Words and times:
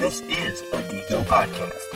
This 0.00 0.22
is 0.22 0.62
a 0.72 0.80
Geeko 0.88 1.22
podcast. 1.24 1.92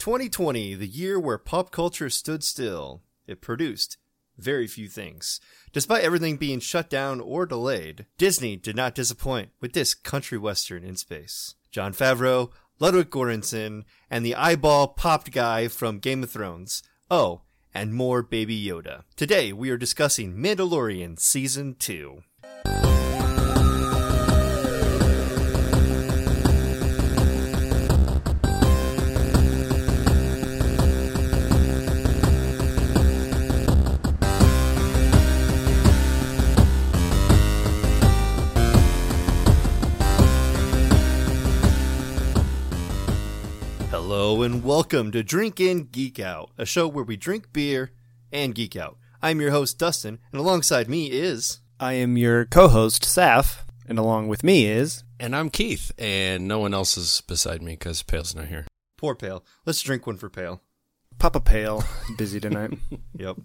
2020, 0.00 0.74
the 0.74 0.88
year 0.88 1.20
where 1.20 1.38
pop 1.38 1.70
culture 1.70 2.10
stood 2.10 2.42
still. 2.42 3.02
It 3.28 3.40
produced 3.40 3.98
very 4.36 4.66
few 4.66 4.88
things. 4.88 5.38
Despite 5.72 6.02
everything 6.02 6.38
being 6.38 6.58
shut 6.58 6.90
down 6.90 7.20
or 7.20 7.46
delayed, 7.46 8.06
Disney 8.18 8.56
did 8.56 8.74
not 8.74 8.96
disappoint 8.96 9.50
with 9.60 9.74
this 9.74 9.94
country 9.94 10.38
western 10.38 10.82
in 10.82 10.96
space. 10.96 11.54
Jon 11.70 11.92
Favreau, 11.92 12.50
Ludwig 12.80 13.08
Göransson, 13.10 13.84
and 14.10 14.26
the 14.26 14.34
eyeball 14.34 14.88
popped 14.88 15.30
guy 15.30 15.68
from 15.68 16.00
Game 16.00 16.24
of 16.24 16.32
Thrones. 16.32 16.82
Oh, 17.08 17.42
and 17.72 17.94
more 17.94 18.24
Baby 18.24 18.60
Yoda. 18.60 19.04
Today 19.14 19.52
we 19.52 19.70
are 19.70 19.78
discussing 19.78 20.34
Mandalorian 20.34 21.20
Season 21.20 21.76
2. 21.78 22.24
And 44.62 44.68
welcome 44.68 45.10
to 45.10 45.22
Drink 45.22 45.60
In 45.60 45.84
Geek 45.84 46.20
Out, 46.20 46.50
a 46.56 46.64
show 46.64 46.86
where 46.86 47.04
we 47.04 47.16
drink 47.16 47.52
beer 47.52 47.90
and 48.32 48.54
geek 48.54 48.76
out. 48.76 48.96
I'm 49.20 49.40
your 49.40 49.50
host 49.50 49.78
Dustin, 49.78 50.18
and 50.30 50.40
alongside 50.40 50.88
me 50.88 51.10
is 51.10 51.60
I 51.80 51.94
am 51.94 52.16
your 52.16 52.44
co-host 52.44 53.02
Saf, 53.02 53.60
and 53.88 53.98
along 53.98 54.28
with 54.28 54.44
me 54.44 54.66
is 54.66 55.04
And 55.18 55.34
I'm 55.34 55.50
Keith, 55.50 55.90
and 55.98 56.46
no 56.46 56.58
one 56.58 56.74
else 56.74 56.96
is 56.96 57.22
beside 57.22 57.62
me 57.62 57.72
because 57.72 58.02
Pale's 58.02 58.34
not 58.34 58.46
here. 58.46 58.66
poor 58.96 59.14
Pale. 59.14 59.44
Let's 59.66 59.82
drink 59.82 60.06
one 60.06 60.16
for 60.16 60.30
Pale. 60.30 60.60
Papa 61.18 61.40
Pale. 61.40 61.84
Busy 62.16 62.40
tonight. 62.40 62.78
Yep, 63.14 63.36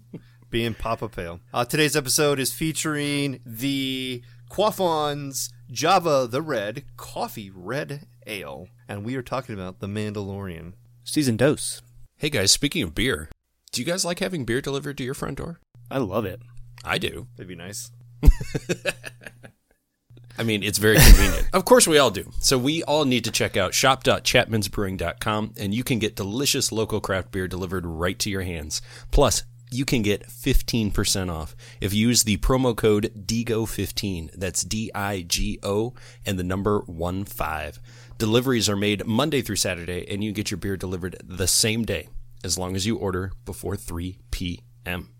being 0.50 0.74
Papa 0.74 1.08
Pale. 1.08 1.40
Uh, 1.52 1.64
today's 1.64 1.96
episode 1.96 2.38
is 2.40 2.52
featuring 2.52 3.40
the 3.44 4.22
Quaffons 4.50 5.50
Java 5.70 6.26
the 6.30 6.42
Red 6.42 6.84
Coffee 6.96 7.50
Red 7.50 8.06
Ale, 8.26 8.68
and 8.88 9.04
we 9.04 9.14
are 9.16 9.22
talking 9.22 9.54
about 9.54 9.80
the 9.80 9.86
Mandalorian. 9.86 10.72
Season 11.08 11.38
dose. 11.38 11.80
Hey 12.18 12.28
guys, 12.28 12.52
speaking 12.52 12.82
of 12.82 12.94
beer, 12.94 13.30
do 13.72 13.80
you 13.80 13.86
guys 13.86 14.04
like 14.04 14.18
having 14.18 14.44
beer 14.44 14.60
delivered 14.60 14.98
to 14.98 15.04
your 15.04 15.14
front 15.14 15.38
door? 15.38 15.58
I 15.90 15.96
love 15.96 16.26
it. 16.26 16.42
I 16.84 16.98
do. 16.98 17.28
That'd 17.34 17.48
be 17.48 17.54
nice. 17.54 17.90
I 20.38 20.42
mean, 20.42 20.62
it's 20.62 20.76
very 20.76 20.98
convenient. 20.98 21.48
of 21.54 21.64
course, 21.64 21.88
we 21.88 21.96
all 21.96 22.10
do. 22.10 22.30
So 22.40 22.58
we 22.58 22.82
all 22.82 23.06
need 23.06 23.24
to 23.24 23.30
check 23.30 23.56
out 23.56 23.72
shop.chapmansbrewing.com, 23.72 25.54
and 25.58 25.72
you 25.72 25.82
can 25.82 25.98
get 25.98 26.14
delicious 26.14 26.70
local 26.72 27.00
craft 27.00 27.32
beer 27.32 27.48
delivered 27.48 27.86
right 27.86 28.18
to 28.18 28.28
your 28.28 28.42
hands. 28.42 28.82
Plus, 29.10 29.44
you 29.70 29.86
can 29.86 30.02
get 30.02 30.28
15% 30.28 31.32
off 31.32 31.56
if 31.80 31.94
you 31.94 32.08
use 32.08 32.24
the 32.24 32.36
promo 32.36 32.76
code 32.76 33.12
DIGO15. 33.18 34.32
That's 34.32 34.62
D 34.62 34.90
I 34.94 35.22
G 35.22 35.58
O 35.62 35.94
and 36.26 36.38
the 36.38 36.44
number 36.44 36.80
1 36.80 37.24
5. 37.24 37.80
Deliveries 38.18 38.68
are 38.68 38.76
made 38.76 39.06
Monday 39.06 39.42
through 39.42 39.56
Saturday, 39.56 40.04
and 40.10 40.24
you 40.24 40.32
get 40.32 40.50
your 40.50 40.58
beer 40.58 40.76
delivered 40.76 41.16
the 41.22 41.46
same 41.46 41.84
day 41.84 42.08
as 42.42 42.58
long 42.58 42.74
as 42.74 42.84
you 42.84 42.96
order 42.96 43.30
before 43.44 43.76
3 43.76 44.18
p.m. 44.32 45.10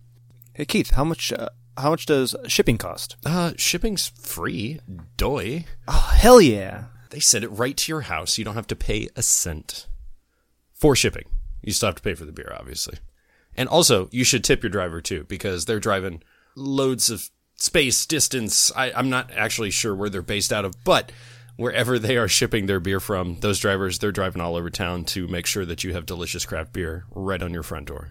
Hey 0.52 0.64
Keith, 0.64 0.90
how 0.90 1.04
much? 1.04 1.32
Uh, 1.32 1.48
how 1.76 1.90
much 1.90 2.06
does 2.06 2.34
shipping 2.48 2.76
cost? 2.76 3.14
Uh, 3.24 3.52
shipping's 3.56 4.08
free. 4.08 4.80
Doy. 5.16 5.64
Oh 5.86 6.12
hell 6.16 6.40
yeah! 6.40 6.86
They 7.10 7.20
send 7.20 7.44
it 7.44 7.50
right 7.50 7.76
to 7.76 7.92
your 7.92 8.00
house. 8.00 8.36
You 8.36 8.44
don't 8.44 8.56
have 8.56 8.66
to 8.66 8.76
pay 8.76 9.08
a 9.14 9.22
cent 9.22 9.86
for 10.74 10.96
shipping. 10.96 11.26
You 11.62 11.72
still 11.72 11.90
have 11.90 11.96
to 11.96 12.02
pay 12.02 12.14
for 12.14 12.24
the 12.24 12.32
beer, 12.32 12.52
obviously. 12.58 12.98
And 13.56 13.68
also, 13.68 14.08
you 14.10 14.24
should 14.24 14.42
tip 14.42 14.64
your 14.64 14.70
driver 14.70 15.00
too, 15.00 15.24
because 15.28 15.66
they're 15.66 15.78
driving 15.78 16.20
loads 16.56 17.10
of 17.10 17.30
space, 17.54 18.06
distance. 18.06 18.72
I, 18.74 18.90
I'm 18.90 19.08
not 19.08 19.30
actually 19.30 19.70
sure 19.70 19.94
where 19.94 20.10
they're 20.10 20.20
based 20.20 20.52
out 20.52 20.64
of, 20.64 20.74
but 20.82 21.12
wherever 21.58 21.98
they 21.98 22.16
are 22.16 22.28
shipping 22.28 22.66
their 22.66 22.78
beer 22.78 23.00
from, 23.00 23.40
those 23.40 23.58
drivers, 23.58 23.98
they're 23.98 24.12
driving 24.12 24.40
all 24.40 24.54
over 24.54 24.70
town 24.70 25.04
to 25.04 25.26
make 25.26 25.44
sure 25.44 25.66
that 25.66 25.82
you 25.82 25.92
have 25.92 26.06
delicious 26.06 26.46
craft 26.46 26.72
beer 26.72 27.04
right 27.10 27.42
on 27.42 27.52
your 27.52 27.64
front 27.64 27.88
door 27.88 28.10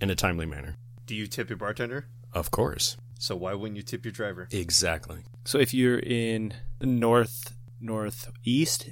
in 0.00 0.10
a 0.10 0.14
timely 0.16 0.44
manner. 0.44 0.76
Do 1.06 1.14
you 1.14 1.28
tip 1.28 1.48
your 1.48 1.56
bartender? 1.56 2.06
Of 2.32 2.50
course. 2.50 2.96
So 3.18 3.36
why 3.36 3.54
wouldn't 3.54 3.76
you 3.76 3.84
tip 3.84 4.04
your 4.04 4.10
driver? 4.10 4.48
Exactly. 4.50 5.18
So 5.44 5.58
if 5.58 5.72
you're 5.72 6.00
in 6.00 6.52
north 6.80 7.54
northeast, 7.80 8.90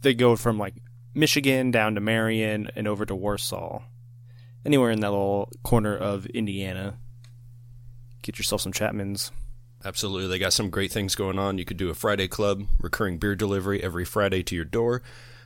they 0.00 0.14
go 0.14 0.34
from 0.34 0.58
like 0.58 0.74
Michigan 1.14 1.70
down 1.70 1.94
to 1.96 2.00
Marion 2.00 2.70
and 2.74 2.88
over 2.88 3.04
to 3.04 3.14
Warsaw. 3.14 3.82
Anywhere 4.64 4.90
in 4.90 5.00
that 5.00 5.10
little 5.10 5.50
corner 5.62 5.94
of 5.94 6.24
Indiana. 6.26 6.96
Get 8.22 8.38
yourself 8.38 8.62
some 8.62 8.72
Chapmans. 8.72 9.32
Absolutely. 9.84 10.28
They 10.28 10.38
got 10.38 10.52
some 10.52 10.70
great 10.70 10.92
things 10.92 11.14
going 11.14 11.38
on. 11.38 11.58
You 11.58 11.64
could 11.64 11.76
do 11.76 11.90
a 11.90 11.94
Friday 11.94 12.28
club, 12.28 12.64
recurring 12.80 13.18
beer 13.18 13.34
delivery 13.34 13.82
every 13.82 14.04
Friday 14.04 14.42
to 14.44 14.54
your 14.54 14.64
door. 14.64 15.02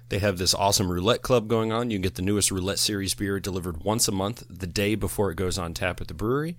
They 0.08 0.18
have 0.18 0.38
this 0.38 0.54
awesome 0.54 0.90
roulette 0.90 1.22
club 1.22 1.48
going 1.48 1.72
on. 1.72 1.90
You 1.90 1.96
can 1.96 2.02
get 2.02 2.14
the 2.14 2.22
newest 2.22 2.50
roulette 2.50 2.78
series 2.78 3.14
beer 3.14 3.40
delivered 3.40 3.82
once 3.82 4.06
a 4.06 4.12
month, 4.12 4.44
the 4.48 4.66
day 4.66 4.94
before 4.94 5.30
it 5.30 5.36
goes 5.36 5.58
on 5.58 5.74
tap 5.74 6.00
at 6.00 6.08
the 6.08 6.14
brewery. 6.14 6.56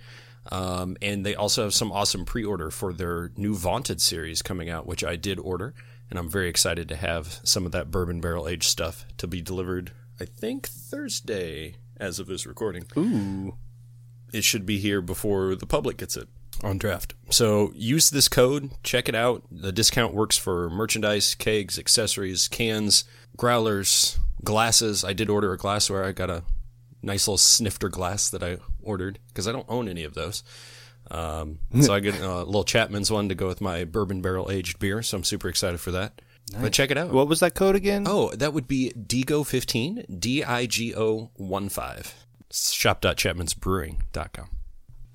Um, 0.51 0.97
and 1.01 1.25
they 1.25 1.35
also 1.35 1.63
have 1.63 1.73
some 1.73 1.91
awesome 1.91 2.25
pre 2.25 2.43
order 2.43 2.71
for 2.71 2.93
their 2.93 3.31
new 3.37 3.55
Vaunted 3.55 4.01
series 4.01 4.41
coming 4.41 4.69
out, 4.69 4.87
which 4.87 5.03
I 5.03 5.15
did 5.15 5.39
order. 5.39 5.73
And 6.09 6.17
I'm 6.17 6.29
very 6.29 6.49
excited 6.49 6.89
to 6.89 6.95
have 6.95 7.39
some 7.43 7.65
of 7.65 7.71
that 7.73 7.91
bourbon 7.91 8.21
barrel 8.21 8.47
aged 8.47 8.63
stuff 8.63 9.05
to 9.17 9.27
be 9.27 9.41
delivered, 9.41 9.91
I 10.19 10.25
think, 10.25 10.67
Thursday 10.67 11.75
as 11.99 12.19
of 12.19 12.27
this 12.27 12.45
recording 12.45 12.85
Ooh. 12.95 13.55
it 14.31 14.43
should 14.43 14.65
be 14.65 14.77
here 14.77 15.01
before 15.01 15.55
the 15.55 15.65
public 15.65 15.97
gets 15.97 16.15
it 16.15 16.27
on 16.63 16.77
draft. 16.77 17.13
So 17.29 17.71
use 17.75 18.09
this 18.09 18.27
code, 18.27 18.71
check 18.83 19.09
it 19.09 19.15
out. 19.15 19.43
The 19.51 19.71
discount 19.71 20.13
works 20.13 20.37
for 20.37 20.69
merchandise, 20.69 21.35
kegs, 21.35 21.77
accessories, 21.77 22.47
cans, 22.47 23.03
growlers, 23.35 24.19
glasses. 24.43 25.03
I 25.03 25.13
did 25.13 25.29
order 25.29 25.53
a 25.53 25.57
glassware. 25.57 26.03
I 26.03 26.11
got 26.11 26.29
a 26.29 26.43
nice 27.01 27.27
little 27.27 27.37
snifter 27.37 27.89
glass 27.89 28.29
that 28.29 28.43
I 28.43 28.57
ordered 28.81 29.19
because 29.29 29.47
I 29.47 29.51
don't 29.51 29.65
own 29.69 29.87
any 29.87 30.03
of 30.03 30.13
those. 30.13 30.43
Um, 31.09 31.59
so 31.81 31.93
I 31.93 32.01
get 32.01 32.19
a 32.19 32.43
little 32.43 32.65
Chapman's 32.65 33.09
one 33.09 33.29
to 33.29 33.35
go 33.35 33.47
with 33.47 33.61
my 33.61 33.85
bourbon 33.85 34.21
barrel 34.21 34.51
aged 34.51 34.79
beer. 34.79 35.01
So 35.01 35.17
I'm 35.17 35.23
super 35.23 35.47
excited 35.47 35.79
for 35.79 35.91
that. 35.91 36.21
But 36.59 36.73
check 36.73 36.91
it 36.91 36.97
out. 36.97 37.11
What 37.11 37.27
was 37.27 37.41
that 37.41 37.55
code 37.55 37.75
again? 37.75 38.05
Oh, 38.07 38.31
that 38.31 38.53
would 38.53 38.67
be 38.67 38.93
Digo15, 38.95 40.19
D 40.19 40.43
I 40.43 40.65
G 40.65 40.95
O 40.95 41.29
1 41.35 41.69
5. 41.69 42.25
Shop.chapmansbrewing.com. 42.51 44.49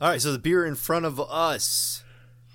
All 0.03 0.09
right, 0.09 0.21
so 0.21 0.33
the 0.33 0.39
beer 0.41 0.67
in 0.67 0.75
front 0.75 1.07
of 1.07 1.21
us 1.21 2.03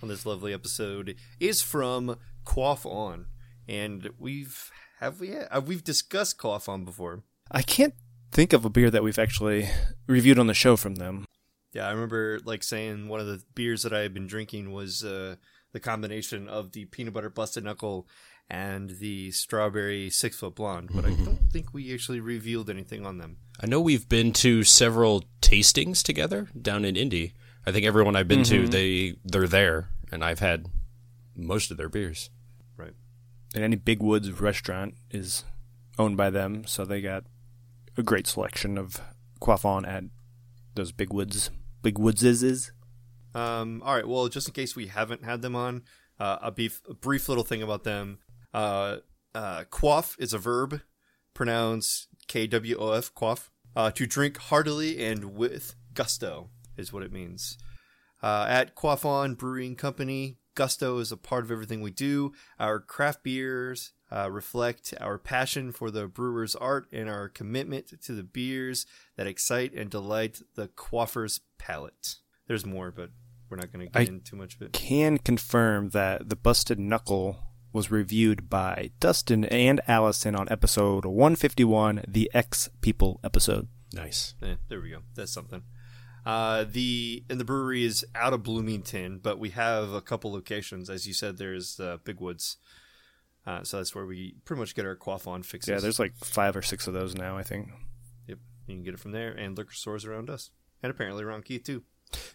on 0.04 0.10
this 0.10 0.26
lovely 0.26 0.54
episode 0.54 1.16
is 1.40 1.62
from 1.62 2.18
Quaff 2.44 2.86
On, 2.86 3.28
and 3.70 4.10
we've 4.20 4.70
have 5.00 5.22
we 5.22 5.34
uh, 5.34 5.62
we've 5.62 5.82
discussed 5.82 6.38
Quaff 6.38 6.68
On 6.68 6.84
before. 6.84 7.24
I 7.50 7.62
can't 7.62 7.94
think 8.34 8.52
of 8.52 8.66
a 8.66 8.70
beer 8.70 8.92
that 8.92 9.02
we've 9.02 9.18
actually 9.18 9.70
reviewed 10.08 10.38
on 10.38 10.48
the 10.48 10.54
show 10.54 10.76
from 10.76 10.96
them. 10.96 11.24
Yeah, 11.72 11.88
I 11.88 11.92
remember 11.92 12.42
like 12.44 12.64
saying 12.64 13.08
one 13.08 13.22
of 13.22 13.28
the 13.28 13.42
beers 13.56 13.84
that 13.84 13.94
I 13.94 14.00
had 14.00 14.14
been 14.14 14.28
drinking 14.28 14.74
was 14.74 15.06
uh, 15.06 15.38
the 15.72 15.80
combination 15.80 16.50
of 16.50 16.74
the 16.74 16.84
peanut 16.84 17.14
butter 17.14 17.30
busted 17.30 17.64
knuckle 17.64 18.10
and 18.50 18.92
the 18.92 19.32
strawberry 19.32 20.10
six 20.10 20.38
foot 20.38 20.56
blonde, 20.56 20.90
but 20.94 21.06
I 21.06 21.10
don't 21.10 21.52
think 21.52 21.74
we 21.74 21.94
actually 21.94 22.20
revealed 22.20 22.70
anything 22.70 23.06
on 23.06 23.18
them. 23.18 23.38
I 23.62 23.66
know 23.66 23.82
we've 23.82 24.08
been 24.08 24.34
to 24.34 24.64
several 24.64 25.26
tastings 25.42 26.04
together 26.04 26.48
down 26.60 26.86
in 26.86 26.96
Indy. 26.96 27.34
I 27.66 27.72
think 27.72 27.86
everyone 27.86 28.16
I've 28.16 28.28
been 28.28 28.44
to, 28.44 28.68
they 28.68 29.16
they're 29.26 29.48
there, 29.48 29.90
and 30.12 30.24
I've 30.24 30.40
had 30.40 30.68
most 31.36 31.72
of 31.72 31.78
their 31.78 31.90
beers. 31.90 32.30
Right. 32.78 32.94
And 33.54 33.64
any 33.64 33.76
Big 33.76 34.02
Woods 34.02 34.32
restaurant 34.40 34.96
is 35.12 35.44
owned 36.00 36.16
by 36.16 36.30
them, 36.30 36.66
so 36.66 36.86
they 36.86 37.02
got 37.02 37.26
a 37.98 38.04
great 38.04 38.28
selection 38.28 38.78
of 38.78 39.02
Quaffon 39.42 39.88
at 39.88 40.06
those 40.76 40.92
Big 40.92 41.12
Woods. 41.12 41.50
Big 41.82 41.96
Woodses 41.96 42.44
is. 42.44 42.72
Um, 43.36 43.82
all 43.84 43.96
right. 43.96 44.08
Well, 44.08 44.28
just 44.30 44.48
in 44.48 44.54
case 44.54 44.76
we 44.76 44.88
haven't 44.88 45.26
had 45.26 45.42
them 45.42 45.56
on, 45.56 45.84
uh, 46.20 46.38
a, 46.42 46.52
beef, 46.52 46.82
a 46.90 46.94
brief 46.94 47.28
little 47.28 47.44
thing 47.44 47.62
about 47.62 47.84
them. 47.84 48.20
Uh, 48.58 48.98
uh, 49.36 49.64
quaff 49.70 50.16
is 50.18 50.34
a 50.34 50.40
verb, 50.40 50.82
pronounced 51.36 52.08
K 52.28 52.48
W 52.48 52.76
O 52.80 52.92
F, 52.94 53.14
quaff. 53.14 53.52
Uh, 53.76 53.92
to 53.92 54.08
drink 54.08 54.38
heartily 54.38 55.06
and 55.06 55.36
with 55.36 55.76
gusto 55.94 56.50
is 56.76 56.92
what 56.92 57.04
it 57.04 57.14
means. 57.14 57.60
Uh, 58.24 58.48
at 58.50 58.76
Quaffon 58.76 59.38
Brewing 59.38 59.76
Company, 59.76 60.40
gusto 60.56 60.98
is 60.98 61.12
a 61.12 61.18
part 61.18 61.44
of 61.44 61.52
everything 61.52 61.82
we 61.82 61.92
do. 61.92 62.34
Our 62.60 62.80
craft 62.80 63.22
beers 63.22 63.94
uh, 64.12 64.32
reflect 64.32 64.96
our 65.00 65.20
passion 65.20 65.72
for 65.72 65.92
the 65.92 66.08
brewer's 66.08 66.56
art 66.56 66.88
and 66.92 67.08
our 67.08 67.30
commitment 67.30 67.94
to 68.02 68.12
the 68.14 68.24
beers 68.24 68.88
that 69.18 69.28
excite 69.28 69.74
and 69.76 69.92
delight 69.92 70.42
the 70.56 70.70
quaffer's 70.70 71.42
palate. 71.60 72.16
There's 72.48 72.66
more, 72.66 72.90
but 72.90 73.12
we're 73.50 73.58
not 73.58 73.72
going 73.72 73.86
to 73.86 73.92
get 73.92 74.00
I- 74.00 74.12
into 74.12 74.32
too 74.32 74.38
much 74.38 74.56
of 74.56 74.64
it. 74.64 74.74
Can 74.74 75.20
confirm 75.20 75.90
that 75.90 76.30
the 76.30 76.36
busted 76.36 76.80
knuckle 76.80 77.38
was 77.74 77.92
reviewed 77.92 78.50
by 78.50 78.92
Dustin 79.00 79.46
and 79.46 79.82
Allison 79.88 80.36
on 80.36 80.48
episode 80.50 81.06
151, 81.06 82.04
the 82.08 82.30
X 82.34 82.70
People 82.82 83.20
episode. 83.24 83.68
Nice. 83.94 84.36
Eh, 84.42 84.56
there 84.70 84.82
we 84.82 84.90
go. 84.90 85.00
That's 85.16 85.32
something. 85.32 85.64
Uh, 86.26 86.66
the 86.70 87.24
and 87.30 87.40
the 87.40 87.46
brewery 87.46 87.86
is 87.86 88.06
out 88.14 88.34
of 88.34 88.44
Bloomington, 88.44 89.20
but 89.20 89.40
we 89.40 89.52
have 89.52 89.94
a 89.94 90.02
couple 90.02 90.32
locations. 90.32 90.90
As 90.90 91.08
you 91.08 91.14
said, 91.14 91.38
there's 91.38 91.80
uh, 91.80 91.98
Big 92.04 92.20
Woods, 92.20 92.58
uh, 93.46 93.64
so 93.64 93.78
that's 93.78 93.96
where 93.96 94.06
we 94.06 94.36
pretty 94.44 94.60
much 94.60 94.76
get 94.76 94.86
our 94.86 94.96
quaff 94.96 95.26
on 95.26 95.42
fixes. 95.42 95.70
Yeah, 95.70 95.80
there's 95.80 96.00
like 96.00 96.18
five 96.18 96.58
or 96.58 96.62
six 96.62 96.86
of 96.86 96.94
those 96.94 97.16
now, 97.16 97.38
I 97.38 97.44
think. 97.44 97.70
Yep, 98.28 98.40
you 98.68 98.76
can 98.76 98.84
get 98.84 98.94
it 98.94 99.00
from 99.00 99.14
there, 99.14 99.32
and 99.32 99.58
liquor 99.58 99.74
stores 99.74 100.04
around 100.04 100.30
us, 100.30 100.52
and 100.84 100.92
apparently 100.92 101.24
around 101.24 101.46
Keith 101.46 101.64
too. 101.64 101.84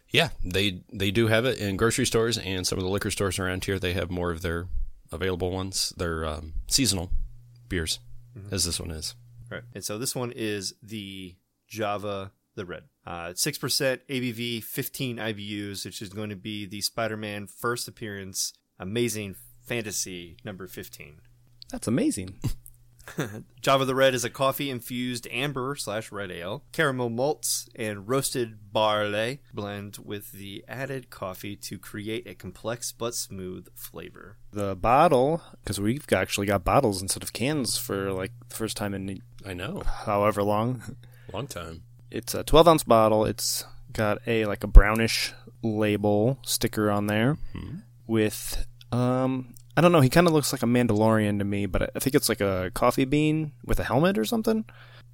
Yeah, 0.09 0.31
they 0.43 0.81
they 0.91 1.11
do 1.11 1.27
have 1.27 1.45
it 1.45 1.59
in 1.59 1.77
grocery 1.77 2.07
stores 2.07 2.39
and 2.39 2.67
some 2.67 2.79
of 2.79 2.85
the 2.85 2.91
liquor 2.91 3.11
stores 3.11 3.39
around 3.39 3.65
here. 3.65 3.79
They 3.79 3.93
have 3.93 4.11
more 4.11 4.31
of 4.31 4.41
their 4.41 4.69
available 5.13 5.51
ones. 5.51 5.93
Their 5.97 6.25
um, 6.25 6.55
seasonal 6.67 7.11
beers, 7.69 8.01
as 8.51 8.65
this 8.65 8.81
one 8.81 8.91
is. 8.91 9.15
Right, 9.51 9.63
and 9.75 9.85
so 9.85 9.99
this 9.99 10.17
one 10.17 10.33
is 10.35 10.75
the 10.83 11.37
Java 11.69 12.33
the 12.55 12.67
Red. 12.67 12.85
Uh, 13.07 13.33
Six 13.35 13.59
percent 13.59 14.03
ABV, 14.09 14.63
15 14.63 15.17
IBUs, 15.17 15.85
which 15.85 16.03
is 16.03 16.09
going 16.11 16.31
to 16.31 16.37
be 16.37 16.67
the 16.67 16.81
Spider-Man 16.81 17.47
first 17.47 17.89
appearance. 17.89 18.53
Amazing 18.79 19.37
Fantasy 19.65 20.37
number 20.45 20.67
15. 20.67 21.21
That's 21.71 21.87
amazing. 21.87 22.41
Java 23.61 23.85
the 23.85 23.95
Red 23.95 24.15
is 24.15 24.25
a 24.25 24.31
coffee 24.31 24.71
infused 24.71 25.27
amber 25.31 25.77
slash 25.77 26.11
red 26.13 26.31
ale, 26.31 26.63
caramel 26.73 27.11
malts, 27.11 27.69
and 27.75 28.09
roasted 28.09 28.73
barley 28.73 29.41
blend 29.53 29.99
with 30.03 30.33
the 30.33 30.65
added 30.69 31.11
coffee 31.11 31.57
to 31.57 31.79
create 31.79 32.27
a 32.27 32.35
complex 32.35 32.93
but 32.93 33.15
smooth 33.15 33.69
flavor. 33.75 34.37
the 34.53 34.75
bottle, 34.77 35.43
because 35.63 35.81
we've 35.81 36.11
actually 36.13 36.47
got 36.47 36.65
bottles 36.65 37.03
instead 37.03 37.23
of 37.23 37.33
cans 37.33 37.77
for 37.77 38.13
like 38.13 38.33
the 38.49 38.55
first 38.55 38.77
time 38.77 38.95
in 38.95 39.21
I 39.47 39.55
know, 39.55 39.83
however 40.05 40.43
long. 40.43 40.97
long 41.33 41.47
time. 41.47 41.83
It's 42.11 42.35
a 42.35 42.45
12 42.45 42.69
ounce 42.69 42.85
bottle. 42.85 43.25
It's 43.25 43.65
got 43.93 44.19
a 44.27 44.47
like 44.47 44.65
a 44.65 44.69
brownish 44.69 45.33
label 45.63 46.39
sticker 46.43 46.91
on 46.91 47.07
there 47.07 47.37
with 48.07 48.67
um 48.91 49.55
I 49.77 49.81
don't 49.81 49.93
know. 49.93 50.01
He 50.01 50.11
kind 50.11 50.27
of 50.27 50.33
looks 50.33 50.53
like 50.53 50.63
a 50.63 50.67
Mandalorian 50.67 51.39
to 51.39 51.45
me, 51.45 51.67
but 51.67 51.83
I- 51.83 51.89
I 51.97 51.99
think 51.99 52.15
it's 52.15 52.29
like 52.29 52.41
a 52.41 52.71
coffee 52.75 53.05
bean 53.07 53.53
with 53.65 53.81
a 53.81 53.85
helmet 53.85 54.19
or 54.19 54.25
something. 54.25 54.65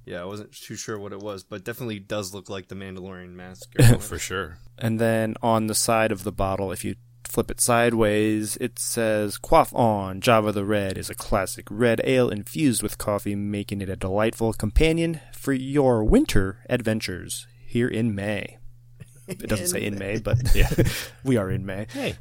Yeah, 0.05 0.21
I 0.21 0.25
wasn't 0.25 0.51
too 0.53 0.75
sure 0.75 0.97
what 0.99 1.13
it 1.13 1.19
was, 1.19 1.43
but 1.43 1.63
definitely 1.63 1.99
does 1.99 2.33
look 2.33 2.49
like 2.49 2.67
the 2.67 2.75
Mandalorian 2.75 3.33
mask. 3.35 3.73
For 3.99 4.17
sure. 4.17 4.57
And 4.77 4.99
then 4.99 5.35
on 5.43 5.67
the 5.67 5.75
side 5.75 6.11
of 6.11 6.23
the 6.23 6.31
bottle, 6.31 6.71
if 6.71 6.83
you 6.83 6.95
flip 7.25 7.51
it 7.51 7.61
sideways, 7.61 8.57
it 8.57 8.79
says 8.79 9.37
Quaff 9.37 9.71
On 9.75 10.19
Java 10.19 10.51
the 10.51 10.65
Red 10.65 10.97
is 10.97 11.09
a 11.11 11.15
classic 11.15 11.67
red 11.69 12.01
ale 12.05 12.29
infused 12.29 12.81
with 12.81 12.97
coffee, 12.97 13.35
making 13.35 13.81
it 13.81 13.89
a 13.89 13.95
delightful 13.95 14.51
companion 14.53 15.19
for 15.33 15.53
your 15.53 16.03
winter 16.03 16.63
adventures 16.69 17.45
here 17.67 17.87
in 17.87 18.15
May. 18.15 18.57
It 19.27 19.47
doesn't 19.47 19.67
say 19.67 19.85
in 19.85 19.99
May, 19.99 20.17
but 20.17 20.55
yeah, 20.55 20.69
we 21.23 21.37
are 21.37 21.51
in 21.51 21.67
May. 21.67 21.85
Hey, 21.93 22.15
w- 22.15 22.17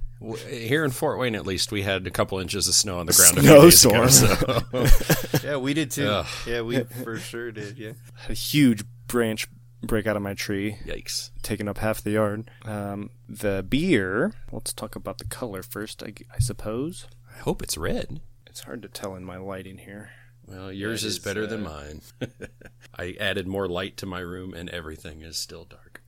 here 0.48 0.84
in 0.84 0.90
Fort 0.90 1.18
Wayne, 1.18 1.34
at 1.34 1.46
least, 1.46 1.70
we 1.72 1.82
had 1.82 2.06
a 2.06 2.10
couple 2.10 2.38
inches 2.38 2.66
of 2.68 2.74
snow 2.74 2.98
on 2.98 3.06
the 3.06 3.12
ground. 3.12 3.38
a 3.38 3.40
few 3.40 3.50
days 3.50 3.84
ago, 3.84 4.06
Snowstorm. 4.08 4.88
so- 4.88 5.38
yeah, 5.48 5.56
we 5.56 5.74
did 5.74 5.90
too. 5.90 6.06
Ugh. 6.08 6.26
Yeah, 6.46 6.60
we 6.62 6.82
for 6.82 7.18
sure 7.18 7.52
did. 7.52 7.78
Yeah. 7.78 7.92
A 8.28 8.32
huge 8.34 8.84
branch 9.06 9.46
break 9.82 10.06
out 10.06 10.16
of 10.16 10.22
my 10.22 10.34
tree, 10.34 10.76
Yikes! 10.84 11.30
taking 11.42 11.68
up 11.68 11.78
half 11.78 12.02
the 12.02 12.10
yard. 12.12 12.50
Um, 12.64 13.10
the 13.28 13.64
beer, 13.68 14.32
let's 14.50 14.72
talk 14.72 14.96
about 14.96 15.18
the 15.18 15.24
color 15.24 15.62
first, 15.62 16.02
I, 16.02 16.12
I 16.34 16.38
suppose. 16.40 17.06
I 17.34 17.38
hope 17.38 17.62
it's 17.62 17.78
red. 17.78 18.20
It's 18.46 18.62
hard 18.62 18.82
to 18.82 18.88
tell 18.88 19.14
in 19.14 19.24
my 19.24 19.36
lighting 19.36 19.78
here. 19.78 20.10
Well, 20.46 20.72
yours 20.72 21.04
it 21.04 21.08
is 21.08 21.12
is, 21.14 21.18
better 21.20 21.46
than 21.46 21.64
uh, 21.66 21.70
mine. 21.70 22.00
I 22.98 23.14
added 23.20 23.46
more 23.46 23.68
light 23.68 23.96
to 23.98 24.06
my 24.06 24.20
room, 24.20 24.52
and 24.54 24.68
everything 24.70 25.22
is 25.22 25.38
still 25.38 25.64
dark. 25.64 26.02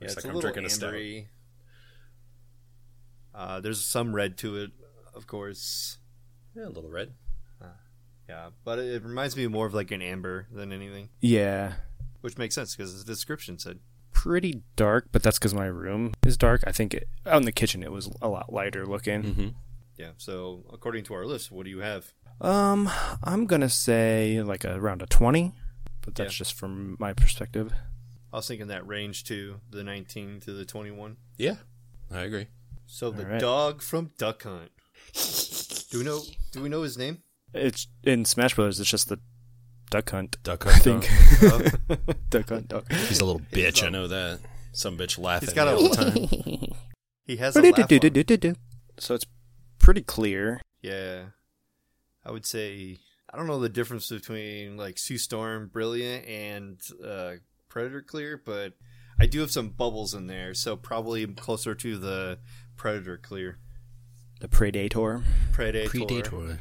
Yeah, 0.00 0.08
Looks 0.08 0.12
it's 0.12 0.16
like 0.16 0.24
a 0.24 0.28
I'm 0.28 0.34
little 0.34 0.50
drinking 0.52 0.66
a 0.66 0.70
stout. 0.70 0.92
Ambery. 3.38 3.56
Uh, 3.56 3.60
there's 3.60 3.84
some 3.84 4.14
red 4.14 4.36
to 4.38 4.56
it, 4.56 4.70
of 5.14 5.26
course. 5.26 5.98
Yeah, 6.54 6.66
a 6.66 6.70
little 6.70 6.90
red. 6.90 7.12
Yeah, 8.28 8.50
but 8.62 8.78
it 8.78 9.02
reminds 9.04 9.38
me 9.38 9.46
more 9.46 9.64
of 9.66 9.72
like 9.72 9.90
an 9.90 10.02
amber 10.02 10.48
than 10.52 10.70
anything, 10.70 11.08
Yeah, 11.22 11.72
which 12.20 12.36
makes 12.36 12.54
sense 12.54 12.76
because 12.76 13.02
the 13.02 13.10
description 13.10 13.58
said. 13.58 13.78
pretty 14.12 14.60
dark, 14.76 15.08
but 15.12 15.22
that's 15.22 15.38
because 15.38 15.54
my 15.54 15.64
room 15.64 16.12
is 16.26 16.36
dark. 16.36 16.62
I 16.66 16.72
think 16.72 16.92
it, 16.92 17.08
out 17.24 17.38
in 17.38 17.44
the 17.46 17.52
kitchen 17.52 17.82
it 17.82 17.90
was 17.90 18.10
a 18.20 18.28
lot 18.28 18.52
lighter 18.52 18.84
looking. 18.84 19.22
Mm-hmm. 19.22 19.48
Yeah. 19.96 20.10
So 20.18 20.64
according 20.70 21.04
to 21.04 21.14
our 21.14 21.24
list, 21.24 21.50
what 21.50 21.64
do 21.64 21.70
you 21.70 21.78
have? 21.78 22.12
Um, 22.42 22.90
I'm 23.24 23.46
gonna 23.46 23.70
say 23.70 24.42
like 24.42 24.62
around 24.66 25.00
a 25.00 25.06
twenty, 25.06 25.54
but 26.02 26.14
that's 26.14 26.34
Yeah. 26.34 26.38
just 26.44 26.52
from 26.52 26.96
my 26.98 27.14
perspective. 27.14 27.72
I 28.30 28.36
was 28.36 28.46
thinking 28.48 28.66
that 28.66 28.86
range 28.86 29.24
too, 29.24 29.60
the 29.70 29.82
19 29.82 30.40
to 30.40 30.52
the 30.52 30.66
21. 30.66 31.16
Yeah, 31.38 31.56
I 32.10 32.20
agree. 32.20 32.48
So 32.90 33.10
the 33.10 33.24
All 33.24 33.28
right. 33.32 33.40
dog 33.40 33.82
from 33.82 34.10
Duck 34.16 34.42
Hunt. 34.44 34.70
do 35.90 35.98
we 35.98 36.04
know? 36.04 36.20
Do 36.52 36.62
we 36.62 36.68
know 36.70 36.82
his 36.82 36.96
name? 36.96 37.22
It's 37.52 37.86
in 38.02 38.24
Smash 38.24 38.54
Brothers. 38.54 38.80
It's 38.80 38.88
just 38.90 39.08
the 39.10 39.20
duck 39.90 40.10
hunt. 40.10 40.36
Duck 40.42 40.64
Hunt. 40.64 40.76
I 40.76 40.78
think 40.80 41.08
Oh, 41.42 41.96
duck 42.30 42.48
hunt. 42.48 42.68
Duck. 42.68 42.90
He's 42.90 43.20
a 43.20 43.24
little 43.26 43.40
bitch. 43.52 43.82
I 43.84 43.90
know 43.90 44.08
that. 44.08 44.40
Some 44.72 44.96
bitch 44.96 45.18
laughing 45.18 45.48
He's 45.48 45.54
got 45.54 45.68
all 45.68 45.84
a- 45.86 45.88
the 45.90 45.96
time. 45.96 46.72
he 47.24 47.36
has 47.36 47.56
a 47.56 47.60
laugh. 47.62 48.56
So 48.98 49.14
it's 49.14 49.26
pretty 49.78 50.02
clear. 50.02 50.60
Yeah. 50.82 51.24
I 52.24 52.30
would 52.30 52.46
say 52.46 52.98
I 53.32 53.36
don't 53.36 53.46
know 53.46 53.60
the 53.60 53.68
difference 53.68 54.08
between 54.08 54.76
like 54.78 54.98
Sue 54.98 55.18
Storm 55.18 55.68
Brilliant 55.68 56.26
and 56.26 56.80
uh, 57.04 57.32
Predator 57.68 58.00
Clear, 58.02 58.40
but 58.42 58.72
I 59.20 59.26
do 59.26 59.40
have 59.40 59.50
some 59.50 59.70
bubbles 59.70 60.14
in 60.14 60.26
there, 60.28 60.54
so 60.54 60.76
probably 60.76 61.26
closer 61.26 61.74
to 61.74 61.98
the 61.98 62.38
Predator 62.76 63.18
Clear. 63.18 63.58
The 64.40 64.48
Predator. 64.48 65.22
Predator. 65.52 65.88
Predator. 65.90 66.58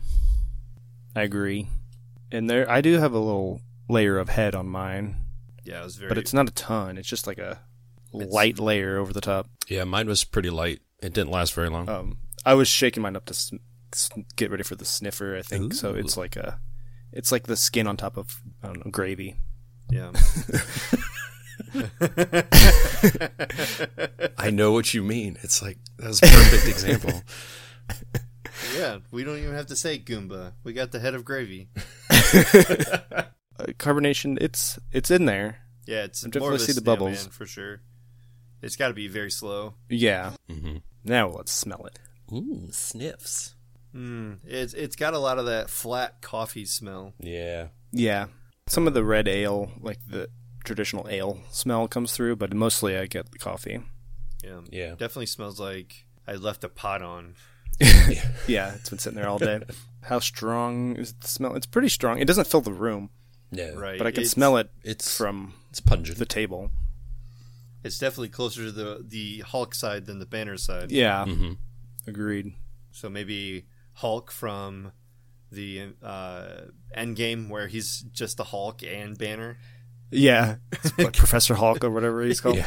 I 1.15 1.21
agree. 1.21 1.67
And 2.31 2.49
there, 2.49 2.69
I 2.69 2.81
do 2.81 2.93
have 2.99 3.13
a 3.13 3.19
little 3.19 3.61
layer 3.87 4.17
of 4.17 4.29
head 4.29 4.55
on 4.55 4.67
mine, 4.67 5.15
Yeah, 5.63 5.81
it 5.81 5.83
was 5.83 5.95
very 5.95 6.09
but 6.09 6.17
it's 6.17 6.33
not 6.33 6.49
a 6.49 6.51
ton. 6.51 6.97
It's 6.97 7.07
just 7.07 7.27
like 7.27 7.37
a 7.37 7.59
light 8.11 8.59
layer 8.59 8.97
over 8.97 9.13
the 9.13 9.21
top. 9.21 9.47
Yeah, 9.69 9.83
mine 9.83 10.07
was 10.07 10.23
pretty 10.23 10.49
light. 10.49 10.79
It 11.01 11.13
didn't 11.13 11.31
last 11.31 11.53
very 11.53 11.69
long. 11.69 11.87
Um, 11.87 12.17
I 12.45 12.53
was 12.55 12.67
shaking 12.67 13.03
mine 13.03 13.15
up 13.15 13.25
to 13.25 13.33
s- 13.33 13.51
s- 13.93 14.09
get 14.35 14.49
ready 14.51 14.63
for 14.63 14.75
the 14.75 14.83
sniffer. 14.85 15.37
I 15.37 15.41
think 15.43 15.73
so. 15.73 15.93
It's 15.93 16.17
like 16.17 16.35
a, 16.35 16.59
it's 17.13 17.31
like 17.31 17.43
the 17.43 17.55
skin 17.55 17.85
on 17.87 17.95
top 17.97 18.17
of 18.17 18.41
I 18.63 18.67
don't 18.67 18.83
know 18.85 18.91
gravy. 18.91 19.35
yeah. 19.91 20.11
I 24.37 24.49
know 24.51 24.71
what 24.71 24.93
you 24.93 25.03
mean. 25.03 25.37
It's 25.41 25.61
like 25.61 25.77
that's 25.97 26.19
a 26.19 26.27
perfect 26.27 26.67
example. 26.67 27.21
yeah, 28.77 28.99
we 29.11 29.23
don't 29.23 29.37
even 29.37 29.53
have 29.53 29.67
to 29.67 29.75
say 29.75 29.99
Goomba. 29.99 30.53
We 30.63 30.73
got 30.73 30.91
the 30.91 30.99
head 30.99 31.15
of 31.15 31.25
gravy. 31.25 31.69
Uh, 33.59 33.63
carbonation, 33.79 34.37
it's 34.39 34.77
it's 34.91 35.09
in 35.09 35.25
there. 35.25 35.57
Yeah, 35.87 36.03
it's 36.03 36.23
I 36.23 36.27
more 36.27 36.31
definitely 36.31 36.55
of 36.57 36.61
a 36.61 36.65
see 36.65 36.73
the 36.73 36.81
bubbles. 36.81 37.23
man, 37.23 37.31
for 37.31 37.47
sure. 37.47 37.81
It's 38.61 38.75
got 38.75 38.89
to 38.89 38.93
be 38.93 39.07
very 39.07 39.31
slow. 39.31 39.73
Yeah. 39.89 40.33
Mm-hmm. 40.47 40.77
Now 41.03 41.29
let's 41.29 41.53
smell 41.53 41.83
it. 41.87 41.97
Ooh, 42.31 42.67
sniffs. 42.69 43.55
Mm, 43.95 44.37
it's 44.45 44.75
it's 44.75 44.95
got 44.95 45.15
a 45.15 45.17
lot 45.17 45.39
of 45.39 45.47
that 45.47 45.71
flat 45.71 46.21
coffee 46.21 46.65
smell. 46.65 47.13
Yeah. 47.19 47.69
Yeah. 47.91 48.27
Some 48.67 48.85
of 48.85 48.93
the 48.93 49.03
red 49.03 49.27
ale, 49.27 49.71
like 49.81 50.01
the 50.07 50.29
traditional 50.67 51.07
ale 51.09 51.39
smell 51.49 51.87
comes 51.87 52.11
through, 52.11 52.35
but 52.35 52.53
mostly 52.53 52.95
I 52.97 53.07
get 53.07 53.31
the 53.31 53.39
coffee. 53.39 53.79
Yeah, 54.43 54.61
Yeah. 54.69 54.89
definitely 54.91 55.25
smells 55.25 55.59
like 55.59 56.05
I 56.27 56.33
left 56.35 56.63
a 56.63 56.69
pot 56.69 57.01
on. 57.01 57.35
Yeah, 58.47 58.73
it's 58.75 58.89
been 58.89 58.99
sitting 58.99 59.17
there 59.19 59.27
all 59.27 59.39
day. 59.39 59.61
How 60.03 60.19
strong 60.19 60.95
is 60.95 61.13
the 61.13 61.27
smell? 61.27 61.55
It's 61.55 61.65
pretty 61.65 61.89
strong. 61.89 62.19
It 62.19 62.25
doesn't 62.25 62.47
fill 62.47 62.61
the 62.61 62.71
room, 62.71 63.09
No. 63.51 63.73
Right, 63.75 63.97
but 63.97 64.07
I 64.07 64.11
can 64.11 64.21
It's- 64.21 64.31
smell 64.31 64.57
it 64.57 64.69
It's 64.83 65.15
from 65.17 65.53
it's 65.69 65.79
pungent. 65.81 66.17
the 66.17 66.25
table. 66.25 66.71
It's 67.83 67.97
definitely 67.99 68.29
closer 68.29 68.65
to 68.65 68.71
the 68.71 69.05
the 69.07 69.39
Hulk 69.39 69.73
side 69.75 70.05
than 70.05 70.19
the 70.19 70.25
Banner 70.25 70.57
side. 70.57 70.91
Yeah, 70.91 71.25
hmm 71.25 71.53
agreed. 72.07 72.53
So 72.91 73.09
maybe 73.09 73.65
Hulk 73.93 74.31
from 74.31 74.91
the 75.51 75.93
uh, 76.03 76.61
Endgame, 76.97 77.49
where 77.49 77.67
he's 77.67 78.01
just 78.11 78.37
the 78.37 78.45
Hulk 78.45 78.81
and 78.83 79.17
Banner. 79.17 79.57
Yeah, 80.11 80.55
it's 80.71 80.97
like 80.97 81.15
Professor 81.17 81.55
Hulk 81.55 81.83
or 81.83 81.89
whatever 81.91 82.23
he's 82.23 82.41
called. 82.41 82.57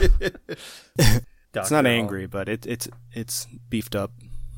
It's 1.52 1.70
not 1.70 1.85
Hulk. 1.85 1.87
angry, 1.87 2.26
but 2.26 2.49
it, 2.49 2.64
it's 2.66 2.88
it's 3.12 3.47
beefed 3.68 3.97
up. 3.97 4.12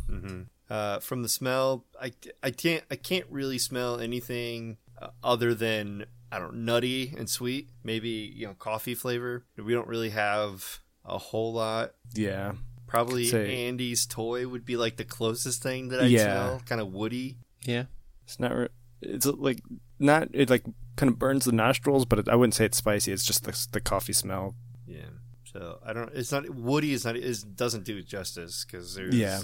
hmm 0.09 0.43
Uh, 0.69 0.99
from 1.01 1.23
the 1.23 1.29
smell, 1.29 1.85
I, 2.01 2.13
I 2.43 2.51
can't 2.51 2.85
I 2.91 2.97
can't 2.97 3.27
really 3.31 3.59
smell 3.59 3.99
anything 4.01 4.77
uh, 5.01 5.09
other 5.25 5.55
than 5.55 6.05
I 6.31 6.39
don't 6.39 6.65
nutty 6.67 7.15
and 7.17 7.29
sweet. 7.31 7.71
Maybe 7.83 8.33
you 8.37 8.47
know 8.47 8.55
coffee 8.55 8.95
flavor. 8.95 9.45
We 9.57 9.73
don't 9.73 9.89
really 9.89 10.11
have 10.11 10.81
a 11.05 11.17
whole 11.19 11.55
lot. 11.55 11.93
Yeah, 12.15 12.53
Probably 12.87 13.25
Say- 13.27 13.69
Andy's 13.69 14.05
toy 14.07 14.47
would 14.47 14.67
be 14.67 14.77
like 14.77 14.97
the 14.97 15.05
closest 15.05 15.63
thing 15.63 15.89
that 15.89 16.03
I 16.03 16.07
Yeah. 16.07 16.25
smell. 16.25 16.63
Kind 16.67 16.81
of 16.83 16.93
woody. 16.93 17.39
Yeah. 17.65 17.85
It's 18.25 18.39
not. 18.39 18.55
Re- 18.55 18.69
it's 19.01 19.25
like 19.27 19.63
not. 19.99 20.29
It 20.35 20.51
like 20.51 20.65
kind 20.97 21.11
of 21.11 21.19
burns 21.19 21.45
the 21.45 21.53
nostrils, 21.53 22.05
but 22.05 22.19
it, 22.21 22.29
I 22.29 22.35
wouldn't 22.35 22.55
say 22.55 22.65
it's 22.65 22.77
spicy. 22.79 23.13
It's 23.13 23.25
just 23.25 23.45
the 23.45 23.67
the 23.73 23.81
coffee 23.81 24.13
smell. 24.13 24.55
Yeah. 24.87 25.07
So 25.53 25.79
I 25.85 25.93
don't. 25.93 26.11
It's 26.15 26.33
not 26.33 26.49
woody. 26.51 26.93
Is 26.93 27.05
not. 27.05 27.17
Is 27.17 27.43
doesn't 27.43 27.85
do 27.85 27.99
it 27.99 28.07
justice 28.07 28.65
because 28.65 28.95
there's. 28.95 29.15
Yeah. 29.15 29.41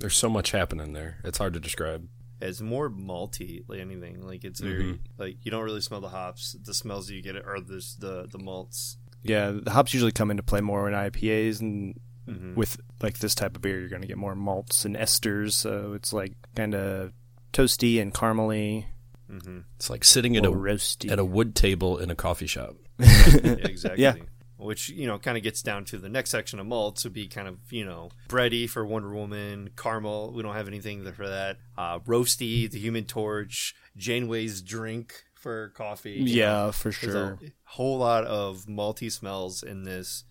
There's 0.00 0.16
so 0.16 0.28
much 0.30 0.52
happening 0.52 0.92
there. 0.94 1.18
It's 1.24 1.38
hard 1.38 1.52
to 1.54 1.60
describe. 1.60 2.08
It's 2.40 2.60
more 2.62 2.88
malty, 2.88 3.64
like 3.68 3.80
anything. 3.80 4.22
Like 4.26 4.44
it's 4.44 4.60
very 4.60 4.98
like 5.18 5.36
you 5.42 5.50
don't 5.50 5.62
really 5.62 5.82
smell 5.82 6.00
the 6.00 6.08
hops. 6.08 6.56
The 6.62 6.72
smells 6.72 7.08
that 7.08 7.14
you 7.14 7.22
get 7.22 7.36
are 7.36 7.60
this 7.60 7.94
the 7.96 8.26
the 8.30 8.38
malts. 8.38 8.96
Yeah, 9.22 9.50
the 9.62 9.70
hops 9.72 9.92
usually 9.92 10.12
come 10.12 10.30
into 10.30 10.42
play 10.42 10.62
more 10.62 10.88
in 10.88 10.94
IPAs, 10.94 11.60
and 11.60 12.00
Mhm. 12.28 12.54
with 12.54 12.80
like 13.02 13.18
this 13.18 13.34
type 13.34 13.56
of 13.56 13.62
beer, 13.62 13.78
you're 13.80 13.88
going 13.90 14.02
to 14.02 14.08
get 14.08 14.16
more 14.16 14.34
malts 14.34 14.84
and 14.86 14.96
esters. 14.96 15.52
So 15.52 15.92
it's 15.94 16.12
like 16.14 16.32
kind 16.54 16.74
of 16.74 17.12
toasty 17.52 18.00
and 18.00 18.14
caramely, 18.14 18.86
Mm-hmm. 19.30 19.60
It's 19.76 19.88
like 19.90 20.04
sitting 20.04 20.36
at 20.36 20.44
a 20.44 20.50
roasty. 20.50 21.10
at 21.10 21.18
a 21.18 21.24
wood 21.24 21.54
table 21.54 21.98
in 21.98 22.10
a 22.10 22.14
coffee 22.14 22.46
shop. 22.46 22.76
Yeah, 22.98 23.56
exactly. 23.64 24.02
Yeah. 24.02 24.14
Which 24.58 24.90
you 24.90 25.06
know 25.06 25.18
kind 25.18 25.38
of 25.38 25.42
gets 25.42 25.62
down 25.62 25.86
to 25.86 25.96
the 25.98 26.10
next 26.10 26.28
section 26.30 26.60
of 26.60 26.66
malts 26.66 27.04
would 27.04 27.14
be 27.14 27.28
kind 27.28 27.48
of 27.48 27.56
you 27.70 27.84
know 27.86 28.10
bready 28.28 28.68
for 28.68 28.84
Wonder 28.84 29.14
Woman, 29.14 29.70
caramel. 29.74 30.32
We 30.34 30.42
don't 30.42 30.54
have 30.54 30.68
anything 30.68 31.10
for 31.12 31.26
that. 31.28 31.56
Uh, 31.78 32.00
roasty, 32.00 32.70
the 32.70 32.78
Human 32.78 33.04
Torch, 33.04 33.74
Janeway's 33.96 34.60
drink 34.60 35.14
for 35.34 35.70
coffee. 35.70 36.10
you 36.12 36.24
know. 36.24 36.30
yeah, 36.66 36.70
for 36.72 36.90
There's 36.90 36.96
sure. 36.96 37.38
a 37.42 37.52
whole 37.64 37.96
lot 37.96 38.24
of 38.24 38.66
malty 38.66 39.10
smells 39.10 39.62
in 39.62 39.84
this 39.84 40.24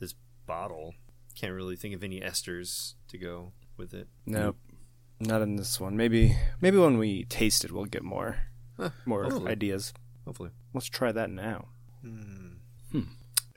this 0.00 0.14
bottle. 0.46 0.94
Can't 1.38 1.52
really 1.52 1.76
think 1.76 1.94
of 1.94 2.02
any 2.02 2.20
esters 2.20 2.94
to 3.08 3.18
go 3.18 3.52
with 3.76 3.92
it. 3.92 4.08
Nope, 4.24 4.56
not 5.24 5.42
in 5.42 5.56
this 5.56 5.80
one. 5.80 5.96
Maybe 5.96 6.36
maybe 6.60 6.78
when 6.78 6.98
we 6.98 7.24
taste 7.24 7.64
it, 7.64 7.72
we'll 7.72 7.84
get 7.86 8.02
more 8.02 8.36
Huh, 8.76 8.90
more 9.06 9.22
hopefully. 9.24 9.52
ideas. 9.52 9.92
Hopefully, 10.24 10.50
Let's 10.72 10.86
try 10.88 11.12
that 11.12 11.30
now. 11.30 11.68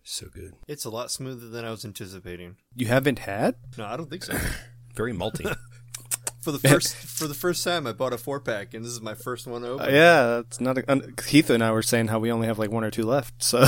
So 0.09 0.27
good. 0.33 0.53
it's 0.69 0.85
a 0.85 0.89
lot 0.89 1.11
smoother 1.11 1.49
than 1.49 1.65
I 1.65 1.69
was 1.71 1.83
anticipating. 1.83 2.55
You 2.75 2.87
haven't 2.87 3.19
had? 3.19 3.55
No, 3.77 3.85
I 3.85 3.97
don't 3.97 4.09
think 4.09 4.23
so. 4.23 4.37
Very 4.95 5.11
malty. 5.13 5.43
for 6.41 6.53
the 6.53 6.59
first 6.69 6.95
for 6.95 7.27
the 7.27 7.33
first 7.33 7.61
time, 7.63 7.85
I 7.85 7.91
bought 7.91 8.13
a 8.13 8.17
four 8.17 8.39
pack, 8.39 8.73
and 8.73 8.85
this 8.85 8.91
is 8.93 9.01
my 9.01 9.15
first 9.15 9.45
one 9.47 9.65
over. 9.65 9.83
Uh, 9.83 9.89
yeah, 9.89 10.25
that's 10.37 10.61
not. 10.61 10.77
A, 10.77 10.89
un- 10.89 11.13
Heath 11.27 11.49
and 11.49 11.61
I 11.63 11.71
were 11.71 11.81
saying 11.81 12.07
how 12.07 12.19
we 12.19 12.31
only 12.31 12.47
have 12.47 12.57
like 12.57 12.71
one 12.71 12.85
or 12.85 12.91
two 12.91 13.03
left. 13.03 13.43
So 13.43 13.59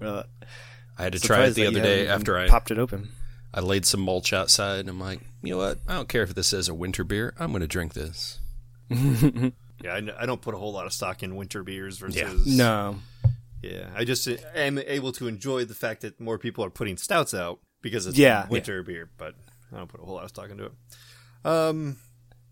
we're 0.00 0.24
I 0.98 1.02
had 1.04 1.14
to 1.14 1.20
try 1.20 1.46
it 1.46 1.54
the 1.54 1.66
other 1.66 1.80
day 1.80 2.06
after 2.06 2.38
I 2.38 2.46
popped 2.48 2.70
it 2.70 2.78
open. 2.78 3.08
I 3.54 3.60
laid 3.60 3.84
some 3.84 4.00
mulch 4.00 4.32
outside 4.32 4.80
and 4.80 4.88
I'm 4.88 5.00
like, 5.00 5.20
you 5.42 5.50
know 5.52 5.58
what? 5.58 5.78
I 5.86 5.94
don't 5.94 6.08
care 6.08 6.22
if 6.22 6.34
this 6.34 6.52
is 6.52 6.68
a 6.68 6.74
winter 6.74 7.04
beer. 7.04 7.34
I'm 7.38 7.50
going 7.50 7.60
to 7.60 7.66
drink 7.66 7.94
this. 7.94 8.38
Yeah, 9.82 9.94
I, 9.94 10.22
I 10.22 10.26
don't 10.26 10.40
put 10.40 10.54
a 10.54 10.58
whole 10.58 10.72
lot 10.72 10.86
of 10.86 10.92
stock 10.92 11.24
in 11.24 11.34
winter 11.34 11.64
beers 11.64 11.98
versus. 11.98 12.46
No, 12.46 12.96
Yeah, 13.62 13.90
I 13.96 14.04
just 14.04 14.28
uh, 14.28 14.36
am 14.54 14.78
able 14.78 15.10
to 15.12 15.26
enjoy 15.26 15.64
the 15.64 15.74
fact 15.74 16.02
that 16.02 16.20
more 16.20 16.38
people 16.38 16.64
are 16.64 16.70
putting 16.70 16.96
stouts 16.96 17.34
out 17.34 17.58
because 17.80 18.06
it's 18.06 18.16
Yeah. 18.16 18.46
winter 18.48 18.84
beer, 18.84 19.10
but 19.18 19.34
I 19.72 19.78
don't 19.78 19.88
put 19.88 20.00
a 20.00 20.04
whole 20.04 20.14
lot 20.14 20.22
of 20.22 20.30
stock 20.30 20.50
into 20.50 20.66
it. 20.66 20.72
Um, 21.44 21.96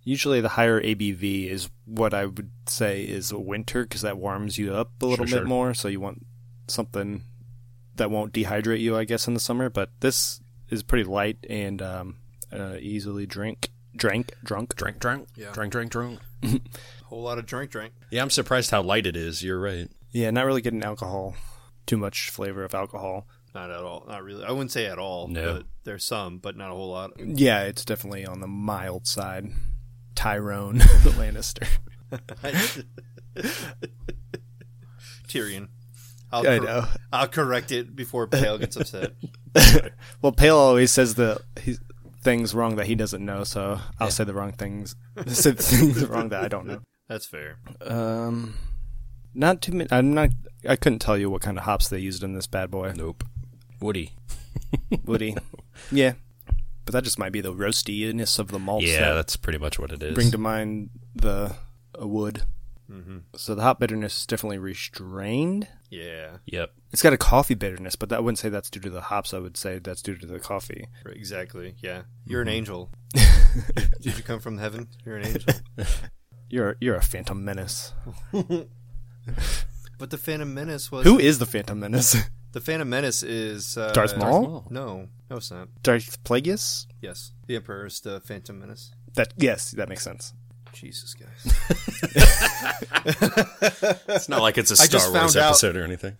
usually 0.02 0.40
the 0.40 0.48
higher 0.48 0.80
ABV 0.82 1.48
is 1.48 1.70
what 1.84 2.14
I 2.14 2.26
would 2.26 2.50
say 2.66 3.04
is 3.04 3.30
a 3.30 3.38
winter 3.38 3.84
because 3.84 4.00
that 4.02 4.18
warms 4.18 4.58
you 4.58 4.74
up 4.74 4.90
a 5.00 5.06
little 5.06 5.24
Sure, 5.26 5.38
bit 5.38 5.42
sure. 5.42 5.46
more. 5.46 5.72
So 5.72 5.86
you 5.86 6.00
want 6.00 6.26
something 6.66 7.22
that 7.94 8.10
won't 8.10 8.32
dehydrate 8.32 8.80
you, 8.80 8.96
I 8.96 9.04
guess, 9.04 9.28
in 9.28 9.34
the 9.34 9.40
summer. 9.40 9.70
But 9.70 9.90
this 10.00 10.40
is 10.70 10.82
pretty 10.82 11.04
light 11.04 11.38
and 11.48 11.82
um, 11.82 12.16
uh, 12.52 12.76
easily 12.80 13.26
drink, 13.26 13.70
drank, 13.94 14.32
drunk. 14.44 14.74
Drink, 14.76 14.98
drink, 14.98 15.28
Yeah. 15.36 15.52
drink, 15.52 15.72
drink, 15.72 15.90
drink. 15.90 16.20
whole 17.04 17.22
lot 17.22 17.38
of 17.38 17.46
drink, 17.46 17.70
drink. 17.70 17.92
Yeah, 18.10 18.22
I'm 18.22 18.30
surprised 18.30 18.70
how 18.70 18.82
light 18.82 19.06
it 19.06 19.16
is. 19.16 19.42
You're 19.42 19.60
right. 19.60 19.88
Yeah, 20.12 20.30
not 20.30 20.46
really 20.46 20.62
getting 20.62 20.82
alcohol. 20.82 21.34
Too 21.86 21.96
much 21.96 22.30
flavor 22.30 22.64
of 22.64 22.74
alcohol. 22.74 23.26
Not 23.54 23.70
at 23.70 23.78
all. 23.78 24.04
Not 24.08 24.22
really. 24.22 24.44
I 24.44 24.52
wouldn't 24.52 24.70
say 24.70 24.86
at 24.86 24.98
all. 24.98 25.26
No. 25.28 25.54
But 25.54 25.66
there's 25.84 26.04
some, 26.04 26.38
but 26.38 26.56
not 26.56 26.70
a 26.70 26.74
whole 26.74 26.90
lot. 26.90 27.12
Yeah, 27.18 27.62
it's 27.64 27.84
definitely 27.84 28.24
on 28.24 28.40
the 28.40 28.46
mild 28.46 29.06
side. 29.08 29.50
Tyrone 30.14 30.78
the 30.78 30.84
Lannister. 31.18 31.66
Tyrion. 35.28 35.68
I'll, 36.32 36.46
I 36.46 36.58
cor- 36.58 36.66
know. 36.66 36.84
I'll 37.12 37.28
correct 37.28 37.72
it 37.72 37.94
before 37.96 38.26
Pale 38.28 38.58
gets 38.58 38.76
upset. 38.76 39.12
Well, 40.22 40.30
Pale 40.32 40.56
always 40.56 40.92
says 40.92 41.16
the 41.16 41.40
he, 41.60 41.76
things 42.22 42.54
wrong 42.54 42.76
that 42.76 42.86
he 42.86 42.94
doesn't 42.94 43.24
know, 43.24 43.42
so 43.42 43.80
I'll 43.98 44.10
say 44.12 44.22
the 44.22 44.32
wrong 44.34 44.52
things. 44.52 44.94
say 45.26 45.50
the 45.50 45.62
things 45.62 46.06
wrong 46.06 46.28
that 46.28 46.44
I 46.44 46.48
don't 46.48 46.66
know. 46.66 46.80
That's 47.08 47.26
fair. 47.26 47.58
Um, 47.84 48.54
not 49.34 49.60
too 49.60 49.72
many. 49.72 49.88
I'm 49.90 50.14
not. 50.14 50.30
I 50.68 50.76
couldn't 50.76 51.00
tell 51.00 51.18
you 51.18 51.28
what 51.30 51.42
kind 51.42 51.58
of 51.58 51.64
hops 51.64 51.88
they 51.88 51.98
used 51.98 52.22
in 52.22 52.32
this 52.34 52.46
bad 52.46 52.70
boy. 52.70 52.92
Nope. 52.94 53.24
Woody. 53.80 54.12
Woody. 55.04 55.36
yeah, 55.90 56.12
but 56.84 56.92
that 56.92 57.02
just 57.02 57.18
might 57.18 57.32
be 57.32 57.40
the 57.40 57.52
roastiness 57.52 58.38
of 58.38 58.48
the 58.52 58.58
malts. 58.60 58.86
Yeah, 58.86 59.00
that 59.00 59.14
that's 59.14 59.36
pretty 59.36 59.58
much 59.58 59.80
what 59.80 59.90
it 59.90 60.00
is. 60.02 60.14
bring 60.14 60.30
to 60.30 60.38
mind 60.38 60.90
the 61.14 61.56
wood. 61.98 62.42
Mm-hmm. 62.90 63.18
So 63.36 63.54
the 63.54 63.62
hop 63.62 63.78
bitterness 63.80 64.18
is 64.18 64.26
definitely 64.26 64.58
restrained. 64.58 65.68
Yeah, 65.90 66.38
Yep. 66.46 66.72
It's 66.92 67.02
got 67.02 67.12
a 67.12 67.16
coffee 67.18 67.54
bitterness, 67.54 67.94
but 67.96 68.12
I 68.12 68.18
wouldn't 68.20 68.38
say 68.38 68.48
that's 68.48 68.68
due 68.70 68.80
to 68.80 68.90
the 68.90 69.00
hops. 69.02 69.32
I 69.32 69.38
would 69.38 69.56
say 69.56 69.78
that's 69.78 70.02
due 70.02 70.16
to 70.16 70.26
the 70.26 70.40
coffee. 70.40 70.88
exactly. 71.06 71.76
Yeah, 71.82 72.02
you're 72.26 72.42
Mm-hmm. 72.42 72.48
an 72.48 72.54
angel. 72.54 72.90
Did 74.00 74.16
you 74.16 74.22
come 74.24 74.40
from 74.40 74.58
heaven? 74.58 74.88
You're 75.04 75.16
an 75.18 75.26
angel. 75.26 75.54
You're 76.52 76.76
you're 76.80 76.96
a 76.96 77.02
Phantom 77.02 77.44
Menace. 77.44 77.92
But 79.98 80.08
the 80.10 80.18
Phantom 80.18 80.52
Menace 80.54 80.90
was 80.90 81.04
Who 81.04 81.18
is 81.18 81.38
the 81.38 81.46
Phantom 81.46 81.78
Menace? 81.78 82.16
the 82.52 82.60
Phantom 82.60 82.88
Menace 82.88 83.22
is 83.22 83.76
uh, 83.76 83.92
Darth 83.92 84.16
Maul? 84.16 84.66
No, 84.70 85.08
no, 85.28 85.36
it's 85.36 85.50
not. 85.50 85.68
Darth 85.82 86.24
Plagueis? 86.24 86.86
Yes, 87.02 87.32
the 87.46 87.56
Emperor 87.56 87.84
is 87.86 88.00
the 88.00 88.18
Phantom 88.20 88.58
Menace. 88.58 88.92
That 89.14 89.34
yes, 89.36 89.72
that 89.72 89.88
makes 89.90 90.02
sense. 90.02 90.32
Jesus, 90.72 91.14
guys. 91.14 91.54
It's 94.08 94.28
not 94.28 94.42
like 94.42 94.58
it's 94.58 94.70
a 94.70 94.76
Star 94.76 95.00
Wars 95.00 95.12
found 95.12 95.36
out- 95.36 95.48
episode 95.50 95.76
or 95.76 95.84
anything. 95.84 96.16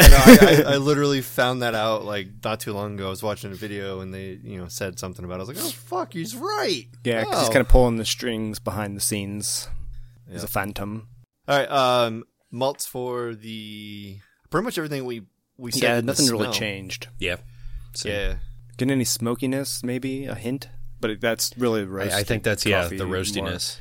no, 0.00 0.06
I, 0.10 0.64
I, 0.66 0.72
I 0.74 0.76
literally 0.78 1.22
found 1.22 1.62
that 1.62 1.74
out 1.74 2.04
like 2.04 2.28
not 2.44 2.60
too 2.60 2.72
long 2.72 2.94
ago. 2.94 3.06
I 3.06 3.10
was 3.10 3.22
watching 3.22 3.52
a 3.52 3.54
video 3.54 4.00
and 4.00 4.12
they, 4.12 4.38
you 4.42 4.58
know, 4.58 4.68
said 4.68 4.98
something 4.98 5.24
about. 5.24 5.34
it. 5.34 5.44
I 5.44 5.44
was 5.44 5.48
like, 5.48 5.58
"Oh 5.58 5.68
fuck, 5.70 6.12
he's 6.12 6.36
right." 6.36 6.84
Yeah, 7.04 7.24
'cause 7.24 7.40
he's 7.40 7.48
Oh. 7.48 7.52
kind 7.52 7.62
of 7.62 7.68
pulling 7.68 7.96
the 7.96 8.04
strings 8.04 8.58
behind 8.58 8.96
the 8.96 9.00
scenes. 9.00 9.68
He's 10.30 10.40
Yeah. 10.40 10.44
a 10.44 10.48
phantom. 10.48 11.08
All 11.48 11.58
right, 11.58 11.70
um, 11.70 12.24
malts 12.50 12.86
for 12.86 13.34
the 13.34 14.18
pretty 14.50 14.64
much 14.64 14.76
everything 14.76 15.04
we 15.06 15.22
we 15.56 15.70
said. 15.72 15.82
Yeah, 15.82 16.00
nothing 16.02 16.26
really 16.26 16.44
smell. 16.44 16.52
changed. 16.52 17.08
Yeah. 17.18 17.36
Same. 17.94 18.12
Yeah, 18.12 18.34
Getting 18.76 18.92
any 18.92 19.04
smokiness? 19.04 19.82
Maybe 19.82 20.26
a 20.26 20.34
hint, 20.34 20.68
but 21.00 21.20
that's 21.20 21.52
really 21.56 21.84
roast. 21.84 22.14
I, 22.14 22.20
I 22.20 22.22
think 22.22 22.42
that's 22.42 22.64
yeah 22.66 22.82
coffee 22.82 22.96
the 22.98 23.06
more. 23.06 23.16
roastiness. 23.16 23.78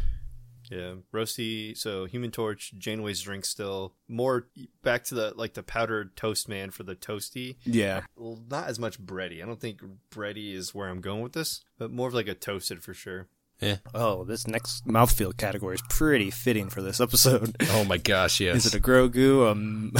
yeah, 0.72 0.94
roasty. 1.14 1.78
So 1.78 2.06
Human 2.06 2.32
Torch, 2.32 2.74
Janeway's 2.78 3.22
drink 3.22 3.46
still 3.46 3.94
more 4.08 4.48
back 4.84 5.04
to 5.06 5.16
the 5.16 5.34
like 5.36 5.54
the 5.54 5.64
powdered 5.64 6.16
toast 6.16 6.50
man 6.50 6.72
for 6.72 6.84
the 6.84 6.96
toasty. 6.96 7.56
Yeah, 7.64 8.02
Well, 8.16 8.40
not 8.50 8.68
as 8.68 8.80
much 8.80 9.00
bready. 9.00 9.42
I 9.44 9.46
don't 9.46 9.60
think 9.60 9.82
bready 10.12 10.54
is 10.54 10.74
where 10.74 10.90
I'm 10.90 11.02
going 11.02 11.22
with 11.22 11.34
this, 11.34 11.64
but 11.78 11.92
more 11.92 12.08
of 12.08 12.14
like 12.14 12.28
a 12.28 12.36
toasted 12.36 12.84
for 12.84 12.94
sure. 12.94 13.28
Yeah. 13.62 13.78
Oh, 13.94 14.26
this 14.26 14.48
next 14.48 14.86
mouthfeel 14.86 15.38
category 15.38 15.76
is 15.76 15.84
pretty 15.90 16.30
fitting 16.30 16.70
for 16.70 16.82
this 16.82 17.00
episode. 17.00 17.56
Oh 17.70 17.86
my 17.86 17.98
gosh, 17.98 18.42
yes. 18.42 18.66
Is 18.66 18.74
it 18.74 18.78
a 18.78 18.82
Grogu, 18.82 19.48
a, 19.48 19.52
M- 19.52 19.94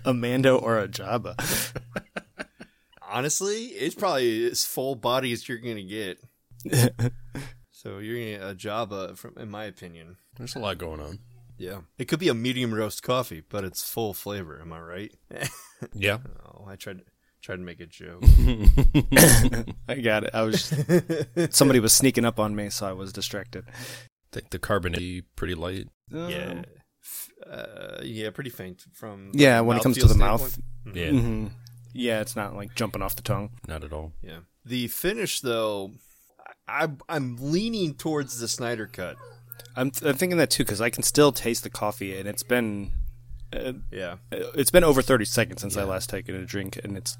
a 0.04 0.12
Mando, 0.12 0.58
or 0.58 0.78
a 0.78 0.86
Jabba? 0.86 1.34
Honestly, 3.02 3.64
it's 3.66 3.94
probably 3.94 4.50
as 4.50 4.64
full 4.64 4.94
body 4.94 5.32
as 5.32 5.48
you're 5.48 5.58
gonna 5.58 5.82
get. 5.82 6.18
so 7.70 7.98
you're 7.98 8.16
gonna 8.16 8.38
get 8.38 8.50
a 8.50 8.54
Java, 8.54 9.16
from 9.16 9.34
in 9.38 9.50
my 9.50 9.64
opinion. 9.64 10.16
There's 10.36 10.54
a 10.54 10.58
lot 10.58 10.78
going 10.78 11.00
on. 11.00 11.18
Yeah, 11.58 11.80
it 11.98 12.06
could 12.08 12.20
be 12.20 12.28
a 12.28 12.34
medium 12.34 12.72
roast 12.72 13.02
coffee, 13.02 13.42
but 13.46 13.64
it's 13.64 13.82
full 13.88 14.14
flavor. 14.14 14.58
Am 14.60 14.72
I 14.72 14.80
right? 14.80 15.14
Yeah. 15.94 16.18
oh, 16.44 16.66
I 16.68 16.76
tried 16.76 17.00
tried 17.40 17.56
to 17.56 17.62
make 17.62 17.80
a 17.80 17.86
joke. 17.86 18.22
I 19.88 19.94
got 19.94 20.24
it. 20.24 20.30
I 20.34 20.42
was 20.42 20.74
somebody 21.50 21.80
was 21.80 21.94
sneaking 21.94 22.26
up 22.26 22.38
on 22.38 22.54
me, 22.54 22.68
so 22.68 22.86
I 22.86 22.92
was 22.92 23.12
distracted. 23.14 23.64
I 23.68 23.72
think 24.32 24.50
the 24.50 24.58
carbonate 24.58 25.24
pretty 25.36 25.54
light. 25.54 25.88
yeah, 26.10 26.62
uh, 27.50 28.00
yeah, 28.02 28.28
pretty 28.30 28.50
faint 28.50 28.84
from. 28.92 29.30
Yeah, 29.32 29.60
when 29.60 29.78
it 29.78 29.82
comes 29.82 29.96
to 29.98 30.04
mouthfeel 30.04 30.08
the 30.08 30.14
mouth. 30.18 30.50
standpoint. 30.84 30.96
Yeah. 30.96 31.10
hmm 31.10 31.46
Yeah, 31.94 32.20
it's 32.20 32.36
not 32.36 32.54
like 32.54 32.74
jumping 32.74 33.00
off 33.02 33.16
the 33.16 33.22
tongue. 33.22 33.50
Not 33.66 33.82
at 33.82 33.92
all. 33.92 34.12
Yeah, 34.22 34.40
the 34.64 34.88
finish 34.88 35.40
though, 35.40 35.92
I 36.70 36.88
I'm 37.08 37.36
leaning 37.40 37.94
towards 37.94 38.38
the 38.40 38.48
Snyder 38.48 38.86
cut. 38.86 39.16
I'm, 39.76 39.92
I'm 40.04 40.14
thinking 40.16 40.38
that 40.38 40.50
too 40.50 40.64
because 40.64 40.80
I 40.80 40.90
can 40.90 41.02
still 41.02 41.32
taste 41.32 41.62
the 41.62 41.70
coffee, 41.70 42.18
and 42.18 42.28
it's 42.28 42.42
been 42.42 42.92
uh, 43.52 43.72
Yeah, 43.90 44.16
it's 44.32 44.70
been 44.70 44.84
over 44.84 45.02
30 45.02 45.24
seconds 45.24 45.60
since 45.62 45.76
I 45.76 45.84
last 45.84 46.08
taken 46.10 46.34
a 46.34 46.44
drink, 46.44 46.78
and 46.82 46.96
it's 46.96 47.16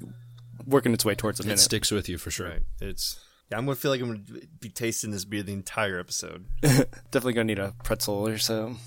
working 0.65 0.93
its 0.93 1.03
way 1.05 1.15
towards 1.15 1.39
a 1.39 1.43
It 1.43 1.47
minute. 1.47 1.59
sticks 1.59 1.91
with 1.91 2.07
you 2.09 2.17
for 2.17 2.31
sure. 2.31 2.49
Right. 2.49 2.61
It's. 2.81 3.19
Yeah, 3.51 3.57
I'm 3.57 3.65
gonna 3.65 3.75
feel 3.75 3.91
like 3.91 3.99
I'm 4.01 4.07
gonna 4.07 4.41
be 4.59 4.69
tasting 4.69 5.11
this 5.11 5.25
beer 5.25 5.43
the 5.43 5.51
entire 5.53 5.99
episode. 5.99 6.45
Definitely 6.61 7.33
gonna 7.33 7.45
need 7.45 7.59
a 7.59 7.73
pretzel 7.83 8.27
or 8.27 8.37
so 8.37 8.77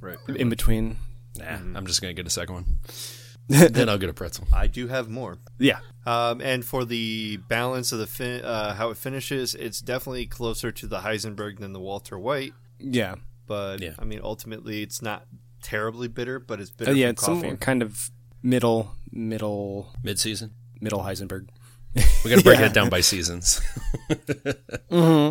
Right. 0.00 0.16
in 0.28 0.48
between. 0.48 0.96
Nah, 1.38 1.44
I'm 1.74 1.86
just 1.86 2.00
gonna 2.00 2.14
get 2.14 2.26
a 2.26 2.30
second 2.30 2.54
one. 2.54 2.64
then 3.48 3.88
I'll 3.88 3.98
get 3.98 4.08
a 4.10 4.14
pretzel. 4.14 4.46
I 4.52 4.66
do 4.66 4.88
have 4.88 5.08
more. 5.08 5.38
Yeah, 5.58 5.78
Um, 6.04 6.40
and 6.40 6.64
for 6.64 6.84
the 6.84 7.36
balance 7.48 7.92
of 7.92 7.98
the 7.98 8.06
fin- 8.06 8.44
uh, 8.44 8.74
how 8.74 8.90
it 8.90 8.96
finishes, 8.96 9.54
it's 9.54 9.80
definitely 9.80 10.26
closer 10.26 10.72
to 10.72 10.86
the 10.86 10.98
Heisenberg 11.00 11.58
than 11.60 11.72
the 11.72 11.80
Walter 11.80 12.18
White. 12.18 12.54
yeah, 12.78 13.14
But 13.46 13.80
Yeah. 13.80 13.92
I 13.98 14.04
mean, 14.04 14.20
ultimately, 14.22 14.82
it's 14.82 15.00
not 15.00 15.26
terribly 15.62 16.08
bitter, 16.08 16.38
but 16.40 16.60
it's 16.60 16.70
bitter 16.70 16.90
Uh, 16.90 16.94
yeah. 16.94 17.06
from 17.06 17.10
It's 17.12 17.24
coffee. 17.44 17.56
kind 17.58 17.82
of 17.82 18.10
middle, 18.42 18.96
middle, 19.12 19.92
Mid 20.02 20.18
season. 20.18 20.52
middle 20.80 21.00
Heisenberg. 21.00 21.48
We 22.24 22.30
gotta 22.30 22.42
break 22.42 22.58
Yeah. 22.60 22.66
it 22.66 22.74
down 22.74 22.88
by 22.90 23.00
seasons. 23.00 23.60
Hmm. 24.90 25.30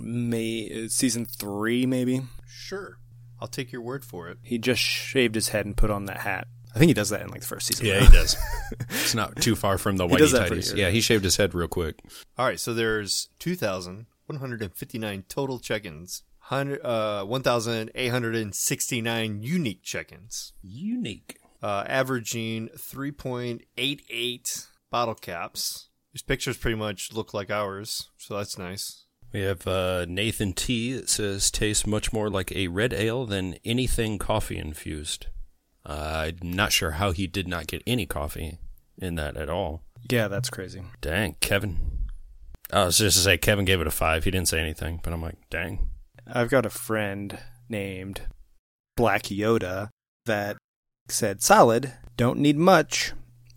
May 0.00 0.84
uh, 0.84 0.88
season 0.88 1.24
three 1.24 1.86
maybe. 1.86 2.22
Sure, 2.46 2.98
I'll 3.40 3.48
take 3.48 3.70
your 3.72 3.82
word 3.82 4.04
for 4.04 4.28
it. 4.28 4.38
He 4.42 4.58
just 4.58 4.80
shaved 4.80 5.34
his 5.34 5.48
head 5.48 5.66
and 5.66 5.76
put 5.76 5.90
on 5.90 6.06
that 6.06 6.18
hat. 6.18 6.48
I 6.74 6.78
think 6.78 6.88
he 6.88 6.94
does 6.94 7.10
that 7.10 7.20
in 7.22 7.28
like 7.28 7.40
the 7.42 7.46
first 7.46 7.66
season. 7.68 7.86
yeah, 7.86 8.00
he 8.00 8.08
does. 8.12 8.36
It's 8.90 9.14
not 9.14 9.36
too 9.36 9.54
far 9.54 9.78
from 9.78 9.96
the 9.96 10.08
He 10.08 10.16
does 10.16 10.32
whitey 10.32 10.38
that 10.38 10.48
pretty 10.48 10.62
tighties. 10.62 10.76
Yeah, 10.76 10.90
he 10.90 11.00
shaved 11.00 11.22
his 11.24 11.36
head 11.36 11.54
real 11.54 11.68
quick. 11.68 12.00
All 12.36 12.44
right, 12.46 12.58
so 12.58 12.74
there's 12.74 13.28
2,159 13.38 15.24
total 15.28 15.60
check-ins, 15.60 16.24
uh, 16.50 17.24
1,869 17.24 19.42
unique 19.42 19.82
check-ins, 19.82 20.52
Unique. 20.62 21.38
uh, 21.62 21.84
averaging 21.86 22.68
3.88 22.76 24.66
bottle 24.90 25.14
caps. 25.14 25.88
These 26.12 26.22
pictures 26.22 26.56
pretty 26.56 26.76
much 26.76 27.12
look 27.12 27.34
like 27.34 27.50
ours, 27.50 28.10
so 28.18 28.36
that's 28.36 28.58
nice. 28.58 29.04
We 29.32 29.40
have 29.40 29.66
uh, 29.66 30.04
Nathan 30.08 30.52
T. 30.52 30.92
that 30.92 31.08
says 31.08 31.50
tastes 31.50 31.86
much 31.86 32.12
more 32.12 32.30
like 32.30 32.52
a 32.52 32.68
red 32.68 32.92
ale 32.92 33.26
than 33.26 33.56
anything 33.64 34.18
coffee 34.18 34.58
infused. 34.58 35.26
Uh, 35.86 36.30
I'm 36.42 36.52
not 36.52 36.72
sure 36.72 36.92
how 36.92 37.10
he 37.12 37.26
did 37.26 37.46
not 37.46 37.66
get 37.66 37.82
any 37.86 38.06
coffee 38.06 38.58
in 38.98 39.16
that 39.16 39.36
at 39.36 39.48
all. 39.48 39.82
yeah, 40.10 40.28
that's 40.28 40.50
crazy. 40.50 40.82
Dang, 41.00 41.36
Kevin. 41.40 41.78
I 42.72 42.84
was 42.84 42.98
just 42.98 43.16
to 43.18 43.22
say 43.22 43.36
Kevin 43.36 43.64
gave 43.64 43.80
it 43.80 43.86
a 43.86 43.90
five. 43.90 44.24
He 44.24 44.30
didn't 44.30 44.48
say 44.48 44.60
anything, 44.60 45.00
but 45.02 45.12
I'm 45.12 45.22
like, 45.22 45.36
dang. 45.50 45.90
I've 46.26 46.48
got 46.48 46.64
a 46.64 46.70
friend 46.70 47.38
named 47.68 48.22
Black 48.96 49.24
Yoda 49.24 49.90
that 50.26 50.56
said 51.08 51.42
solid, 51.42 51.92
don't 52.16 52.38
need 52.38 52.56
much, 52.56 53.12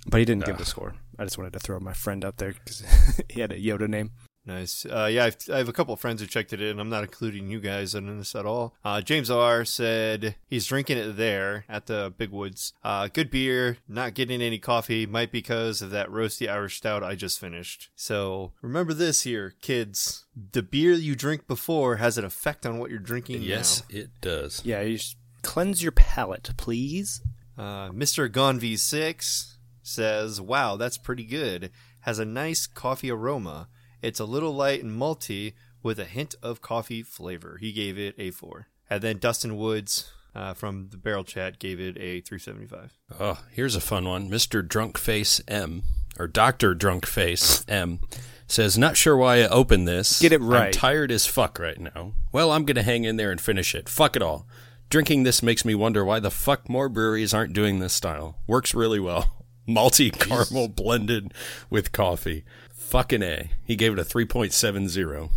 but 0.07 0.19
he 0.19 0.25
didn't 0.25 0.45
give 0.45 0.57
the 0.57 0.65
score. 0.65 0.95
I 1.17 1.23
just 1.23 1.37
wanted 1.37 1.53
to 1.53 1.59
throw 1.59 1.79
my 1.79 1.93
friend 1.93 2.25
out 2.25 2.37
there 2.37 2.53
because 2.53 2.83
he 3.29 3.39
had 3.41 3.51
a 3.51 3.59
Yoda 3.59 3.87
name. 3.87 4.11
Nice. 4.47 4.85
Uh, 4.85 5.09
yeah, 5.11 5.25
I've, 5.25 5.37
I 5.53 5.57
have 5.57 5.67
a 5.67 5.73
couple 5.73 5.93
of 5.93 5.99
friends 5.99 6.21
who 6.21 6.27
checked 6.27 6.53
it 6.53 6.61
in. 6.61 6.79
I'm 6.79 6.89
not 6.89 7.03
including 7.03 7.49
you 7.49 7.59
guys 7.59 7.93
in 7.93 8.17
this 8.17 8.33
at 8.33 8.45
all. 8.45 8.73
Uh, 8.83 9.01
James 9.01 9.29
R 9.29 9.65
said 9.65 10.35
he's 10.47 10.65
drinking 10.65 10.97
it 10.97 11.17
there 11.17 11.65
at 11.67 11.87
the 11.87 12.13
Big 12.17 12.31
Woods. 12.31 12.71
Uh, 12.81 13.09
good 13.11 13.29
beer. 13.29 13.77
Not 13.89 14.13
getting 14.13 14.41
any 14.41 14.57
coffee. 14.57 15.05
Might 15.05 15.33
be 15.33 15.39
because 15.39 15.81
of 15.81 15.91
that 15.91 16.07
roasty 16.09 16.49
Irish 16.49 16.77
stout 16.77 17.03
I 17.03 17.15
just 17.15 17.39
finished. 17.39 17.89
So 17.95 18.53
remember 18.61 18.93
this 18.93 19.23
here, 19.23 19.53
kids. 19.61 20.25
The 20.53 20.63
beer 20.63 20.93
you 20.93 21.15
drink 21.15 21.45
before 21.45 21.97
has 21.97 22.17
an 22.17 22.23
effect 22.23 22.65
on 22.65 22.79
what 22.79 22.89
you're 22.89 22.99
drinking 22.99 23.41
Yes, 23.41 23.83
it 23.89 24.09
does. 24.21 24.61
Yeah, 24.63 24.81
you 24.81 24.97
just 24.97 25.17
cleanse 25.41 25.83
your 25.83 25.91
palate, 25.91 26.51
please. 26.55 27.21
Uh, 27.57 27.89
Mr. 27.89 28.31
Gone 28.31 28.59
V6 28.59 29.57
says, 29.83 30.39
"Wow, 30.39 30.77
that's 30.77 30.97
pretty 30.97 31.25
good. 31.25 31.69
Has 32.01 32.19
a 32.19 32.25
nice 32.25 32.65
coffee 32.67 33.11
aroma. 33.11 33.67
It's 34.07 34.19
a 34.19 34.25
little 34.25 34.53
light 34.53 34.83
and 34.83 34.99
malty 34.99 35.53
with 35.83 35.99
a 35.99 36.05
hint 36.05 36.35
of 36.41 36.61
coffee 36.61 37.03
flavor." 37.03 37.57
He 37.59 37.71
gave 37.71 37.97
it 37.97 38.15
a 38.17 38.31
four. 38.31 38.67
And 38.89 39.01
then 39.01 39.17
Dustin 39.17 39.57
Woods 39.57 40.11
uh, 40.33 40.53
from 40.53 40.89
the 40.89 40.97
Barrel 40.97 41.23
Chat 41.23 41.59
gave 41.59 41.79
it 41.79 41.97
a 41.97 42.21
three 42.21 42.39
seventy 42.39 42.67
five. 42.67 42.93
Oh, 43.19 43.39
here's 43.51 43.75
a 43.75 43.81
fun 43.81 44.05
one. 44.05 44.29
Mr. 44.29 44.65
Drunkface 44.65 45.41
M, 45.47 45.83
or 46.19 46.27
Dr. 46.27 46.73
Drunkface 46.73 47.63
M, 47.67 47.99
says, 48.47 48.77
Not 48.77 48.97
sure 48.97 49.17
why 49.17 49.41
I 49.41 49.47
opened 49.47 49.87
this. 49.87 50.21
Get 50.21 50.31
it 50.31 50.41
right. 50.41 50.57
I'm 50.57 50.63
right. 50.65 50.73
tired 50.73 51.11
as 51.11 51.25
fuck 51.25 51.59
right 51.59 51.79
now. 51.79 52.13
Well, 52.31 52.51
I'm 52.51 52.65
going 52.65 52.75
to 52.75 52.83
hang 52.83 53.03
in 53.03 53.17
there 53.17 53.31
and 53.31 53.39
finish 53.39 53.75
it. 53.75 53.89
Fuck 53.89 54.15
it 54.15 54.21
all. 54.21 54.47
Drinking 54.89 55.23
this 55.23 55.43
makes 55.43 55.65
me 55.65 55.75
wonder 55.75 56.05
why 56.05 56.19
the 56.19 56.31
fuck 56.31 56.69
more 56.69 56.87
breweries 56.87 57.33
aren't 57.33 57.53
doing 57.53 57.79
this 57.79 57.93
style. 57.93 58.37
Works 58.47 58.73
really 58.73 58.99
well. 58.99 59.45
Malty 59.67 60.17
caramel 60.17 60.69
blended 60.69 61.33
with 61.69 61.91
coffee. 61.91 62.45
Fucking 62.87 63.21
A. 63.23 63.49
He 63.65 63.75
gave 63.75 63.93
it 63.93 63.99
a 63.99 64.03
3.70. 64.03 65.29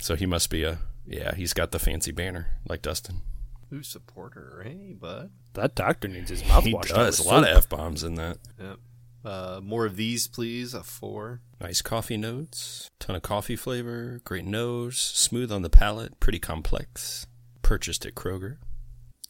So 0.00 0.16
he 0.16 0.26
must 0.26 0.50
be 0.50 0.64
a, 0.64 0.78
yeah, 1.06 1.34
he's 1.34 1.52
got 1.52 1.70
the 1.70 1.78
fancy 1.78 2.10
banner 2.12 2.48
like 2.68 2.82
Dustin. 2.82 3.22
Who's 3.70 3.86
supporter? 3.88 4.62
Hey, 4.64 4.94
bud. 4.98 5.30
That 5.54 5.74
doctor 5.74 6.08
needs 6.08 6.30
his 6.30 6.46
mouth 6.46 6.64
He 6.64 6.74
washed. 6.74 6.88
does. 6.94 7.20
A 7.20 7.22
with 7.22 7.30
lot 7.32 7.48
of. 7.48 7.56
F 7.56 7.68
bombs 7.68 8.02
in 8.02 8.14
that. 8.16 8.38
Yep. 8.58 8.76
Uh, 9.24 9.60
more 9.62 9.84
of 9.84 9.96
these, 9.96 10.26
please. 10.26 10.74
A 10.74 10.82
four. 10.82 11.40
Nice 11.60 11.82
coffee 11.82 12.16
notes, 12.16 12.88
ton 13.00 13.16
of 13.16 13.22
coffee 13.22 13.56
flavor, 13.56 14.20
great 14.24 14.44
nose, 14.44 14.96
smooth 14.98 15.50
on 15.52 15.62
the 15.62 15.68
palate, 15.70 16.18
pretty 16.20 16.38
complex. 16.38 17.26
Purchased 17.62 18.06
at 18.06 18.14
Kroger. 18.14 18.56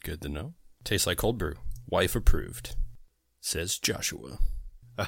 Good 0.03 0.21
to 0.21 0.29
know. 0.29 0.53
Tastes 0.83 1.07
like 1.07 1.17
cold 1.17 1.37
brew. 1.37 1.55
Wife 1.87 2.15
approved. 2.15 2.75
Says 3.41 3.77
Joshua. 3.79 4.37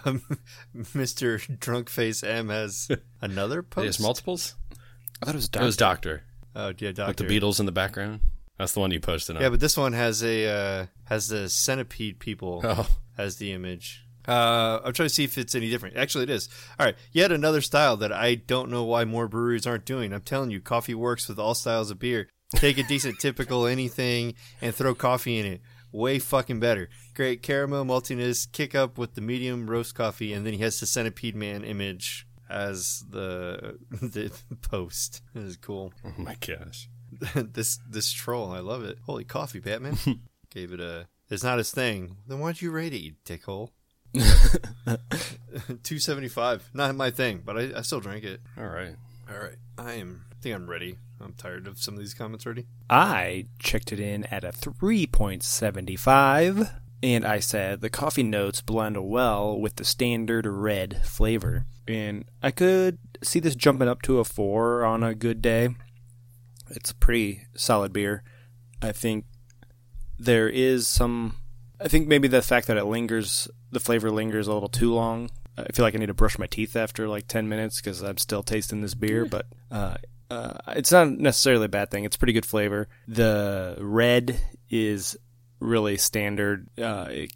Um, 0.06 0.22
Mr. 0.76 1.40
Drunkface 1.58 2.28
M 2.28 2.50
has 2.50 2.90
another 3.22 3.62
post. 3.64 3.84
There's 3.84 4.00
multiples? 4.00 4.56
I 5.22 5.26
thought 5.26 5.36
it 5.36 5.38
was 5.38 5.50
Doctor. 5.50 5.64
It 5.64 5.66
was 5.66 5.78
doctor. 5.78 6.10
Doctor. 6.10 6.26
Oh, 6.54 6.74
yeah, 6.86 6.92
doctor. 6.92 7.24
With 7.24 7.30
the 7.30 7.40
Beatles 7.40 7.60
in 7.60 7.66
the 7.66 7.72
background. 7.72 8.22
That's 8.58 8.74
the 8.74 8.80
one 8.80 8.92
you 8.92 9.00
posted 9.00 9.38
on. 9.38 9.42
Yeah, 9.42 9.50
but 9.50 9.60
this 9.60 9.76
one 9.76 9.94
has 9.94 10.24
a 10.24 10.48
uh, 10.48 10.86
has 11.06 11.28
the 11.28 11.50
centipede 11.50 12.20
people 12.20 12.62
oh, 12.64 12.88
as 13.18 13.38
the 13.38 13.54
image. 13.54 14.06
Uh, 14.28 14.80
I'm 14.84 14.94
trying 14.94 15.10
to 15.10 15.14
see 15.14 15.24
if 15.24 15.38
it's 15.38 15.56
any 15.56 15.70
different. 15.70 15.98
Actually, 15.98 16.26
it 16.26 16.30
is. 16.30 16.48
All 16.80 16.86
right, 16.86 16.96
yet 17.12 17.32
another 17.32 17.62
style 17.62 17.98
that 17.98 18.12
I 18.12 18.36
don't 18.36 18.70
know 18.70 18.84
why 18.84 19.04
more 19.04 19.28
breweries 19.28 19.66
aren't 19.66 19.86
doing. 19.86 20.14
I'm 20.14 20.22
telling 20.22 20.52
you, 20.52 20.62
coffee 20.62 20.94
works 20.94 21.28
with 21.28 21.40
all 21.40 21.56
styles 21.56 21.90
of 21.90 21.98
beer. 21.98 22.30
Take 22.56 22.78
a 22.78 22.84
decent 22.84 23.18
typical 23.20 23.66
anything 23.66 24.36
and 24.62 24.76
throw 24.76 24.94
coffee 24.94 25.40
in 25.40 25.46
it. 25.46 25.62
Way 25.92 26.20
fucking 26.20 26.60
better. 26.60 26.90
Great 27.16 27.42
caramel 27.42 27.86
maltiness. 27.86 28.50
Kick 28.52 28.76
up 28.76 28.98
with 28.98 29.16
the 29.16 29.22
medium 29.22 29.70
roast 29.70 29.94
coffee, 29.96 30.34
and 30.34 30.46
then 30.46 30.54
he 30.54 30.60
has 30.60 30.80
the 30.80 30.86
centipede 30.86 31.36
man 31.36 31.64
image 31.64 32.26
as 32.50 33.04
the 33.10 33.78
the 33.92 34.32
post. 34.62 35.22
This 35.34 35.44
is 35.44 35.58
cool. 35.58 35.94
oh 36.06 36.14
my 36.18 36.36
gosh. 36.36 36.90
this 37.36 37.80
this 37.90 38.12
troll, 38.12 38.52
I 38.52 38.60
love 38.60 38.84
it. 38.84 39.00
Holy 39.06 39.24
coffee, 39.24 39.60
Batman. 39.60 39.98
Gave 40.54 40.74
it 40.74 40.80
a. 40.80 41.08
It's 41.30 41.44
not 41.44 41.58
his 41.58 41.72
thing. 41.72 42.18
Then 42.28 42.40
why'd 42.40 42.62
you 42.62 42.72
rate 42.72 42.94
it, 42.94 43.02
you 43.02 43.14
dickhole? 43.26 43.70
Two 45.84 46.00
seventy 46.00 46.28
five. 46.28 46.70
Not 46.74 46.94
my 46.96 47.12
thing, 47.12 47.42
but 47.46 47.58
I, 47.58 47.72
I 47.78 47.82
still 47.82 48.02
drank 48.02 48.24
it. 48.26 48.42
All 48.58 48.66
right. 48.66 48.96
All 49.30 49.40
right, 49.40 49.56
I 49.78 49.94
am. 49.94 50.26
I 50.42 50.44
think 50.44 50.56
I'm 50.56 50.68
ready. 50.68 50.98
I'm 51.24 51.34
tired 51.34 51.68
of 51.68 51.78
some 51.78 51.94
of 51.94 52.00
these 52.00 52.16
comments 52.16 52.48
already. 52.48 52.66
I 52.90 53.46
checked 53.60 53.94
it 53.94 54.00
in 54.00 54.24
at 54.32 54.44
a 54.44 54.48
3.75, 54.48 56.80
and 57.04 57.24
I 57.24 57.40
said 57.40 57.82
the 57.82 57.92
coffee 57.92 58.24
notes 58.24 58.60
blend 58.60 59.08
well 59.08 59.60
with 59.60 59.76
the 59.76 59.86
standard 59.86 60.48
red 60.48 61.06
flavor. 61.06 61.68
And 61.88 62.26
I 62.42 62.50
could 62.50 62.98
see 63.22 63.40
this 63.40 63.54
jumping 63.54 63.88
up 63.88 64.02
to 64.02 64.18
a 64.18 64.24
4 64.24 64.84
on 64.84 65.04
a 65.04 65.14
good 65.14 65.44
day. 65.44 65.76
It's 66.72 66.90
a 66.90 66.96
pretty 66.96 67.44
solid 67.56 67.94
beer. 67.94 68.24
I 68.82 68.94
think 68.94 69.26
there 70.18 70.50
is 70.50 70.88
some. 70.88 71.36
I 71.80 71.88
think 71.88 72.08
maybe 72.08 72.28
the 72.28 72.42
fact 72.42 72.66
that 72.66 72.78
it 72.78 72.86
lingers, 72.86 73.48
the 73.72 73.80
flavor 73.80 74.10
lingers 74.10 74.48
a 74.48 74.54
little 74.54 74.70
too 74.70 74.92
long. 74.92 75.30
I 75.56 75.72
feel 75.72 75.86
like 75.86 75.94
I 75.94 76.00
need 76.00 76.08
to 76.08 76.16
brush 76.16 76.40
my 76.40 76.48
teeth 76.48 76.76
after 76.76 77.08
like 77.08 77.28
10 77.28 77.48
minutes 77.48 77.80
because 77.80 78.02
I'm 78.02 78.18
still 78.18 78.42
tasting 78.42 78.82
this 78.82 78.96
beer, 78.96 79.26
but 79.26 79.46
uh, 79.70 79.98
uh, 80.32 80.54
it's 80.70 80.92
not 80.92 81.10
necessarily 81.10 81.66
a 81.66 81.70
bad 81.70 81.92
thing. 81.92 82.06
It's 82.06 82.16
pretty 82.16 82.34
good 82.34 82.46
flavor. 82.46 82.88
The 83.08 83.76
red 83.80 84.40
is 84.70 85.18
really 85.60 85.98
standard. 85.98 86.70
Uh, 86.78 87.08
it, 87.10 87.34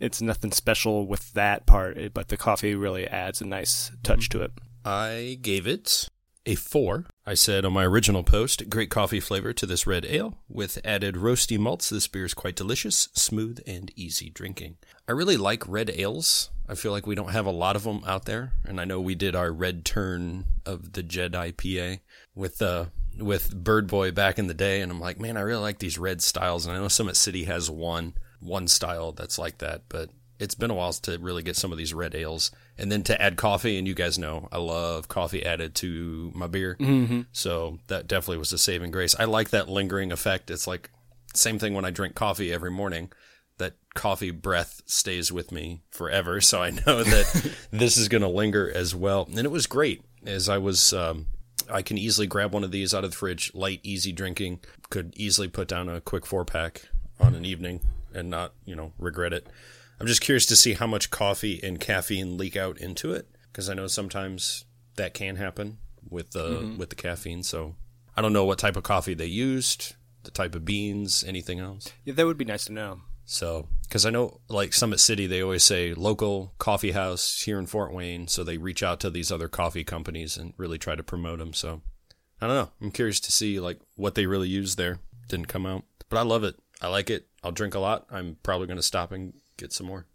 it's 0.00 0.22
nothing 0.22 0.52
special 0.52 1.06
with 1.06 1.32
that 1.34 1.66
part, 1.66 1.98
but 2.14 2.28
the 2.28 2.36
coffee 2.36 2.74
really 2.74 3.06
adds 3.06 3.40
a 3.40 3.46
nice 3.46 3.90
touch 4.02 4.28
to 4.30 4.40
it. 4.42 4.52
I 4.84 5.38
gave 5.42 5.66
it 5.66 6.08
a 6.46 6.54
four. 6.54 7.04
I 7.26 7.34
said 7.34 7.66
on 7.66 7.74
my 7.74 7.84
original 7.84 8.22
post, 8.22 8.70
great 8.70 8.90
coffee 8.90 9.20
flavor 9.20 9.52
to 9.52 9.66
this 9.66 9.86
red 9.86 10.06
ale. 10.06 10.38
With 10.48 10.78
added 10.84 11.16
roasty 11.16 11.58
malts, 11.58 11.90
this 11.90 12.08
beer 12.08 12.24
is 12.24 12.32
quite 12.32 12.56
delicious, 12.56 13.08
smooth, 13.12 13.58
and 13.66 13.92
easy 13.94 14.30
drinking. 14.30 14.76
I 15.08 15.12
really 15.12 15.38
like 15.38 15.66
red 15.66 15.90
ales. 15.90 16.50
I 16.68 16.74
feel 16.74 16.92
like 16.92 17.06
we 17.06 17.14
don't 17.14 17.30
have 17.30 17.46
a 17.46 17.50
lot 17.50 17.76
of 17.76 17.84
them 17.84 18.02
out 18.06 18.26
there, 18.26 18.52
and 18.66 18.78
I 18.78 18.84
know 18.84 19.00
we 19.00 19.14
did 19.14 19.34
our 19.34 19.50
red 19.50 19.86
turn 19.86 20.44
of 20.66 20.92
the 20.92 21.02
Jed 21.02 21.32
IPA 21.32 22.00
with 22.34 22.60
uh, 22.60 22.86
with 23.18 23.56
Bird 23.56 23.86
Boy 23.86 24.12
back 24.12 24.38
in 24.38 24.48
the 24.48 24.54
day, 24.54 24.82
and 24.82 24.92
I'm 24.92 25.00
like, 25.00 25.18
man, 25.18 25.38
I 25.38 25.40
really 25.40 25.62
like 25.62 25.78
these 25.78 25.98
red 25.98 26.20
styles, 26.20 26.66
and 26.66 26.76
I 26.76 26.78
know 26.78 26.88
Summit 26.88 27.16
City 27.16 27.44
has 27.44 27.70
one 27.70 28.14
one 28.40 28.68
style 28.68 29.12
that's 29.12 29.38
like 29.38 29.58
that, 29.58 29.82
but 29.88 30.10
it's 30.38 30.54
been 30.54 30.70
a 30.70 30.74
while 30.74 30.92
to 30.92 31.18
really 31.18 31.42
get 31.42 31.56
some 31.56 31.72
of 31.72 31.78
these 31.78 31.94
red 31.94 32.14
ales. 32.14 32.50
And 32.76 32.92
then 32.92 33.02
to 33.04 33.20
add 33.20 33.36
coffee, 33.36 33.78
and 33.78 33.88
you 33.88 33.94
guys 33.94 34.18
know 34.18 34.48
I 34.52 34.58
love 34.58 35.08
coffee 35.08 35.44
added 35.44 35.74
to 35.76 36.30
my 36.34 36.46
beer. 36.46 36.76
Mm-hmm. 36.78 37.22
So 37.32 37.78
that 37.88 38.06
definitely 38.06 38.38
was 38.38 38.52
a 38.52 38.58
saving 38.58 38.90
grace. 38.90 39.16
I 39.18 39.24
like 39.24 39.50
that 39.50 39.68
lingering 39.68 40.12
effect. 40.12 40.50
It's 40.50 40.66
like 40.66 40.90
same 41.34 41.58
thing 41.58 41.74
when 41.74 41.84
I 41.84 41.90
drink 41.90 42.14
coffee 42.14 42.52
every 42.52 42.70
morning. 42.70 43.10
Coffee 43.98 44.30
breath 44.30 44.80
stays 44.86 45.32
with 45.32 45.50
me 45.50 45.82
forever. 45.90 46.40
So 46.40 46.62
I 46.62 46.70
know 46.70 47.02
that 47.04 47.56
this 47.72 47.96
is 47.96 48.08
going 48.08 48.22
to 48.22 48.28
linger 48.28 48.70
as 48.72 48.94
well. 48.94 49.26
And 49.28 49.40
it 49.40 49.50
was 49.50 49.66
great 49.66 50.02
as 50.24 50.48
I 50.48 50.58
was. 50.58 50.92
Um, 50.92 51.26
I 51.68 51.82
can 51.82 51.98
easily 51.98 52.28
grab 52.28 52.54
one 52.54 52.62
of 52.62 52.70
these 52.70 52.94
out 52.94 53.02
of 53.02 53.10
the 53.10 53.16
fridge, 53.16 53.52
light, 53.54 53.80
easy 53.82 54.12
drinking. 54.12 54.60
Could 54.88 55.14
easily 55.16 55.48
put 55.48 55.66
down 55.66 55.88
a 55.88 56.00
quick 56.00 56.24
four 56.24 56.44
pack 56.44 56.88
on 57.18 57.34
an 57.34 57.44
evening 57.44 57.80
and 58.14 58.30
not, 58.30 58.52
you 58.64 58.76
know, 58.76 58.92
regret 58.98 59.32
it. 59.32 59.48
I'm 59.98 60.06
just 60.06 60.20
curious 60.20 60.46
to 60.46 60.56
see 60.56 60.74
how 60.74 60.86
much 60.86 61.10
coffee 61.10 61.60
and 61.60 61.80
caffeine 61.80 62.38
leak 62.38 62.56
out 62.56 62.78
into 62.78 63.12
it 63.12 63.26
because 63.50 63.68
I 63.68 63.74
know 63.74 63.88
sometimes 63.88 64.64
that 64.94 65.12
can 65.12 65.34
happen 65.36 65.78
with 66.08 66.30
the 66.30 66.74
with 66.78 66.90
the 66.90 66.96
caffeine. 66.96 67.42
So 67.42 67.74
I 68.16 68.22
don't 68.22 68.32
know 68.32 68.44
what 68.44 68.60
type 68.60 68.76
of 68.76 68.84
coffee 68.84 69.14
they 69.14 69.26
used, 69.26 69.96
the 70.22 70.30
type 70.30 70.54
of 70.54 70.64
beans, 70.64 71.24
anything 71.24 71.58
else. 71.58 71.92
Yeah, 72.04 72.14
that 72.14 72.26
would 72.26 72.38
be 72.38 72.44
nice 72.44 72.66
to 72.66 72.72
know. 72.72 73.00
So 73.24 73.66
because 73.88 74.04
I 74.04 74.10
know 74.10 74.40
like 74.48 74.74
Summit 74.74 75.00
City, 75.00 75.26
they 75.26 75.42
always 75.42 75.64
say 75.64 75.94
local 75.94 76.52
coffee 76.58 76.92
house 76.92 77.42
here 77.42 77.58
in 77.58 77.66
Fort 77.66 77.92
Wayne. 77.92 78.28
So 78.28 78.44
they 78.44 78.58
reach 78.58 78.82
out 78.82 79.00
to 79.00 79.10
these 79.10 79.32
other 79.32 79.48
coffee 79.48 79.84
companies 79.84 80.36
and 80.36 80.52
really 80.56 80.78
try 80.78 80.94
to 80.94 81.02
promote 81.02 81.38
them. 81.38 81.54
So 81.54 81.80
I 82.40 82.46
don't 82.46 82.56
know. 82.56 82.70
I'm 82.80 82.90
curious 82.90 83.18
to 83.20 83.32
see 83.32 83.60
like 83.60 83.80
what 83.96 84.14
they 84.14 84.26
really 84.26 84.48
use 84.48 84.76
there. 84.76 84.98
Didn't 85.28 85.48
come 85.48 85.66
out, 85.66 85.84
but 86.08 86.18
I 86.18 86.22
love 86.22 86.44
it. 86.44 86.56
I 86.80 86.88
like 86.88 87.10
it. 87.10 87.26
I'll 87.42 87.52
drink 87.52 87.74
a 87.74 87.80
lot. 87.80 88.06
I'm 88.10 88.36
probably 88.42 88.66
going 88.66 88.76
to 88.78 88.82
stop 88.82 89.10
and 89.10 89.32
get 89.56 89.72
some 89.72 89.86
more. 89.86 90.06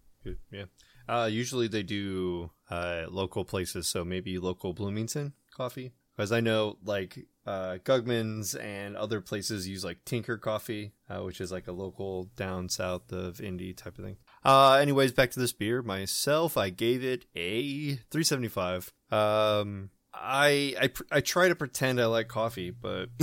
Yeah. 0.52 0.66
Uh, 1.08 1.28
usually 1.30 1.68
they 1.68 1.84
do 1.84 2.52
uh, 2.70 3.06
local 3.10 3.44
places, 3.44 3.88
so 3.88 4.06
maybe 4.06 4.38
local 4.38 4.74
Bloomington 4.74 5.34
coffee. 5.56 5.94
Because 6.16 6.32
I 6.32 6.40
know 6.40 6.78
like 6.84 7.18
uh, 7.46 7.78
Gugman's 7.84 8.56
and 8.56 8.96
other 8.96 9.22
places 9.22 9.68
use 9.68 9.84
like 9.84 10.04
Tinker 10.06 10.38
Coffee, 10.38 10.94
uh, 11.10 11.24
which 11.24 11.42
is 11.42 11.52
like 11.52 11.68
a 11.68 11.72
local 11.72 12.30
down 12.36 12.70
south 12.70 13.12
of 13.12 13.42
Indy 13.42 13.74
type 13.74 13.98
of 13.98 14.06
thing. 14.06 14.18
Uh, 14.46 14.74
anyways, 14.74 15.12
back 15.12 15.32
to 15.32 15.40
this 15.40 15.54
beer. 15.54 15.82
Myself, 15.82 16.58
I 16.58 16.70
gave 16.70 17.04
it 17.04 17.26
a 17.36 17.96
375. 18.12 18.94
Um, 19.12 19.90
I 20.14 20.76
I 20.80 20.88
pr- 20.88 21.04
I 21.12 21.22
try 21.22 21.48
to 21.48 21.56
pretend 21.56 22.00
I 22.00 22.06
like 22.06 22.28
coffee, 22.28 22.72
but 22.72 23.10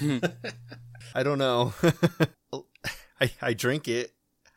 I 1.14 1.22
don't 1.22 1.38
know. 1.38 1.74
I 3.20 3.30
I 3.40 3.52
drink 3.54 3.88
it. 3.88 4.12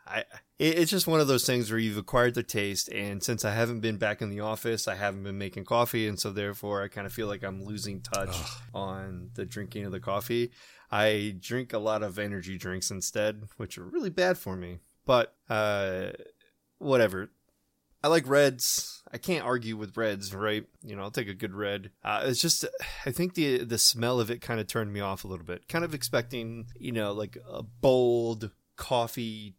I 0.07 0.23
it's 0.57 0.91
just 0.91 1.07
one 1.07 1.19
of 1.19 1.27
those 1.27 1.45
things 1.45 1.69
where 1.69 1.79
you've 1.79 1.97
acquired 1.97 2.33
the 2.33 2.43
taste, 2.43 2.89
and 2.89 3.21
since 3.21 3.43
I 3.43 3.53
haven't 3.53 3.81
been 3.81 3.97
back 3.97 4.21
in 4.21 4.29
the 4.29 4.39
office, 4.39 4.87
I 4.87 4.95
haven't 4.95 5.23
been 5.23 5.37
making 5.37 5.65
coffee, 5.65 6.07
and 6.07 6.19
so 6.19 6.31
therefore 6.31 6.83
I 6.83 6.87
kind 6.87 7.05
of 7.05 7.13
feel 7.13 7.27
like 7.27 7.43
I'm 7.43 7.63
losing 7.63 8.01
touch 8.01 8.35
on 8.73 9.31
the 9.33 9.45
drinking 9.45 9.85
of 9.85 9.91
the 9.91 9.99
coffee. 9.99 10.51
I 10.91 11.35
drink 11.39 11.73
a 11.73 11.79
lot 11.79 12.03
of 12.03 12.17
energy 12.19 12.57
drinks 12.57 12.91
instead, 12.91 13.43
which 13.57 13.77
are 13.77 13.85
really 13.85 14.09
bad 14.09 14.37
for 14.37 14.55
me. 14.55 14.79
But 15.05 15.35
uh, 15.49 16.11
whatever. 16.77 17.31
I 18.03 18.07
like 18.07 18.27
reds. 18.27 19.01
I 19.11 19.17
can't 19.17 19.43
argue 19.43 19.77
with 19.77 19.97
reds, 19.97 20.33
right? 20.33 20.65
You 20.83 20.95
know, 20.95 21.01
I'll 21.01 21.11
take 21.11 21.27
a 21.27 21.33
good 21.33 21.55
red. 21.55 21.89
Uh, 22.03 22.21
it's 22.25 22.41
just, 22.41 22.63
I 23.03 23.11
think 23.11 23.33
the 23.33 23.63
the 23.63 23.79
smell 23.79 24.19
of 24.19 24.29
it 24.29 24.41
kind 24.41 24.59
of 24.59 24.67
turned 24.67 24.93
me 24.93 24.99
off 24.99 25.23
a 25.23 25.27
little 25.27 25.45
bit. 25.45 25.67
Kind 25.67 25.83
of 25.83 25.95
expecting, 25.95 26.67
you 26.79 26.91
know, 26.91 27.13
like 27.13 27.35
a 27.49 27.63
bold 27.63 28.51
coffee 28.75 29.55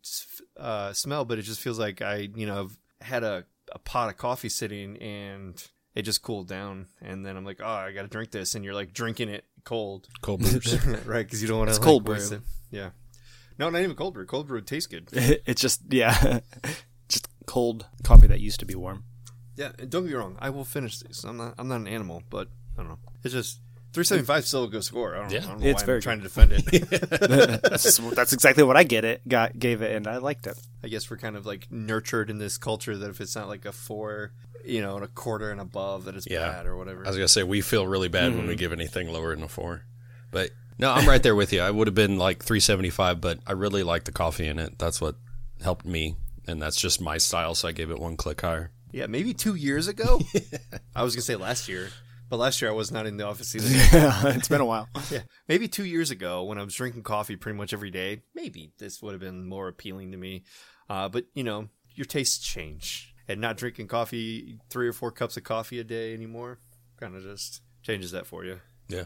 uh, 0.56 0.92
smell, 0.92 1.24
but 1.24 1.38
it 1.38 1.42
just 1.42 1.60
feels 1.60 1.78
like 1.78 2.02
I, 2.02 2.28
you 2.34 2.46
know, 2.46 2.62
I've 2.64 2.78
had 3.06 3.24
a, 3.24 3.44
a 3.72 3.78
pot 3.78 4.08
of 4.08 4.16
coffee 4.16 4.48
sitting 4.48 4.96
and 4.98 5.62
it 5.94 6.02
just 6.02 6.22
cooled 6.22 6.48
down. 6.48 6.86
And 7.00 7.24
then 7.24 7.36
I'm 7.36 7.44
like, 7.44 7.60
oh, 7.62 7.66
I 7.66 7.92
got 7.92 8.02
to 8.02 8.08
drink 8.08 8.30
this. 8.30 8.54
And 8.54 8.64
you're 8.64 8.74
like 8.74 8.92
drinking 8.92 9.28
it 9.28 9.44
cold, 9.64 10.08
Cold 10.22 10.40
brew. 10.62 10.94
right? 11.06 11.26
Because 11.26 11.42
you 11.42 11.48
don't 11.48 11.58
want 11.58 11.68
to 11.68 11.72
It's 11.72 11.78
like, 11.80 11.86
cold 11.86 12.04
brew. 12.04 12.14
it. 12.16 12.40
Yeah. 12.70 12.90
No, 13.58 13.70
not 13.70 13.80
even 13.80 13.96
cold 13.96 14.14
brew. 14.14 14.26
Cold 14.26 14.48
brew 14.48 14.60
tastes 14.60 14.86
good. 14.86 15.08
it's 15.12 15.60
just 15.62 15.80
yeah, 15.88 16.40
just 17.08 17.26
cold 17.46 17.86
coffee 18.04 18.26
that 18.26 18.40
used 18.40 18.60
to 18.60 18.66
be 18.66 18.74
warm. 18.74 19.04
Yeah, 19.56 19.72
don't 19.88 20.02
get 20.02 20.10
me 20.10 20.12
wrong. 20.12 20.36
I 20.38 20.50
will 20.50 20.64
finish 20.64 20.98
these. 20.98 21.24
I'm 21.24 21.38
not. 21.38 21.54
I'm 21.56 21.66
not 21.66 21.76
an 21.80 21.88
animal, 21.88 22.22
but 22.28 22.48
I 22.76 22.82
don't 22.82 22.90
know. 22.90 22.98
It's 23.24 23.32
just 23.32 23.60
375 23.96 24.38
is 24.40 24.46
still 24.48 24.64
a 24.64 24.68
good 24.68 24.84
score. 24.84 25.16
I 25.16 25.20
don't, 25.22 25.30
Yeah. 25.30 25.38
I 25.38 25.46
don't 25.48 25.60
know 25.60 25.66
It's 25.66 25.82
why 25.82 25.86
very 25.86 25.96
I'm 25.98 26.02
trying 26.02 26.18
to 26.18 26.22
defend 26.24 26.52
it. 26.52 27.60
that's, 27.62 27.96
that's 27.96 28.32
exactly 28.34 28.62
what 28.62 28.76
I 28.76 28.84
get 28.84 29.06
it 29.06 29.26
got 29.26 29.58
gave 29.58 29.80
it, 29.80 29.96
and 29.96 30.06
I 30.06 30.18
liked 30.18 30.46
it. 30.46 30.58
I 30.84 30.88
guess 30.88 31.10
we're 31.10 31.16
kind 31.16 31.34
of 31.34 31.46
like 31.46 31.66
nurtured 31.70 32.28
in 32.28 32.36
this 32.36 32.58
culture 32.58 32.94
that 32.94 33.08
if 33.08 33.22
it's 33.22 33.34
not 33.34 33.48
like 33.48 33.64
a 33.64 33.72
four, 33.72 34.32
you 34.66 34.82
know, 34.82 34.96
and 34.96 35.04
a 35.04 35.08
quarter 35.08 35.50
and 35.50 35.62
above, 35.62 36.04
that 36.04 36.14
it's 36.14 36.26
Yeah. 36.28 36.46
bad 36.46 36.66
or 36.66 36.76
whatever. 36.76 37.06
I 37.06 37.08
was 37.08 37.16
gonna 37.16 37.26
say 37.28 37.42
we 37.42 37.62
feel 37.62 37.86
really 37.86 38.08
bad 38.08 38.32
when 38.34 38.42
we 38.46 38.52
mm-hmm. 38.52 38.58
give 38.58 38.72
anything 38.74 39.10
lower 39.10 39.34
than 39.34 39.44
a 39.44 39.48
four, 39.48 39.84
but 40.30 40.50
no, 40.78 40.92
I'm 40.92 41.08
right 41.08 41.22
there 41.22 41.34
with 41.34 41.54
you. 41.54 41.62
I 41.62 41.70
would 41.70 41.86
have 41.86 41.94
been 41.94 42.18
like 42.18 42.42
375, 42.44 43.18
but 43.22 43.38
I 43.46 43.52
really 43.52 43.82
like 43.82 44.04
the 44.04 44.12
coffee 44.12 44.46
in 44.46 44.58
it. 44.58 44.78
That's 44.78 45.00
what 45.00 45.14
helped 45.62 45.86
me, 45.86 46.16
and 46.46 46.60
that's 46.60 46.76
just 46.78 47.00
my 47.00 47.16
style. 47.16 47.54
So 47.54 47.66
I 47.66 47.72
gave 47.72 47.90
it 47.90 47.98
one 47.98 48.18
click 48.18 48.42
higher. 48.42 48.72
yeah, 48.92 49.06
maybe 49.06 49.32
two 49.32 49.54
years 49.54 49.88
ago. 49.88 50.20
I 50.94 51.02
was 51.02 51.14
gonna 51.14 51.22
say 51.22 51.36
last 51.36 51.66
year, 51.66 51.88
but 52.28 52.38
last 52.38 52.60
year 52.60 52.70
I 52.70 52.74
was 52.74 52.90
not 52.90 53.06
in 53.06 53.16
the 53.16 53.26
office 53.26 53.54
either. 53.54 53.68
yeah, 53.96 54.28
it's 54.28 54.48
been 54.48 54.60
a 54.60 54.66
while. 54.66 54.88
yeah, 55.10 55.22
maybe 55.48 55.68
two 55.68 55.84
years 55.84 56.10
ago 56.10 56.44
when 56.44 56.58
I 56.58 56.64
was 56.64 56.74
drinking 56.74 57.02
coffee 57.02 57.36
pretty 57.36 57.56
much 57.56 57.72
every 57.72 57.90
day, 57.90 58.22
maybe 58.34 58.72
this 58.78 59.02
would 59.02 59.12
have 59.12 59.20
been 59.20 59.46
more 59.46 59.68
appealing 59.68 60.12
to 60.12 60.16
me. 60.18 60.44
Uh, 60.88 61.08
but 61.08 61.26
you 61.34 61.44
know, 61.44 61.68
your 61.94 62.04
tastes 62.04 62.38
change, 62.38 63.14
and 63.28 63.40
not 63.40 63.56
drinking 63.56 63.88
coffee, 63.88 64.58
three 64.70 64.88
or 64.88 64.92
four 64.92 65.10
cups 65.10 65.36
of 65.36 65.44
coffee 65.44 65.80
a 65.80 65.84
day 65.84 66.14
anymore, 66.14 66.58
kind 67.00 67.16
of 67.16 67.22
just 67.22 67.62
changes 67.82 68.12
that 68.12 68.26
for 68.26 68.44
you. 68.44 68.60
Yeah. 68.88 69.04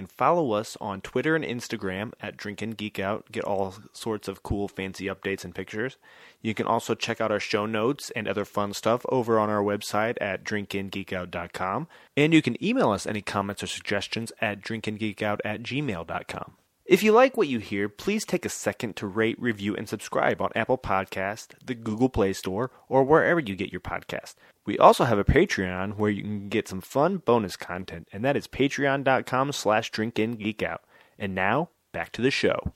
Can 0.00 0.06
follow 0.06 0.52
us 0.52 0.78
on 0.80 1.02
Twitter 1.02 1.36
and 1.36 1.44
Instagram 1.44 2.12
at 2.22 2.38
Drink 2.38 2.62
and 2.62 2.74
Geek 2.74 2.98
Out. 2.98 3.30
Get 3.30 3.44
all 3.44 3.74
sorts 3.92 4.28
of 4.28 4.42
cool, 4.42 4.66
fancy 4.66 5.04
updates 5.04 5.44
and 5.44 5.54
pictures. 5.54 5.98
You 6.40 6.54
can 6.54 6.66
also 6.66 6.94
check 6.94 7.20
out 7.20 7.30
our 7.30 7.38
show 7.38 7.66
notes 7.66 8.10
and 8.16 8.26
other 8.26 8.46
fun 8.46 8.72
stuff 8.72 9.04
over 9.10 9.38
on 9.38 9.50
our 9.50 9.62
website 9.62 10.16
at 10.18 10.42
drinkandgeekout.com. 10.42 11.86
And 12.16 12.32
you 12.32 12.40
can 12.40 12.64
email 12.64 12.88
us 12.92 13.06
any 13.06 13.20
comments 13.20 13.62
or 13.62 13.66
suggestions 13.66 14.32
at 14.40 14.62
drinkandgeekout 14.62 15.40
at 15.44 15.62
gmail.com. 15.62 16.54
If 16.90 17.04
you 17.04 17.12
like 17.12 17.36
what 17.36 17.46
you 17.46 17.60
hear, 17.60 17.88
please 17.88 18.24
take 18.24 18.44
a 18.44 18.48
second 18.48 18.96
to 18.96 19.06
rate, 19.06 19.40
review, 19.40 19.76
and 19.76 19.88
subscribe 19.88 20.42
on 20.42 20.50
Apple 20.56 20.76
Podcast, 20.76 21.52
the 21.64 21.76
Google 21.76 22.08
Play 22.08 22.32
Store, 22.32 22.72
or 22.88 23.04
wherever 23.04 23.38
you 23.38 23.54
get 23.54 23.70
your 23.70 23.80
podcast. 23.80 24.34
We 24.66 24.76
also 24.76 25.04
have 25.04 25.16
a 25.16 25.22
Patreon 25.22 25.98
where 25.98 26.10
you 26.10 26.22
can 26.22 26.48
get 26.48 26.66
some 26.66 26.80
fun 26.80 27.18
bonus 27.18 27.54
content, 27.54 28.08
and 28.12 28.24
that 28.24 28.36
is 28.36 28.48
patreon.com 28.48 29.52
slash 29.52 29.92
drinkingeekout. 29.92 30.78
And 31.16 31.32
now, 31.32 31.70
back 31.92 32.10
to 32.10 32.22
the 32.22 32.32
show. 32.32 32.74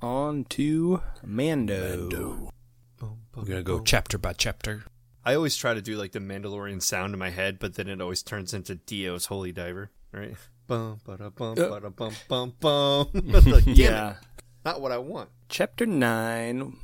On 0.00 0.44
to 0.44 1.02
Mando. 1.22 2.48
Oh, 3.02 3.18
We're 3.36 3.44
gonna 3.44 3.58
oh, 3.58 3.62
go 3.62 3.74
oh. 3.74 3.82
chapter 3.84 4.16
by 4.16 4.32
chapter. 4.32 4.84
I 5.22 5.34
always 5.34 5.54
try 5.54 5.74
to 5.74 5.82
do 5.82 5.98
like 5.98 6.12
the 6.12 6.18
Mandalorian 6.18 6.80
sound 6.80 7.12
in 7.12 7.18
my 7.18 7.28
head, 7.28 7.58
but 7.58 7.74
then 7.74 7.88
it 7.88 8.00
always 8.00 8.22
turns 8.22 8.54
into 8.54 8.76
Dio's 8.76 9.26
Holy 9.26 9.52
Diver, 9.52 9.90
right? 10.12 10.34
Bum, 10.68 11.00
ba 11.04 11.30
bum, 11.34 11.52
uh. 11.58 11.80
ba 11.80 11.90
bum, 11.90 12.12
bum, 12.28 12.52
bum. 12.60 13.08
Like, 13.46 13.64
Yeah. 13.66 14.16
not 14.66 14.80
what 14.82 14.92
I 14.92 14.98
want. 14.98 15.30
Chapter 15.48 15.86
9. 15.86 16.76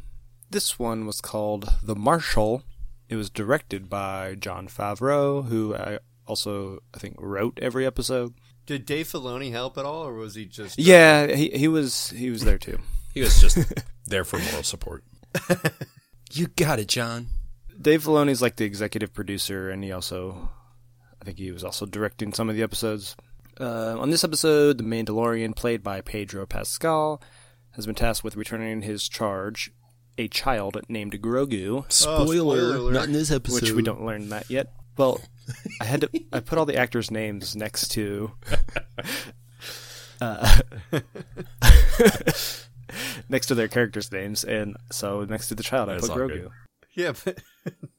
This 0.51 0.79
one 0.79 1.07
was 1.07 1.21
called 1.21 1.69
The 1.83 1.95
Marshal. 1.95 2.63
It 3.11 3.17
was 3.17 3.29
directed 3.29 3.91
by 3.91 4.37
Jon 4.37 4.69
Favreau, 4.69 5.45
who 5.49 5.75
I 5.75 5.99
also, 6.27 6.79
I 6.95 6.99
think, 6.99 7.17
wrote 7.19 7.59
every 7.61 7.85
episode. 7.85 8.33
Did 8.65 8.87
Dave 8.87 9.07
Filoni 9.07 9.51
help 9.51 9.77
at 9.77 9.85
all, 9.85 10.07
or 10.07 10.15
was 10.15 10.35
he 10.35 10.47
just? 10.47 10.79
Uh, 10.79 10.83
yeah, 10.83 11.27
he, 11.27 11.51
he 11.51 11.69
was 11.69 12.09
he 12.11 12.31
was 12.31 12.43
there 12.45 12.59
too. 12.59 12.79
He 13.13 13.21
was 13.21 13.41
just 13.41 13.59
there 14.07 14.25
for 14.25 14.41
moral 14.41 14.65
support. 14.65 15.05
you 16.33 16.49
got 16.49 16.81
it, 16.81 16.89
John. 16.89 17.29
Dave 17.81 18.03
Filoni's 18.03 18.43
like 18.43 18.57
the 18.57 18.65
executive 18.65 19.15
producer, 19.15 19.71
and 19.71 19.85
he 19.85 19.93
also, 19.93 20.51
I 21.23 21.25
think 21.25 21.39
he 21.39 21.53
was 21.53 21.63
also 21.63 21.87
directing 21.87 22.33
some 22.33 22.49
of 22.51 22.57
the 22.57 22.63
episodes. 22.65 23.15
Uh, 23.61 23.97
on 23.99 24.11
this 24.11 24.25
episode, 24.25 24.79
the 24.79 24.85
Mandalorian, 24.85 25.55
played 25.55 25.83
by 25.83 26.01
Pedro 26.01 26.47
Pascal, 26.47 27.23
has 27.73 27.87
been 27.87 27.95
tasked 27.95 28.25
with 28.25 28.37
returning 28.37 28.83
his 28.83 29.09
charge, 29.09 29.73
a 30.19 30.29
child 30.29 30.81
named 30.89 31.21
Grogu, 31.23 31.91
Spoiler, 31.93 32.75
spoiler 32.75 32.93
not 32.93 33.07
in 33.07 33.13
this 33.13 33.31
episode. 33.31 33.63
which 33.63 33.73
we 33.73 33.83
don't 33.83 34.05
learn 34.05 34.29
that 34.31 34.51
yet. 34.51 34.73
Well, 34.97 35.21
I 35.81 35.85
had 35.85 36.03
to. 36.03 36.11
I 36.33 36.41
put 36.41 36.59
all 36.59 36.67
the 36.67 36.77
actors' 36.77 37.11
names 37.11 37.57
next 37.57 37.89
to. 37.93 38.33
Uh, 40.21 40.59
next 43.29 43.47
to 43.47 43.55
their 43.55 43.69
characters' 43.69 44.13
names, 44.13 44.45
and 44.45 44.77
so 44.93 45.25
next 45.25 45.49
to 45.49 45.55
the 45.55 45.63
child, 45.65 45.89
I 45.89 45.99
put 45.99 46.11
all 46.11 46.17
Grogu. 46.17 46.51
Yeah, 46.95 47.13
but 47.25 47.39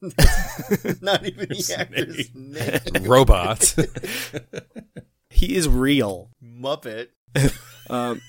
not 1.02 1.24
even 1.26 1.48
the 1.50 1.76
actor's 1.78 2.34
name. 2.34 3.04
Robot. 3.04 3.76
He 5.36 5.54
is 5.54 5.68
real. 5.68 6.30
Muppet. 6.42 7.08
Um, 7.88 8.20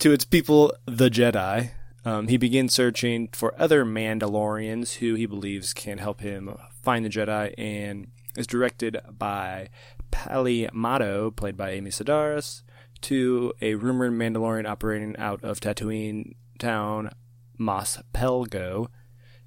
to 0.00 0.12
its 0.12 0.26
people, 0.26 0.74
the 0.84 1.08
Jedi. 1.08 1.70
Um, 2.04 2.28
he 2.28 2.36
begins 2.36 2.74
searching 2.74 3.30
for 3.32 3.58
other 3.58 3.82
Mandalorians 3.82 4.96
who 4.96 5.14
he 5.14 5.24
believes 5.24 5.72
can 5.72 5.96
help 5.96 6.20
him 6.20 6.54
find 6.82 7.02
the 7.02 7.08
Jedi 7.08 7.54
and 7.56 8.08
is 8.36 8.46
directed 8.46 9.00
by 9.10 9.70
Peli 10.10 10.68
Motto, 10.70 11.30
played 11.30 11.56
by 11.56 11.70
Amy 11.70 11.88
Sedaris, 11.88 12.62
to 13.02 13.54
a 13.62 13.76
rumored 13.76 14.12
Mandalorian 14.12 14.68
operating 14.68 15.16
out 15.16 15.42
of 15.42 15.60
Tatooine 15.60 16.34
town 16.58 17.10
Mos 17.56 17.96
Pelgo. 18.12 18.88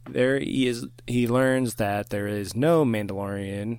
There 0.10 0.40
he 0.40 0.66
is. 0.66 0.88
He 1.06 1.28
learns 1.28 1.76
that 1.76 2.10
there 2.10 2.28
is 2.28 2.56
no 2.56 2.84
Mandalorian, 2.84 3.78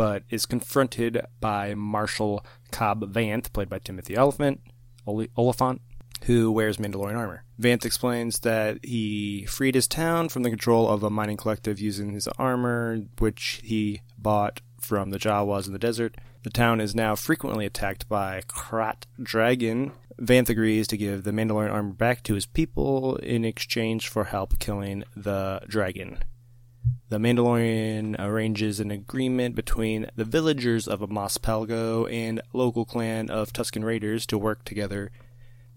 but 0.00 0.22
is 0.30 0.46
confronted 0.46 1.20
by 1.40 1.74
Marshal 1.74 2.42
Cobb 2.72 3.12
Vanth, 3.12 3.52
played 3.52 3.68
by 3.68 3.78
Timothy 3.78 4.16
Olyphant, 4.16 4.62
Olyphant, 5.06 5.82
who 6.24 6.50
wears 6.50 6.78
Mandalorian 6.78 7.18
armor. 7.18 7.44
Vanth 7.60 7.84
explains 7.84 8.38
that 8.38 8.82
he 8.82 9.44
freed 9.44 9.74
his 9.74 9.86
town 9.86 10.30
from 10.30 10.42
the 10.42 10.48
control 10.48 10.88
of 10.88 11.02
a 11.02 11.10
mining 11.10 11.36
collective 11.36 11.78
using 11.78 12.12
his 12.12 12.26
armor, 12.38 13.02
which 13.18 13.60
he 13.62 14.00
bought 14.16 14.62
from 14.80 15.10
the 15.10 15.18
Jawas 15.18 15.66
in 15.66 15.74
the 15.74 15.78
desert. 15.78 16.16
The 16.44 16.50
town 16.50 16.80
is 16.80 16.94
now 16.94 17.14
frequently 17.14 17.66
attacked 17.66 18.08
by 18.08 18.40
Krayt 18.48 19.02
Dragon. 19.22 19.92
Vanth 20.18 20.48
agrees 20.48 20.88
to 20.88 20.96
give 20.96 21.24
the 21.24 21.32
Mandalorian 21.32 21.74
armor 21.74 21.92
back 21.92 22.22
to 22.22 22.32
his 22.32 22.46
people 22.46 23.16
in 23.16 23.44
exchange 23.44 24.08
for 24.08 24.24
help 24.24 24.58
killing 24.58 25.04
the 25.14 25.60
dragon. 25.68 26.20
The 27.08 27.18
Mandalorian 27.18 28.16
arranges 28.20 28.78
an 28.80 28.90
agreement 28.90 29.54
between 29.56 30.06
the 30.14 30.24
villagers 30.24 30.86
of 30.86 31.08
Mos 31.10 31.38
Pelgo 31.38 32.10
and 32.10 32.40
local 32.52 32.84
clan 32.84 33.28
of 33.30 33.52
Tusken 33.52 33.82
Raiders 33.84 34.26
to 34.26 34.38
work 34.38 34.64
together 34.64 35.10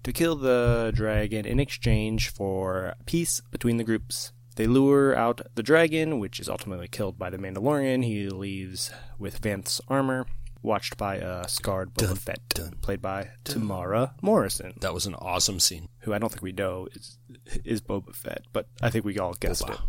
to 0.04 0.14
kill 0.14 0.36
the 0.36 0.92
dragon 0.94 1.46
in 1.46 1.60
exchange 1.60 2.30
for 2.30 2.94
peace 3.06 3.42
between 3.52 3.78
the 3.78 3.84
groups. 3.84 4.32
They 4.58 4.68
lure 4.68 5.16
out 5.16 5.42
the 5.56 5.64
dragon, 5.64 6.20
which 6.20 6.40
is 6.40 6.48
ultimately 6.48 6.88
killed 6.88 7.18
by 7.18 7.32
the 7.32 7.38
Mandalorian. 7.40 8.04
He 8.04 8.30
leaves 8.30 8.92
with 9.18 9.40
Vanth's 9.40 9.82
armor, 9.88 10.28
watched 10.62 10.98
by 10.98 11.16
a 11.16 11.48
scarred 11.48 11.96
Boba 11.96 12.08
Dun, 12.10 12.16
Fett, 12.18 12.42
dun, 12.50 12.74
played 12.82 13.02
by 13.02 13.30
Temuera 13.44 14.12
Morrison, 14.22 14.74
That 14.82 14.94
was 14.94 15.08
an 15.08 15.16
awesome 15.16 15.60
scene. 15.60 15.90
who 16.02 16.14
I 16.14 16.20
don't 16.20 16.30
think 16.30 16.44
we 16.44 16.52
know 16.52 16.88
is 16.94 17.18
is 17.66 17.82
Boba 17.82 18.14
Fett, 18.14 18.44
but 18.54 18.68
I 18.84 18.92
think 18.92 19.04
we 19.06 19.18
all 19.18 19.34
guessed 19.34 19.64
Boba. 19.64 19.74
it. 19.74 19.80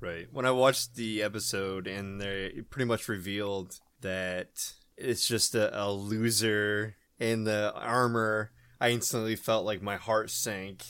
Right. 0.00 0.26
When 0.32 0.46
I 0.46 0.50
watched 0.50 0.94
the 0.94 1.22
episode 1.22 1.86
and 1.86 2.20
they 2.20 2.62
pretty 2.70 2.86
much 2.86 3.08
revealed 3.08 3.78
that 4.00 4.72
it's 4.96 5.26
just 5.28 5.54
a, 5.54 5.82
a 5.82 5.92
loser 5.92 6.96
in 7.18 7.44
the 7.44 7.72
armor, 7.74 8.50
I 8.80 8.90
instantly 8.90 9.36
felt 9.36 9.64
like 9.66 9.82
my 9.82 9.96
heart 9.96 10.30
sank. 10.30 10.84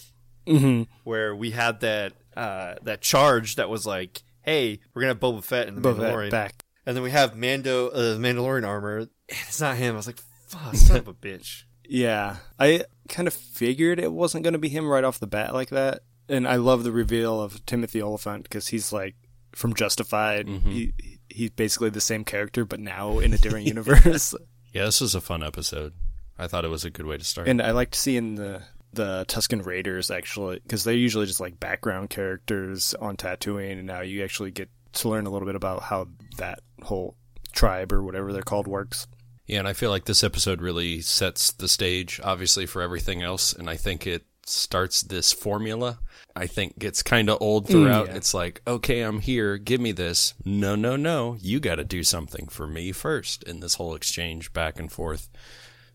Mm-hmm. 0.47 0.85
Where 1.05 1.35
we 1.35 1.51
had 1.51 1.81
that 1.81 2.15
uh, 2.37 2.75
that 2.83 3.03
charge 3.03 3.57
that 3.57 3.69
was 3.69 3.87
like, 3.87 4.23
"Hey, 4.43 4.81
we're 4.95 5.03
gonna 5.03 5.13
have 5.13 5.21
Boba 5.21 5.45
Fett 5.45 5.69
in 5.69 5.75
the 5.75 5.81
Boba 5.83 5.99
Mandalorian," 5.99 6.31
Fett 6.31 6.31
back. 6.31 6.65
and 6.87 6.97
then 6.97 7.03
we 7.05 7.11
have 7.11 7.37
Mando, 7.37 7.89
uh, 7.89 8.17
Mandalorian 8.17 8.67
armor. 8.67 9.07
It's 9.29 9.61
not 9.61 9.77
him. 9.77 9.95
I 9.95 9.97
was 9.97 10.07
like, 10.07 10.19
"Fuck, 10.49 10.75
son 10.75 10.97
of 10.97 11.09
a 11.09 11.15
bitch." 11.15 11.65
Yeah, 11.87 12.37
I 12.59 12.85
kind 13.09 13.29
of 13.29 13.35
figured 13.35 14.01
it 14.01 14.13
wasn't 14.13 14.45
going 14.45 14.55
to 14.55 14.59
be 14.59 14.69
him 14.71 14.89
right 14.89 15.05
off 15.05 15.21
the 15.21 15.27
bat 15.27 15.53
like 15.53 15.71
that, 15.71 16.01
and 16.31 16.49
I 16.49 16.57
love 16.57 16.85
the 16.85 16.93
reveal 16.93 17.41
of 17.43 17.65
Timothy 17.67 18.01
Olyphant 18.01 18.45
because 18.45 18.69
he's 18.69 18.93
like 18.93 19.17
from 19.53 19.75
Justified. 19.75 20.47
Mm-hmm. 20.47 20.71
He 20.71 20.93
he's 21.29 21.51
basically 21.51 21.91
the 21.91 22.01
same 22.01 22.25
character, 22.25 22.65
but 22.65 22.81
now 22.81 23.19
in 23.19 23.33
a 23.35 23.39
different 23.39 23.67
universe. 23.75 24.35
Yeah, 24.73 24.85
this 24.85 25.01
was 25.01 25.15
a 25.15 25.21
fun 25.21 25.43
episode. 25.43 25.95
I 26.39 26.47
thought 26.47 26.65
it 26.65 26.69
was 26.69 26.85
a 26.85 26.91
good 26.91 27.07
way 27.07 27.19
to 27.19 27.25
start. 27.25 27.49
And 27.49 27.61
I 27.61 27.73
liked 27.73 27.95
seeing 27.95 28.37
the 28.37 28.63
the 28.93 29.25
Tusken 29.29 29.65
Raiders 29.65 30.11
actually 30.11 30.61
because 30.61 30.83
they're 30.85 30.95
usually 30.95 31.27
just 31.27 31.41
like 31.41 31.61
background 31.61 32.11
characters 32.11 32.95
on 32.95 33.17
Tatooine, 33.17 33.79
and 33.79 33.87
now 33.87 34.01
you 34.01 34.25
actually 34.25 34.51
get 34.51 34.69
to 34.93 35.09
learn 35.09 35.27
a 35.27 35.31
little 35.31 35.47
bit 35.47 35.55
about 35.55 35.83
how 35.83 36.09
that 36.39 36.61
whole 36.83 37.17
tribe 37.53 37.93
or 37.93 38.03
whatever 38.03 38.33
they're 38.33 38.43
called 38.43 38.67
works. 38.67 39.07
Yeah, 39.47 39.59
and 39.59 39.69
I 39.69 39.73
feel 39.73 39.91
like 39.91 40.05
this 40.05 40.23
episode 40.23 40.63
really 40.63 41.01
sets 41.01 41.51
the 41.51 41.67
stage, 41.67 42.21
obviously, 42.23 42.67
for 42.67 42.83
everything 42.83 43.23
else. 43.23 43.53
And 43.53 43.69
I 43.69 43.77
think 43.77 44.07
it 44.07 44.25
starts 44.51 45.03
this 45.03 45.33
formula. 45.33 45.99
I 46.37 46.47
think 46.47 46.79
gets 46.79 47.03
kind 47.03 47.29
of 47.29 47.39
old 47.41 47.67
throughout. 47.67 48.07
Mm, 48.07 48.11
yeah. 48.11 48.17
It's 48.17 48.35
like, 48.35 48.63
okay, 48.67 49.03
I'm 49.03 49.21
here. 49.21 49.59
Give 49.59 49.81
me 49.81 49.93
this. 49.93 50.35
No, 50.45 50.75
no, 50.77 50.97
no. 50.97 51.37
You 51.41 51.61
got 51.61 51.77
to 51.77 51.85
do 51.85 52.03
something 52.05 52.49
for 52.49 52.67
me 52.67 52.93
first. 52.93 53.43
In 53.45 53.61
this 53.61 53.75
whole 53.75 53.95
exchange 53.95 54.53
back 54.53 54.79
and 54.79 54.91
forth, 54.91 55.29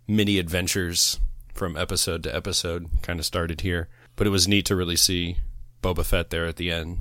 mini 0.08 0.38
adventures 0.40 1.20
from 1.54 1.78
episode 1.78 2.24
to 2.24 2.36
episode 2.36 2.88
kind 3.02 3.20
of 3.20 3.26
started 3.26 3.62
here. 3.62 3.88
But 4.16 4.28
it 4.28 4.32
was 4.32 4.48
neat 4.48 4.66
to 4.68 4.76
really 4.76 4.98
see 4.98 5.38
Boba 5.82 6.06
Fett 6.06 6.30
there 6.30 6.46
at 6.46 6.58
the 6.58 6.72
end. 6.72 7.00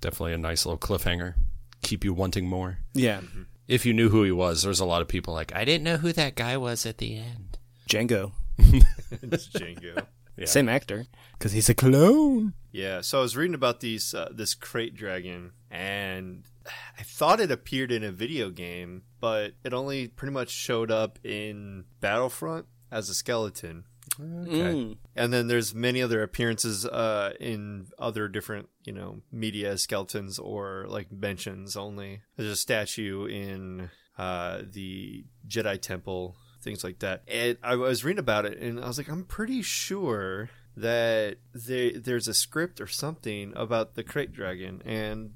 Definitely 0.00 0.34
a 0.34 0.38
nice 0.38 0.66
little 0.66 0.78
cliffhanger. 0.78 1.34
Keep 1.82 2.04
you 2.04 2.14
wanting 2.14 2.46
more 2.46 2.78
Yeah, 2.94 3.18
mm-hmm. 3.18 3.42
if 3.68 3.84
you 3.84 3.92
knew 3.92 4.08
who 4.08 4.22
he 4.22 4.32
was, 4.32 4.62
there's 4.62 4.80
a 4.80 4.86
lot 4.86 5.02
of 5.02 5.08
people 5.08 5.34
like, 5.34 5.54
I 5.54 5.64
didn't 5.64 5.84
know 5.84 5.98
who 5.98 6.12
that 6.12 6.34
guy 6.34 6.56
was 6.56 6.86
at 6.86 6.98
the 6.98 7.16
end. 7.16 7.58
Django, 7.88 8.32
It's 9.22 9.48
Django. 10.38 10.48
same 10.48 10.68
actor 10.68 11.06
because 11.38 11.52
he's 11.52 11.68
a 11.68 11.74
clone. 11.74 12.54
Yeah, 12.72 13.02
so 13.02 13.18
I 13.18 13.22
was 13.22 13.36
reading 13.36 13.54
about 13.54 13.80
these 13.80 14.14
uh, 14.14 14.30
this 14.32 14.54
krayt 14.54 14.94
dragon, 14.94 15.52
and 15.70 16.44
I 16.98 17.02
thought 17.02 17.40
it 17.40 17.50
appeared 17.50 17.92
in 17.92 18.02
a 18.02 18.12
video 18.12 18.50
game, 18.50 19.02
but 19.20 19.52
it 19.64 19.72
only 19.72 20.08
pretty 20.08 20.32
much 20.32 20.50
showed 20.50 20.90
up 20.90 21.18
in 21.24 21.84
Battlefront 22.00 22.66
as 22.90 23.08
a 23.08 23.14
skeleton. 23.14 23.84
Mm. 24.18 24.96
And 25.16 25.32
then 25.32 25.48
there's 25.48 25.74
many 25.74 26.02
other 26.02 26.22
appearances 26.22 26.86
uh, 26.86 27.32
in 27.40 27.88
other 27.98 28.28
different, 28.28 28.68
you 28.84 28.92
know, 28.92 29.20
media 29.32 29.76
skeletons 29.78 30.38
or 30.38 30.86
like 30.88 31.10
mentions 31.10 31.76
only. 31.76 32.22
There's 32.36 32.50
a 32.50 32.56
statue 32.56 33.26
in 33.26 33.90
uh, 34.18 34.62
the 34.70 35.24
Jedi 35.48 35.80
Temple, 35.80 36.36
things 36.64 36.82
like 36.82 36.98
that. 37.00 37.22
And 37.28 37.58
I 37.62 37.76
was 37.76 38.04
reading 38.04 38.18
about 38.18 38.46
it, 38.46 38.58
and 38.58 38.80
I 38.80 38.88
was 38.88 38.98
like, 38.98 39.08
I'm 39.08 39.24
pretty 39.24 39.62
sure 39.62 40.50
that 40.76 41.36
there 41.52 41.92
there's 41.92 42.26
a 42.26 42.34
script 42.34 42.80
or 42.80 42.86
something 42.86 43.52
about 43.54 43.94
the 43.94 44.02
krayt 44.02 44.32
dragon, 44.32 44.82
and 44.84 45.30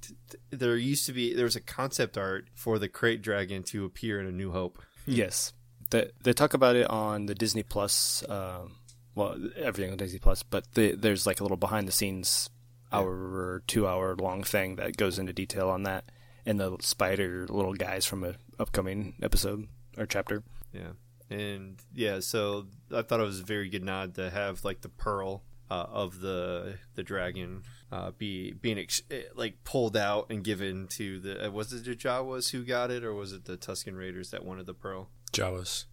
there 0.51 0.77
used 0.77 1.07
to 1.07 1.13
be 1.13 1.33
there 1.35 1.45
was 1.45 1.57
a 1.57 1.61
concept 1.61 2.19
art 2.19 2.49
for 2.55 2.79
the 2.79 2.89
krayt 2.89 3.23
dragon 3.23 3.63
to 3.65 3.85
appear 3.85 4.21
in 4.21 4.27
A 4.27 4.33
New 4.33 4.51
Hope. 4.51 4.83
Yes, 5.07 5.53
they 5.91 6.11
they 6.23 6.33
talk 6.33 6.55
about 6.55 6.75
it 6.77 6.89
on 6.91 7.27
the 7.27 7.35
Disney 7.35 7.63
Plus. 7.63 8.25
Um, 8.29 8.77
well, 9.15 9.37
everything 9.57 9.93
on 9.93 9.99
Disney 9.99 10.19
Plus, 10.19 10.43
but 10.43 10.73
the, 10.75 10.93
there's 10.93 11.27
like 11.27 11.41
a 11.41 11.45
little 11.45 11.57
behind 11.57 11.87
the 11.87 11.93
scenes 11.93 12.51
hour 12.91 13.11
or 13.11 13.63
two 13.67 13.87
hour 13.87 14.17
long 14.17 14.43
thing 14.43 14.77
that 14.77 14.97
goes 14.97 15.19
into 15.19 15.33
detail 15.33 15.69
on 15.69 15.85
that, 15.85 16.05
and 16.47 16.59
the 16.59 16.77
spider 16.81 17.47
little 17.49 17.75
guys 17.75 18.07
from 18.07 18.25
a 18.25 18.35
upcoming 18.59 19.15
episode 19.23 19.69
or 19.97 20.07
chapter. 20.07 20.43
Yeah, 20.73 20.93
and 21.31 21.79
yeah, 21.95 22.21
so 22.21 22.67
I 22.95 23.03
thought 23.03 23.21
it 23.21 23.25
was 23.25 23.41
a 23.41 23.45
very 23.45 23.69
good 23.69 23.85
nod 23.85 24.15
to 24.17 24.31
have 24.31 24.65
like 24.65 24.81
the 24.81 24.89
pearl 24.89 25.43
uh, 25.71 25.87
of 25.91 26.21
the 26.21 26.79
the 26.95 27.03
dragon 27.03 27.63
uh, 27.93 28.11
be 28.13 28.53
being 28.53 28.79
ex- 28.79 29.03
like 29.35 29.63
pulled 29.65 29.97
out 29.97 30.27
and 30.31 30.43
given 30.45 30.87
to 30.89 31.19
the 31.21 31.47
uh, 31.47 31.51
was 31.51 31.73
it 31.73 31.85
the 31.85 31.95
Jawas 31.95 32.51
who 32.51 32.65
got 32.65 32.91
it 32.91 33.05
or 33.05 33.13
was 33.15 33.33
it 33.33 33.45
the 33.45 33.57
Tusken 33.57 33.97
Raiders 33.97 34.31
that 34.31 34.45
wanted 34.45 34.67
the 34.67 34.75
pearl? 34.75 35.11
Jawas. 35.33 35.85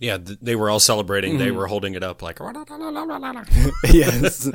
Yeah, 0.00 0.18
th- 0.18 0.38
they 0.42 0.56
were 0.56 0.70
all 0.70 0.80
celebrating. 0.80 1.38
They 1.38 1.48
Mhm. 1.48 1.54
were 1.56 1.66
holding 1.68 1.94
it 1.94 2.02
up 2.02 2.20
like, 2.22 2.40
yes, 3.92 4.50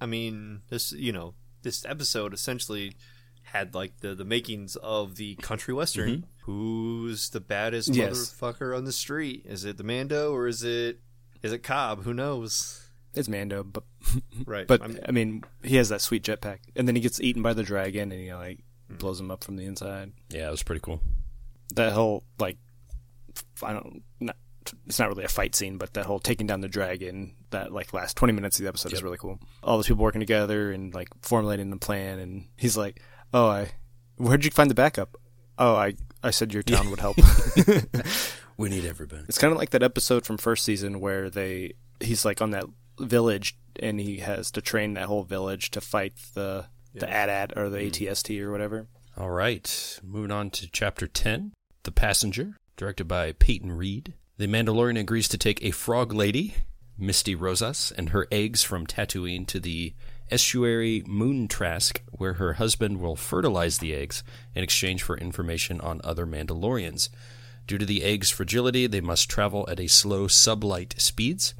I 0.00 0.06
mean, 0.06 0.62
this 0.68 0.92
you 0.92 1.12
know 1.12 1.34
this 1.62 1.84
episode 1.86 2.34
essentially 2.34 2.94
had 3.42 3.74
like 3.74 4.00
the 4.00 4.14
the 4.14 4.24
makings 4.24 4.76
of 4.76 5.16
the 5.16 5.34
country 5.36 5.74
western. 5.74 6.10
Mm-hmm. 6.10 6.24
Who's 6.44 7.30
the 7.30 7.40
baddest 7.40 7.94
Yes. 7.94 8.34
motherfucker 8.34 8.76
on 8.76 8.84
the 8.84 8.92
street? 8.92 9.44
Is 9.46 9.64
it 9.64 9.76
the 9.76 9.84
Mando 9.84 10.32
or 10.32 10.46
is 10.48 10.62
it 10.64 11.00
is 11.42 11.52
it 11.52 11.62
Cobb? 11.62 12.04
Who 12.04 12.14
knows? 12.14 12.78
it's 13.14 13.28
Mando, 13.28 13.62
but 13.62 13.84
Right, 14.46 14.66
but 14.66 14.80
I'm- 14.80 14.98
I 15.06 15.10
mean 15.12 15.44
he 15.62 15.76
has 15.76 15.90
that 15.90 16.00
sweet 16.00 16.24
jetpack, 16.24 16.58
and 16.74 16.88
then 16.88 16.96
he 16.96 17.02
gets 17.02 17.20
eaten 17.20 17.42
by 17.42 17.52
the 17.52 17.62
dragon, 17.62 18.10
and 18.10 18.20
he 18.20 18.32
like 18.32 18.60
hmm. 18.88 18.96
blows 18.96 19.20
him 19.20 19.30
up 19.30 19.44
from 19.44 19.56
the 19.56 19.66
inside. 19.66 20.12
yeah, 20.30 20.48
it 20.48 20.50
was 20.50 20.62
pretty 20.62 20.80
cool. 20.80 21.00
that 21.74 21.92
whole 21.92 22.24
like 22.38 22.58
I 23.62 23.72
don't 23.72 24.02
not 24.20 24.36
it's 24.86 24.98
not 24.98 25.08
really 25.08 25.24
a 25.24 25.28
fight 25.28 25.54
scene, 25.54 25.76
but 25.76 25.92
that 25.94 26.06
whole 26.06 26.20
taking 26.20 26.46
down 26.46 26.60
the 26.60 26.68
dragon 26.68 27.34
that 27.50 27.72
like 27.72 27.92
last 27.92 28.16
twenty 28.16 28.32
minutes 28.32 28.58
of 28.58 28.62
the 28.62 28.68
episode 28.68 28.92
is 28.92 29.02
really 29.02 29.18
cool. 29.18 29.38
All 29.62 29.76
those 29.76 29.88
people 29.88 30.02
working 30.02 30.20
together 30.20 30.72
and 30.72 30.94
like 30.94 31.08
formulating 31.20 31.70
the 31.70 31.76
plan, 31.76 32.18
and 32.18 32.46
he's 32.56 32.76
like, 32.76 33.02
"Oh, 33.32 33.48
I 33.48 33.72
where'd 34.16 34.44
you 34.44 34.50
find 34.50 34.70
the 34.70 34.74
backup? 34.74 35.16
Oh, 35.58 35.74
I 35.74 35.94
I 36.22 36.30
said 36.30 36.52
your 36.52 36.62
town 36.62 36.90
would 36.90 37.00
help." 37.00 37.16
We 38.56 38.68
need 38.68 38.84
everybody. 38.84 39.24
it's 39.28 39.38
kind 39.38 39.52
of 39.52 39.58
like 39.58 39.70
that 39.70 39.82
episode 39.82 40.24
from 40.24 40.38
first 40.38 40.64
season 40.64 41.00
where 41.00 41.30
they 41.30 41.72
he's 42.00 42.24
like 42.24 42.40
on 42.40 42.50
that 42.50 42.64
village 43.00 43.56
and 43.80 43.98
he 43.98 44.18
has 44.18 44.50
to 44.52 44.60
train 44.60 44.94
that 44.94 45.06
whole 45.06 45.24
village 45.24 45.70
to 45.72 45.80
fight 45.80 46.12
the 46.34 46.66
the 46.94 47.10
AT-AT 47.10 47.56
or 47.56 47.70
the 47.70 47.80
hmm. 47.80 47.86
ATST 47.86 48.40
or 48.40 48.52
whatever. 48.52 48.86
All 49.16 49.30
right, 49.30 50.00
moving 50.02 50.30
on 50.30 50.50
to 50.50 50.70
chapter 50.70 51.06
10 51.06 51.52
The 51.84 51.92
Passenger, 51.92 52.56
directed 52.76 53.08
by 53.08 53.32
Peyton 53.32 53.72
Reed. 53.72 54.14
The 54.36 54.46
Mandalorian 54.46 54.98
agrees 54.98 55.28
to 55.28 55.38
take 55.38 55.62
a 55.62 55.70
frog 55.70 56.12
lady, 56.12 56.54
Misty 56.98 57.34
Rosas, 57.34 57.92
and 57.96 58.10
her 58.10 58.26
eggs 58.30 58.62
from 58.62 58.86
Tatooine 58.86 59.46
to 59.48 59.58
the 59.58 59.94
estuary 60.30 61.02
Moon 61.06 61.48
Trask, 61.48 62.00
where 62.10 62.34
her 62.34 62.54
husband 62.54 63.00
will 63.00 63.16
fertilize 63.16 63.78
the 63.78 63.94
eggs 63.94 64.22
in 64.54 64.62
exchange 64.62 65.02
for 65.02 65.16
information 65.18 65.80
on 65.80 66.00
other 66.04 66.26
Mandalorians. 66.26 67.08
Due 67.66 67.78
to 67.78 67.86
the 67.86 68.02
eggs' 68.02 68.30
fragility, 68.30 68.86
they 68.86 69.00
must 69.00 69.28
travel 69.28 69.66
at 69.70 69.80
a 69.80 69.86
slow 69.86 70.26
sublight 70.26 71.00
speeds. 71.00 71.54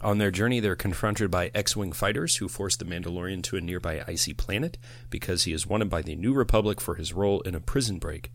On 0.00 0.18
their 0.18 0.30
journey, 0.30 0.58
they're 0.58 0.74
confronted 0.74 1.30
by 1.30 1.50
X 1.54 1.76
Wing 1.76 1.92
fighters 1.92 2.36
who 2.36 2.48
force 2.48 2.76
the 2.76 2.84
Mandalorian 2.84 3.42
to 3.44 3.56
a 3.56 3.60
nearby 3.60 4.02
icy 4.06 4.34
planet 4.34 4.76
because 5.10 5.44
he 5.44 5.52
is 5.52 5.66
wanted 5.66 5.88
by 5.88 6.02
the 6.02 6.16
New 6.16 6.32
Republic 6.32 6.80
for 6.80 6.96
his 6.96 7.12
role 7.12 7.40
in 7.42 7.54
a 7.54 7.60
prison 7.60 7.98
break. 7.98 8.32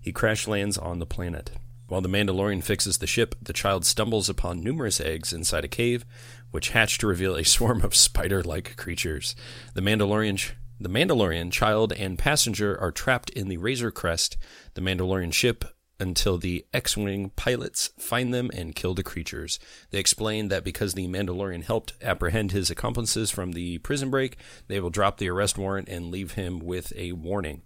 He 0.00 0.12
crash 0.12 0.46
lands 0.46 0.78
on 0.78 0.98
the 0.98 1.06
planet. 1.06 1.50
While 1.88 2.00
the 2.00 2.08
Mandalorian 2.08 2.62
fixes 2.62 2.98
the 2.98 3.06
ship, 3.06 3.34
the 3.42 3.52
child 3.52 3.84
stumbles 3.84 4.28
upon 4.28 4.62
numerous 4.62 5.00
eggs 5.00 5.32
inside 5.32 5.64
a 5.64 5.68
cave, 5.68 6.06
which 6.52 6.70
hatch 6.70 6.98
to 6.98 7.08
reveal 7.08 7.34
a 7.34 7.44
swarm 7.44 7.82
of 7.82 7.96
spider-like 7.96 8.76
creatures. 8.76 9.34
The 9.74 9.80
Mandalorian, 9.80 10.52
the 10.78 10.88
Mandalorian 10.88 11.50
child 11.50 11.92
and 11.92 12.18
passenger 12.18 12.80
are 12.80 12.92
trapped 12.92 13.30
in 13.30 13.48
the 13.48 13.56
Razor 13.56 13.90
Crest, 13.90 14.36
the 14.74 14.80
Mandalorian 14.80 15.32
ship, 15.32 15.64
until 15.98 16.36
the 16.36 16.66
X-wing 16.72 17.30
pilots 17.36 17.90
find 17.98 18.34
them 18.34 18.50
and 18.54 18.74
kill 18.74 18.92
the 18.92 19.04
creatures. 19.04 19.58
They 19.90 19.98
explain 19.98 20.48
that 20.48 20.64
because 20.64 20.94
the 20.94 21.06
Mandalorian 21.06 21.64
helped 21.64 21.94
apprehend 22.02 22.52
his 22.52 22.70
accomplices 22.70 23.30
from 23.30 23.52
the 23.52 23.78
prison 23.78 24.10
break, 24.10 24.36
they 24.68 24.80
will 24.80 24.90
drop 24.90 25.18
the 25.18 25.28
arrest 25.28 25.56
warrant 25.58 25.88
and 25.88 26.10
leave 26.10 26.32
him 26.32 26.58
with 26.58 26.92
a 26.96 27.12
warning. 27.12 27.62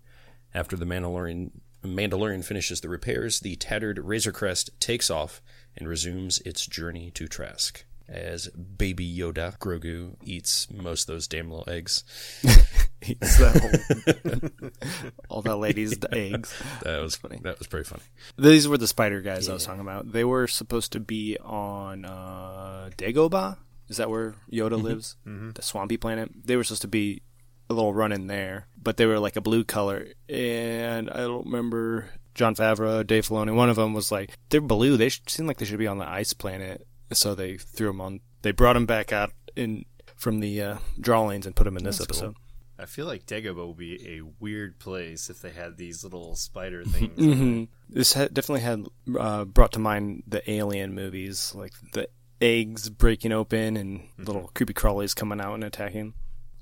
After 0.54 0.76
the 0.76 0.86
Mandalorian 0.86 1.50
Mandalorian 1.82 2.44
finishes 2.44 2.80
the 2.80 2.88
repairs, 2.88 3.40
the 3.40 3.56
tattered 3.56 3.98
Razor 3.98 4.32
Crest 4.32 4.70
takes 4.80 5.08
off 5.08 5.40
and 5.76 5.88
resumes 5.88 6.40
its 6.40 6.66
journey 6.66 7.10
to 7.12 7.28
Trask. 7.28 7.84
As 8.08 8.48
Baby 8.48 9.12
Yoda, 9.16 9.58
Grogu 9.58 10.14
eats 10.22 10.70
most 10.70 11.08
of 11.08 11.14
those 11.14 11.26
damn 11.26 11.50
little 11.50 11.68
eggs. 11.68 12.04
It's 13.02 13.38
that 13.38 14.50
whole, 14.50 14.70
all 15.28 15.42
that 15.42 15.56
lady's 15.56 15.96
eggs. 16.10 16.52
That 16.82 17.00
was 17.00 17.14
funny. 17.14 17.38
That 17.42 17.58
was 17.58 17.68
pretty 17.68 17.84
funny. 17.84 18.02
These 18.36 18.66
were 18.66 18.78
the 18.78 18.88
spider 18.88 19.20
guys 19.20 19.48
I 19.48 19.52
was 19.52 19.64
talking 19.64 19.82
about. 19.82 20.10
They 20.10 20.24
were 20.24 20.46
supposed 20.48 20.92
to 20.92 21.00
be 21.00 21.36
on 21.38 22.04
uh, 22.04 22.90
Dagobah. 22.96 23.58
Is 23.88 23.98
that 23.98 24.10
where 24.10 24.34
Yoda 24.50 24.82
lives? 24.82 25.16
Mm-hmm. 25.26 25.50
The 25.52 25.62
swampy 25.62 25.96
planet. 25.96 26.30
They 26.44 26.56
were 26.56 26.64
supposed 26.64 26.82
to 26.82 26.88
be 26.88 27.22
a 27.70 27.74
little 27.74 27.94
run 27.94 28.12
in 28.12 28.26
there, 28.26 28.66
but 28.80 28.96
they 28.96 29.06
were 29.06 29.18
like 29.18 29.36
a 29.36 29.40
blue 29.40 29.64
color. 29.64 30.08
And 30.28 31.10
I 31.10 31.18
don't 31.18 31.46
remember 31.46 32.08
Jon 32.34 32.54
Favreau, 32.54 33.06
Dave 33.06 33.26
Filoni. 33.26 33.54
One 33.54 33.70
of 33.70 33.76
them 33.76 33.94
was 33.94 34.10
like, 34.10 34.36
they're 34.50 34.60
blue. 34.60 34.96
They 34.96 35.08
should, 35.08 35.28
seem 35.28 35.46
like 35.46 35.58
they 35.58 35.64
should 35.64 35.78
be 35.78 35.86
on 35.86 35.98
the 35.98 36.08
ice 36.08 36.32
planet. 36.32 36.85
So 37.12 37.34
they 37.34 37.56
threw 37.56 37.88
them 37.88 38.00
on. 38.00 38.20
They 38.42 38.52
brought 38.52 38.74
them 38.74 38.86
back 38.86 39.12
out 39.12 39.32
in 39.54 39.84
from 40.16 40.40
the 40.40 40.60
uh, 40.62 40.78
drawings 41.00 41.46
and 41.46 41.54
put 41.54 41.64
them 41.64 41.76
in 41.76 41.84
this 41.84 41.98
That's 41.98 42.18
cool. 42.20 42.28
episode. 42.30 42.36
I 42.78 42.84
feel 42.84 43.06
like 43.06 43.24
Dagobah 43.26 43.66
would 43.68 43.76
be 43.78 44.06
a 44.18 44.20
weird 44.38 44.78
place 44.78 45.30
if 45.30 45.40
they 45.40 45.50
had 45.50 45.76
these 45.78 46.04
little 46.04 46.36
spider 46.36 46.84
things. 46.84 47.18
hmm 47.18 47.64
This 47.88 48.12
had, 48.12 48.34
definitely 48.34 48.60
had 48.62 48.86
uh, 49.18 49.44
brought 49.46 49.72
to 49.72 49.78
mind 49.78 50.24
the 50.26 50.48
Alien 50.50 50.94
movies, 50.94 51.52
like 51.54 51.72
the 51.94 52.08
eggs 52.40 52.90
breaking 52.90 53.32
open 53.32 53.76
and 53.78 54.08
little 54.18 54.50
creepy 54.54 54.74
crawlies 54.74 55.16
coming 55.16 55.40
out 55.40 55.54
and 55.54 55.64
attacking. 55.64 56.12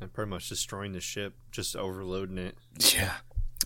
And 0.00 0.12
pretty 0.12 0.30
much 0.30 0.48
destroying 0.48 0.92
the 0.92 1.00
ship, 1.00 1.34
just 1.50 1.74
overloading 1.74 2.38
it. 2.38 2.56
Yeah, 2.94 3.14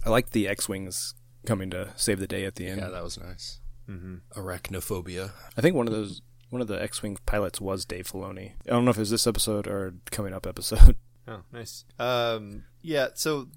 I 0.06 0.10
like 0.10 0.30
the 0.30 0.48
X-wings 0.48 1.14
coming 1.46 1.68
to 1.70 1.90
save 1.96 2.18
the 2.18 2.26
day 2.26 2.44
at 2.46 2.54
the 2.54 2.66
end. 2.66 2.80
Yeah, 2.80 2.88
that 2.88 3.02
was 3.04 3.18
nice. 3.18 3.60
Mm-hmm. 3.90 4.38
Arachnophobia. 4.40 5.32
I 5.56 5.60
think 5.60 5.74
one 5.76 5.86
of 5.86 5.92
those 5.92 6.22
one 6.50 6.60
of 6.62 6.68
the 6.68 6.80
X-wing 6.82 7.18
pilots 7.26 7.60
was 7.60 7.84
Dave 7.84 8.10
Filoni. 8.10 8.52
I 8.66 8.70
don't 8.70 8.84
know 8.84 8.90
if 8.90 8.96
it 8.96 9.00
was 9.00 9.10
this 9.10 9.26
episode 9.26 9.66
or 9.66 9.94
coming 10.10 10.32
up 10.34 10.46
episode. 10.46 10.96
Oh, 11.30 11.42
nice. 11.52 11.84
Um, 11.98 12.64
yeah. 12.80 13.08
So 13.12 13.48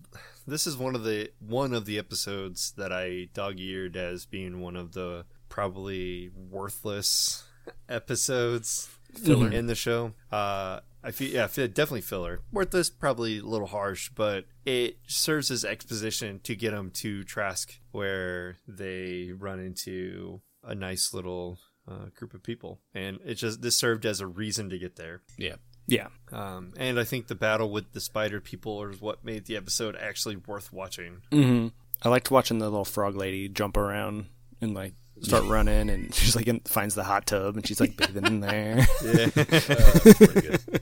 this 0.45 0.67
is 0.67 0.75
one 0.75 0.93
of 0.93 1.05
the 1.05 1.31
one 1.39 1.73
of 1.73 1.85
the 1.85 1.97
episodes 1.97 2.73
that 2.75 2.91
I 2.91 3.29
dog-eared 3.33 3.95
as 3.95 4.25
being 4.25 4.59
one 4.59 4.75
of 4.75 4.91
the 4.91 5.23
probably 5.47 6.31
worthless 6.35 7.45
episodes 7.87 8.89
Filler. 9.13 9.49
in 9.49 9.67
the 9.67 9.75
show. 9.75 10.11
Uh, 10.31 10.81
I 11.03 11.11
feel 11.11 11.29
yeah, 11.29 11.45
I 11.45 11.47
feel 11.47 11.67
definitely 11.67 12.01
filler. 12.01 12.41
Worthless, 12.51 12.89
probably 12.89 13.39
a 13.39 13.43
little 13.43 13.67
harsh, 13.67 14.09
but 14.13 14.45
it 14.65 14.97
serves 15.07 15.49
as 15.49 15.63
exposition 15.63 16.41
to 16.43 16.55
get 16.55 16.71
them 16.71 16.91
to 16.95 17.23
Trask, 17.23 17.79
where 17.91 18.57
they 18.67 19.31
run 19.33 19.59
into 19.59 20.41
a 20.63 20.75
nice 20.75 21.13
little 21.13 21.57
uh, 21.87 22.05
group 22.15 22.33
of 22.33 22.43
people, 22.43 22.79
and 22.93 23.19
it 23.25 23.35
just 23.35 23.61
this 23.61 23.75
served 23.75 24.05
as 24.05 24.19
a 24.19 24.27
reason 24.27 24.69
to 24.69 24.77
get 24.79 24.95
there. 24.95 25.21
Yeah. 25.37 25.55
yeah, 25.87 26.07
Um, 26.31 26.73
and 26.77 26.99
I 26.99 27.03
think 27.03 27.27
the 27.27 27.35
battle 27.35 27.69
with 27.71 27.91
the 27.93 27.99
spider 28.01 28.39
people 28.39 28.83
is 28.89 29.01
what 29.01 29.25
made 29.25 29.45
the 29.45 29.57
episode 29.57 29.95
actually 29.95 30.35
worth 30.35 30.71
watching. 30.71 31.21
hmm 31.31 31.67
I 32.03 32.09
liked 32.09 32.31
watching 32.31 32.57
the 32.59 32.65
little 32.69 32.85
frog 32.85 33.15
lady 33.15 33.47
jump 33.49 33.77
around 33.77 34.25
and 34.61 34.73
like 34.73 34.93
start 35.21 35.43
running, 35.45 35.89
and 35.89 36.13
she's 36.15 36.35
like 36.35 36.47
in, 36.47 36.59
finds 36.61 36.95
the 36.95 37.03
hot 37.03 37.25
tub 37.27 37.55
and 37.55 37.67
she's 37.67 37.79
like 37.79 37.95
bathing 37.97 38.25
in 38.25 38.39
there. 38.41 38.85
Yeah, 39.03 39.27
pretty 39.29 40.41
good. 40.41 40.81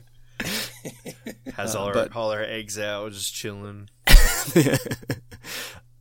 has 1.54 1.74
all 1.74 1.88
her 1.88 1.92
but- 1.94 2.16
all 2.16 2.30
her 2.32 2.42
eggs 2.44 2.78
out, 2.78 3.12
just 3.12 3.34
chilling. 3.34 3.88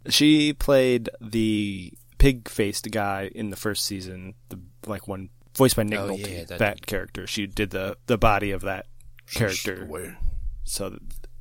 she 0.07 0.53
played 0.53 1.09
the 1.21 1.93
pig-faced 2.17 2.89
guy 2.91 3.29
in 3.33 3.49
the 3.49 3.55
first 3.55 3.85
season, 3.85 4.33
the 4.49 4.59
like 4.89 5.07
one 5.07 5.29
voiced 5.55 5.75
by 5.75 5.83
Nick 5.83 5.99
Oh, 5.99 6.09
Nolte. 6.09 6.31
yeah, 6.37 6.43
that, 6.45 6.59
that- 6.59 6.85
character, 6.85 7.25
she 7.27 7.47
did 7.47 7.69
the 7.71 7.97
the 8.07 8.17
body 8.17 8.51
of 8.51 8.61
that 8.61 8.85
character. 9.31 10.15
So, 10.63 10.97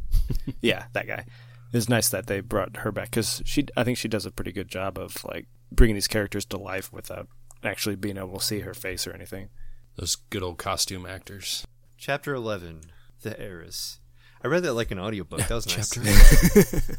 yeah, 0.60 0.86
that 0.92 1.06
guy. 1.06 1.24
It's 1.72 1.88
nice 1.88 2.08
that 2.08 2.26
they 2.28 2.40
brought 2.40 2.78
her 2.78 2.90
back 2.92 3.10
because 3.10 3.42
she, 3.44 3.66
I 3.76 3.84
think 3.84 3.98
she 3.98 4.08
does 4.08 4.24
a 4.24 4.30
pretty 4.30 4.52
good 4.52 4.68
job 4.68 4.98
of 4.98 5.22
like 5.24 5.46
bringing 5.70 5.94
these 5.96 6.08
characters 6.08 6.46
to 6.46 6.56
life 6.56 6.90
without 6.92 7.28
actually 7.62 7.96
being 7.96 8.16
able 8.16 8.38
to 8.38 8.44
see 8.44 8.60
her 8.60 8.72
face 8.72 9.06
or 9.06 9.12
anything. 9.12 9.50
Those 9.96 10.16
good 10.16 10.42
old 10.42 10.56
costume 10.56 11.04
actors. 11.04 11.66
Chapter 11.98 12.32
eleven, 12.34 12.80
the 13.22 13.38
heiress. 13.38 14.00
I 14.42 14.46
read 14.46 14.62
that 14.62 14.72
like 14.74 14.90
an 14.92 14.98
audiobook. 14.98 15.40
That 15.40 15.50
was 15.54 15.66
nice. 15.96 16.80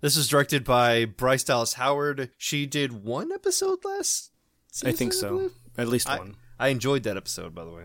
This 0.00 0.16
was 0.16 0.28
directed 0.28 0.64
by 0.64 1.04
Bryce 1.04 1.44
Dallas 1.44 1.74
Howard. 1.74 2.30
She 2.38 2.64
did 2.64 3.04
one 3.04 3.30
episode 3.30 3.84
last. 3.84 4.29
I 4.84 4.92
think 4.92 5.12
so, 5.12 5.50
at 5.76 5.88
least 5.88 6.08
I, 6.08 6.18
one. 6.18 6.36
I 6.58 6.68
enjoyed 6.68 7.02
that 7.04 7.16
episode, 7.16 7.54
by 7.54 7.64
the 7.64 7.70
way, 7.70 7.84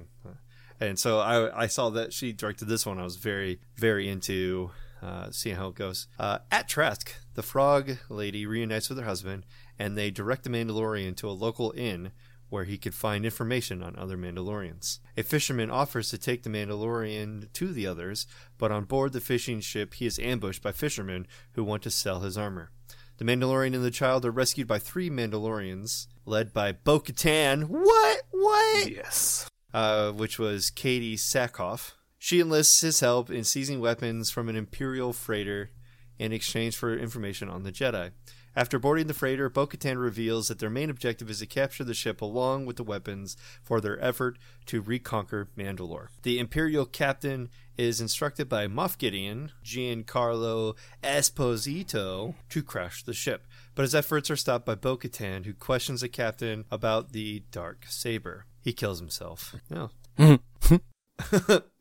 and 0.79 0.99
so 0.99 1.19
I 1.19 1.63
I 1.63 1.67
saw 1.67 1.89
that 1.91 2.13
she 2.13 2.31
directed 2.31 2.65
this 2.65 2.85
one. 2.85 2.99
I 2.99 3.03
was 3.03 3.15
very 3.15 3.59
very 3.75 4.07
into 4.07 4.71
uh, 5.01 5.29
seeing 5.31 5.55
how 5.55 5.67
it 5.67 5.75
goes. 5.75 6.07
Uh, 6.17 6.39
at 6.51 6.67
Trask, 6.67 7.13
the 7.35 7.43
frog 7.43 7.97
lady 8.09 8.45
reunites 8.45 8.89
with 8.89 8.97
her 8.97 9.05
husband, 9.05 9.45
and 9.77 9.97
they 9.97 10.11
direct 10.11 10.43
the 10.43 10.49
Mandalorian 10.49 11.15
to 11.17 11.29
a 11.29 11.31
local 11.31 11.73
inn 11.75 12.11
where 12.49 12.63
he 12.63 12.77
could 12.77 12.93
find 12.93 13.25
information 13.25 13.81
on 13.81 13.95
other 13.97 14.17
Mandalorians. 14.17 14.99
A 15.17 15.23
fisherman 15.23 15.71
offers 15.71 16.09
to 16.09 16.17
take 16.17 16.43
the 16.43 16.49
Mandalorian 16.49 17.51
to 17.53 17.73
the 17.73 17.87
others, 17.87 18.27
but 18.57 18.71
on 18.71 18.85
board 18.85 19.13
the 19.13 19.21
fishing 19.21 19.59
ship, 19.59 19.95
he 19.95 20.05
is 20.05 20.19
ambushed 20.19 20.61
by 20.61 20.71
fishermen 20.71 21.27
who 21.53 21.63
want 21.63 21.83
to 21.83 21.91
sell 21.91 22.21
his 22.21 22.37
armor. 22.37 22.71
The 23.17 23.25
Mandalorian 23.25 23.75
and 23.75 23.83
the 23.83 23.91
child 23.91 24.25
are 24.25 24.31
rescued 24.31 24.67
by 24.67 24.79
three 24.79 25.09
Mandalorians, 25.09 26.07
led 26.25 26.53
by 26.53 26.71
Bo 26.71 26.99
Katan. 26.99 27.63
What? 27.63 28.21
What? 28.31 28.89
Yes. 28.91 29.49
uh, 29.73 30.11
which 30.11 30.39
was 30.39 30.71
Katee 30.71 31.15
Sackhoff. 31.15 31.93
She 32.17 32.39
enlists 32.39 32.81
his 32.81 33.01
help 33.01 33.29
in 33.29 33.43
seizing 33.43 33.79
weapons 33.79 34.31
from 34.31 34.49
an 34.49 34.55
Imperial 34.55 35.13
freighter 35.13 35.69
in 36.17 36.31
exchange 36.31 36.75
for 36.75 36.97
information 36.97 37.49
on 37.49 37.63
the 37.63 37.71
Jedi. 37.71 38.11
After 38.57 38.79
boarding 38.79 39.07
the 39.07 39.13
freighter, 39.13 39.49
Bo 39.49 39.67
Katan 39.67 40.01
reveals 40.01 40.47
that 40.47 40.59
their 40.59 40.69
main 40.69 40.89
objective 40.89 41.29
is 41.29 41.39
to 41.39 41.45
capture 41.45 41.83
the 41.83 41.93
ship 41.93 42.21
along 42.21 42.65
with 42.65 42.77
the 42.77 42.83
weapons 42.85 43.35
for 43.61 43.81
their 43.81 44.01
effort 44.01 44.37
to 44.67 44.79
reconquer 44.79 45.49
Mandalore. 45.57 46.07
The 46.23 46.39
Imperial 46.39 46.85
captain 46.85 47.49
is 47.77 47.99
instructed 47.99 48.47
by 48.47 48.67
Moff 48.67 48.97
Gideon, 48.97 49.51
Giancarlo 49.63 50.75
Esposito, 51.03 52.35
to 52.47 52.63
crash 52.63 53.03
the 53.03 53.13
ship. 53.13 53.45
But 53.75 53.83
his 53.83 53.93
efforts 53.93 54.31
are 54.31 54.37
stopped 54.37 54.65
by 54.65 54.75
Bo 54.75 54.97
Katan, 54.97 55.45
who 55.45 55.53
questions 55.53 56.01
the 56.01 56.09
captain 56.09 56.63
about 56.71 57.11
the 57.11 57.43
dark 57.51 57.85
saber. 57.87 58.45
He 58.61 58.71
kills 58.71 58.99
himself. 58.99 59.55
No. 59.69 59.91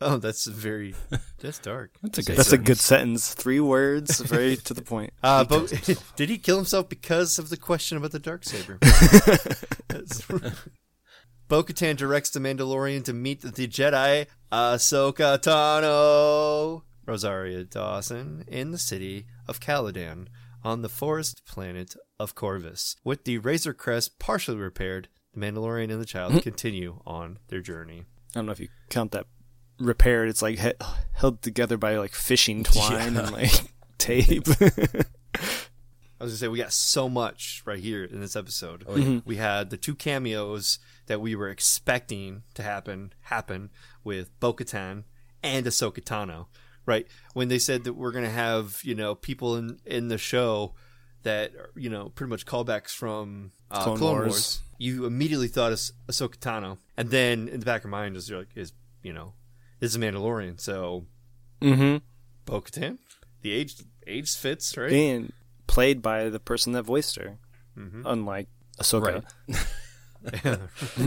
oh, 0.01 0.16
that's 0.18 0.47
very. 0.47 0.95
That's 1.38 1.59
dark. 1.61 1.92
That's 2.03 2.18
a 2.18 2.22
good 2.22 2.36
That's 2.36 2.53
a 2.53 2.59
good 2.59 2.78
sentence. 2.78 3.32
Three 3.32 3.61
words, 3.61 4.20
very 4.20 4.57
to 4.57 4.74
the 4.74 4.82
point. 4.82 5.12
Uh, 5.22 5.42
but 5.42 5.72
did 6.16 6.28
he 6.28 6.36
kill 6.36 6.57
himself 6.57 6.88
because 6.88 7.38
of 7.38 7.49
the 7.49 7.57
question 7.57 7.97
about 7.97 8.12
the 8.12 8.18
dark 8.18 8.45
saber? 8.45 8.78
Bo 11.49 11.62
Katan 11.62 11.97
directs 11.97 12.30
the 12.30 12.40
Mandalorian 12.40 13.05
to 13.05 13.12
meet 13.12 13.40
the 13.40 13.66
Jedi 13.66 14.26
Ahsoka 14.53 15.38
Tano, 15.38 16.82
Rosario 17.07 17.64
Dawson, 17.64 18.45
in 18.49 18.70
the 18.70 18.78
city 18.78 19.26
of 19.49 19.61
Calodan 19.61 20.28
on 20.64 20.82
the 20.82 20.88
forest 20.88 21.44
planet 21.46 21.94
of 22.18 22.34
Corvus. 22.34 22.96
With 23.04 23.24
the 23.24 23.38
Razor 23.38 23.74
Crest 23.74 24.18
partially 24.18 24.56
repaired, 24.56 25.08
the 25.34 25.40
Mandalorian 25.40 25.92
and 25.92 26.00
the 26.00 26.06
child 26.06 26.42
continue 26.42 27.00
on 27.06 27.38
their 27.48 27.60
journey. 27.60 28.04
I 28.34 28.38
don't 28.38 28.46
know 28.46 28.52
if 28.52 28.60
you 28.60 28.68
count 28.88 29.12
that 29.12 29.26
repaired. 29.78 30.28
It's 30.28 30.42
like 30.42 30.58
he- 30.58 30.72
held 31.12 31.42
together 31.42 31.76
by 31.76 31.96
like 31.96 32.12
fishing 32.14 32.64
twine 32.64 33.16
and 33.16 33.32
like 33.32 33.52
tape. 33.98 34.48
I 36.20 36.24
was 36.24 36.32
gonna 36.32 36.38
say 36.38 36.48
we 36.48 36.58
got 36.58 36.72
so 36.72 37.08
much 37.08 37.62
right 37.66 37.78
here 37.78 38.04
in 38.04 38.20
this 38.20 38.36
episode. 38.36 38.84
Mm-hmm. 38.86 39.18
We 39.28 39.36
had 39.36 39.70
the 39.70 39.76
two 39.76 39.94
cameos 39.94 40.78
that 41.06 41.20
we 41.20 41.34
were 41.34 41.50
expecting 41.50 42.44
to 42.54 42.62
happen 42.62 43.12
happen 43.22 43.70
with 44.04 44.38
Bo-Katan 44.40 45.04
and 45.42 45.66
Ahsoka 45.66 46.02
Tano. 46.02 46.46
Right 46.87 47.07
when 47.32 47.49
they 47.49 47.59
said 47.59 47.85
that 47.85 47.95
we're 47.95 48.12
gonna 48.12 48.28
have 48.30 48.80
you 48.85 48.95
know 48.95 49.14
people 49.14 49.57
in 49.57 49.78
in 49.87 50.09
the 50.09 50.18
show 50.18 50.74
that 51.22 51.55
are, 51.55 51.70
you 51.74 51.89
know 51.89 52.11
pretty 52.11 52.30
much 52.30 52.45
callbacks 52.47 52.91
from 52.95 53.53
uh, 53.70 53.82
Clone 53.82 53.99
Clone, 53.99 54.12
Wars. 54.12 54.26
Wars. 54.26 54.61
You 54.78 55.07
immediately 55.07 55.49
thought 55.49 55.72
of 55.72 55.78
Ahsoka 56.09 56.37
Tano, 56.37 56.78
and 56.97 57.11
then 57.11 57.49
in 57.49 57.61
the 57.61 57.66
back 57.66 57.80
of 57.82 57.85
your 57.85 57.93
mind 57.93 58.16
is 58.16 58.28
you're 58.28 58.41
like 58.41 58.49
is 58.55 58.72
you 59.03 59.12
know 59.12 59.32
this 59.80 59.91
is 59.91 59.97
a 59.97 59.99
Mandalorian, 59.99 60.61
so 60.61 61.07
mm-hmm. 61.61 61.99
Bo-Katan. 62.45 62.99
The 63.43 63.53
age 63.53 63.76
age 64.07 64.35
fits 64.37 64.76
right. 64.76 64.93
And 64.93 65.32
played 65.66 66.03
by 66.03 66.28
the 66.28 66.41
person 66.41 66.72
that 66.72 66.82
voiced 66.82 67.16
her, 67.16 67.39
Mhm. 67.78 68.03
unlike 68.05 68.49
Ahsoka. 68.78 69.24
Right. 69.49 70.59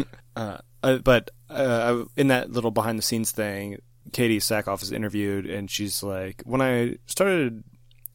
Uh, 0.35 0.59
uh, 0.83 0.97
but 0.99 1.31
uh, 1.49 2.03
in 2.15 2.27
that 2.27 2.51
little 2.51 2.69
behind 2.69 2.99
the 2.99 3.01
scenes 3.01 3.31
thing, 3.31 3.81
Katee 4.11 4.37
Sackhoff 4.37 4.83
is 4.83 4.91
interviewed, 4.91 5.45
and 5.45 5.69
she's 5.69 6.03
like, 6.03 6.41
"When 6.45 6.61
I 6.61 6.97
started 7.05 7.63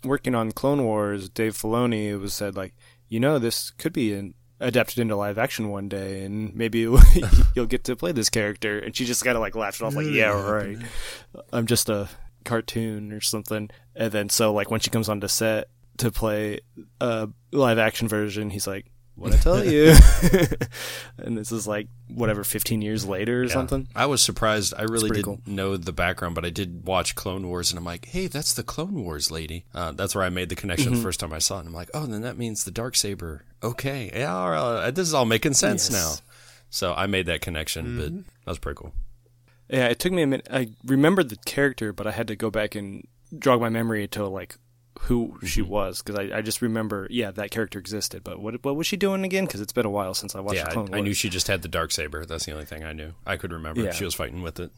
working 0.05 0.35
on 0.35 0.53
Clone 0.53 0.85
Wars, 0.85 1.29
Dave 1.29 1.57
Filoni 1.57 2.19
was 2.21 2.35
said 2.35 2.57
like, 2.57 2.75
you 3.09 3.21
know, 3.21 3.39
this 3.39 3.71
could 3.71 3.93
be 3.93 4.13
an, 4.13 4.35
adapted 4.61 4.99
into 4.99 5.17
live 5.17 5.39
action 5.39 5.69
one 5.71 5.89
day, 5.89 6.25
and 6.25 6.55
maybe 6.55 6.81
you'll 7.55 7.67
get 7.67 7.85
to 7.85 7.97
play 7.97 8.13
this 8.13 8.31
character." 8.31 8.79
And 8.79 8.97
she 8.97 9.05
just 9.05 9.25
kind 9.25 9.37
of 9.37 9.41
like 9.41 9.55
laughed 9.55 9.81
it 9.81 9.85
off, 9.85 9.95
like, 9.95 10.07
"Yeah, 10.07 10.33
mm. 10.33 10.51
right. 10.51 11.45
I'm 11.53 11.67
just 11.67 11.89
a 11.89 12.09
cartoon 12.45 13.13
or 13.13 13.21
something." 13.21 13.71
And 13.95 14.13
then 14.13 14.29
so 14.29 14.53
like 14.53 14.71
when 14.71 14.81
she 14.81 14.91
comes 14.91 15.09
onto 15.09 15.29
set 15.29 15.69
to 15.99 16.11
play 16.11 16.61
a 17.01 17.29
live 17.53 17.79
action 17.79 18.09
version, 18.09 18.51
he's 18.51 18.67
like. 18.67 18.87
What 19.15 19.33
I 19.35 19.37
tell 19.37 19.63
you, 19.65 19.95
and 21.19 21.37
this 21.37 21.53
is 21.53 21.67
like 21.67 21.89
whatever, 22.09 22.45
fifteen 22.45 22.81
years 22.83 23.05
later 23.07 23.41
or 23.43 23.45
Yeah. 23.45 23.53
something. 23.53 23.89
I 23.95 24.07
was 24.07 24.23
surprised. 24.23 24.73
I 24.77 24.83
really 24.83 25.11
didn't 25.11 25.25
cool. 25.25 25.41
know 25.47 25.77
the 25.77 25.93
background, 25.93 26.35
but 26.35 26.45
I 26.45 26.51
did 26.51 26.87
watch 26.87 27.15
Clone 27.15 27.47
Wars, 27.47 27.71
and 27.71 27.79
I'm 27.79 27.85
like, 27.85 28.07
hey, 28.07 28.27
that's 28.27 28.55
the 28.55 28.63
Clone 28.63 29.05
Wars 29.05 29.31
lady. 29.31 29.65
Uh, 29.75 29.93
that's 29.93 30.15
where 30.15 30.25
I 30.25 30.31
made 30.31 30.49
the 30.49 30.55
connection 30.57 30.87
Mm-hmm. 30.93 30.97
the 30.97 31.03
first 31.03 31.21
time 31.21 31.33
I 31.33 31.39
saw 31.41 31.57
it. 31.57 31.61
And 31.61 31.69
I'm 31.69 31.75
like, 31.75 31.91
oh, 31.95 32.07
then 32.07 32.23
that 32.23 32.39
means 32.39 32.65
the 32.65 32.71
dark 32.71 32.97
saber. 32.97 33.45
Okay, 33.63 34.11
yeah, 34.15 34.35
all 34.35 34.51
right, 34.51 34.91
this 34.95 35.07
is 35.09 35.15
all 35.15 35.27
making 35.27 35.55
sense 35.55 35.91
Yes. 35.91 35.93
now. 35.93 36.15
So 36.71 36.95
I 36.95 37.07
made 37.07 37.27
that 37.27 37.43
connection, 37.43 37.97
but 37.99 38.15
that 38.47 38.51
was 38.51 38.59
pretty 38.59 38.79
cool. 38.79 38.93
Yeah, 39.69 39.89
it 39.89 39.99
took 39.99 40.13
me 40.13 40.23
a 40.23 40.27
minute. 40.27 40.49
I 40.51 40.71
remembered 40.85 41.29
the 41.29 41.37
character, 41.45 41.93
but 41.93 42.07
I 42.07 42.13
had 42.13 42.29
to 42.29 42.37
go 42.37 42.51
back 42.51 42.75
and 42.75 43.07
jog 43.39 43.61
my 43.61 43.69
memory 43.69 44.09
to 44.09 44.27
like 44.27 44.57
who 45.07 45.37
she 45.45 45.63
was 45.63 46.01
because 46.01 46.19
I, 46.19 46.39
I 46.39 46.43
just 46.43 46.63
remember, 46.63 47.09
yeah, 47.11 47.33
that 47.33 47.51
character 47.51 47.79
existed. 47.79 48.23
But 48.23 48.41
what 48.41 48.65
what 48.65 48.77
was 48.77 48.87
she 48.87 48.97
doing 48.97 49.25
again? 49.25 49.47
Because 49.47 49.61
it's 49.61 49.73
been 49.73 49.87
a 49.87 49.91
while 49.91 50.15
since 50.15 50.35
I 50.35 50.41
watched 50.41 50.59
yeah, 50.59 50.71
Clone 50.71 50.95
I, 50.95 50.99
I 50.99 51.01
knew 51.01 51.15
she 51.15 51.29
just 51.29 51.49
had 51.49 51.63
the 51.63 51.69
dark 51.69 51.91
saber. 51.91 52.25
That's 52.25 52.47
the 52.47 52.53
only 52.53 52.65
thing 52.65 52.85
I 52.85 52.93
knew. 52.93 53.15
I 53.27 53.37
could 53.37 53.53
remember. 53.53 53.83
Yeah. 53.83 53.93
She 53.93 54.05
was 54.05 54.15
fighting 54.15 54.43
with 54.43 54.61
it. 54.61 54.71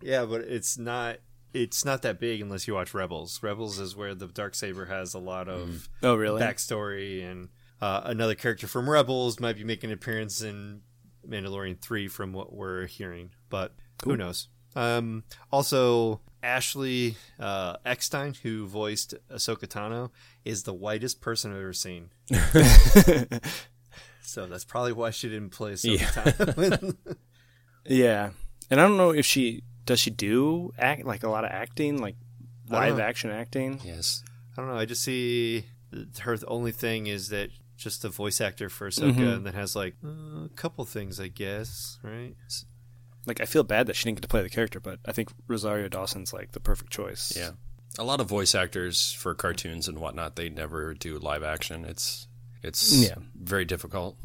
Yeah, 0.00 0.26
but 0.26 0.42
it's 0.42 0.78
not 0.78 1.18
it's 1.52 1.84
not 1.84 2.02
that 2.02 2.20
big 2.20 2.40
unless 2.40 2.68
you 2.68 2.74
watch 2.74 2.94
Rebels. 2.94 3.42
Rebels 3.42 3.78
is 3.78 3.96
where 3.96 4.14
the 4.14 4.26
dark 4.26 4.54
saber 4.54 4.86
has 4.86 5.14
a 5.14 5.18
lot 5.18 5.48
of 5.48 5.88
Oh, 6.02 6.14
really? 6.14 6.40
backstory, 6.40 7.24
and 7.24 7.48
uh, 7.80 8.02
another 8.04 8.34
character 8.34 8.66
from 8.66 8.88
Rebels 8.90 9.40
might 9.40 9.56
be 9.56 9.64
making 9.64 9.90
an 9.90 9.94
appearance 9.94 10.42
in 10.42 10.82
Mandalorian 11.26 11.80
three, 11.80 12.08
from 12.08 12.32
what 12.32 12.52
we're 12.52 12.86
hearing. 12.86 13.30
But 13.48 13.74
who 14.04 14.16
knows? 14.16 14.48
Um, 14.76 15.24
also, 15.52 16.20
Ashley 16.44 17.16
uh, 17.40 17.76
Eckstein, 17.86 18.34
who 18.42 18.66
voiced 18.66 19.14
Ahsoka 19.32 19.66
Tano, 19.66 20.10
is 20.44 20.64
the 20.64 20.74
whitest 20.74 21.20
person 21.20 21.50
I've 21.52 21.58
ever 21.58 21.72
seen. 21.72 22.10
so 24.22 24.46
that's 24.46 24.64
probably 24.64 24.92
why 24.92 25.10
she 25.10 25.28
didn't 25.28 25.50
play 25.50 25.72
Ahsoka 25.72 26.34
Tano. 26.34 26.96
yeah, 27.86 28.30
and 28.70 28.80
I 28.80 28.86
don't 28.86 28.96
know 28.96 29.10
if 29.10 29.26
she 29.26 29.62
does. 29.86 30.00
She 30.00 30.10
do 30.10 30.72
act 30.78 31.04
like 31.04 31.22
a 31.22 31.28
lot 31.28 31.44
of 31.44 31.50
acting, 31.50 31.98
like 31.98 32.16
live 32.68 32.98
action 33.00 33.30
acting. 33.30 33.80
Yes. 33.84 34.22
I 34.56 34.60
don't 34.60 34.70
know. 34.70 34.76
I 34.78 34.84
just 34.84 35.02
see 35.02 35.64
her 36.20 36.36
only 36.46 36.72
thing 36.72 37.06
is 37.06 37.28
that 37.30 37.50
just 37.76 38.02
the 38.02 38.08
voice 38.08 38.40
actor 38.40 38.68
for 38.68 38.88
Ahsoka, 38.88 39.14
Mhm. 39.16 39.36
and 39.36 39.46
then 39.46 39.54
has 39.54 39.74
like 39.74 39.94
uh, 40.04 40.44
a 40.44 40.50
couple 40.56 40.84
things, 40.84 41.18
I 41.20 41.28
guess, 41.28 41.98
right? 42.02 42.34
Like 43.26 43.40
I 43.40 43.44
feel 43.46 43.62
bad 43.62 43.86
that 43.86 43.96
she 43.96 44.04
didn't 44.04 44.16
get 44.18 44.22
to 44.22 44.28
play 44.28 44.42
the 44.42 44.50
character, 44.50 44.80
but 44.80 44.98
I 45.06 45.12
think 45.12 45.30
Rosario 45.48 45.88
Dawson's 45.88 46.32
like 46.32 46.52
the 46.52 46.60
perfect 46.60 46.90
choice. 46.92 47.32
Yeah. 47.36 47.50
A 47.98 48.04
lot 48.04 48.20
of 48.20 48.28
voice 48.28 48.54
actors 48.54 49.12
for 49.12 49.34
cartoons 49.34 49.86
and 49.88 49.98
whatnot, 49.98 50.36
they 50.36 50.48
never 50.48 50.94
do 50.94 51.18
live 51.18 51.42
action. 51.42 51.84
It's 51.84 52.28
it's 52.62 52.92
Yeah. 52.92 53.16
very 53.34 53.64
difficult. 53.64 54.16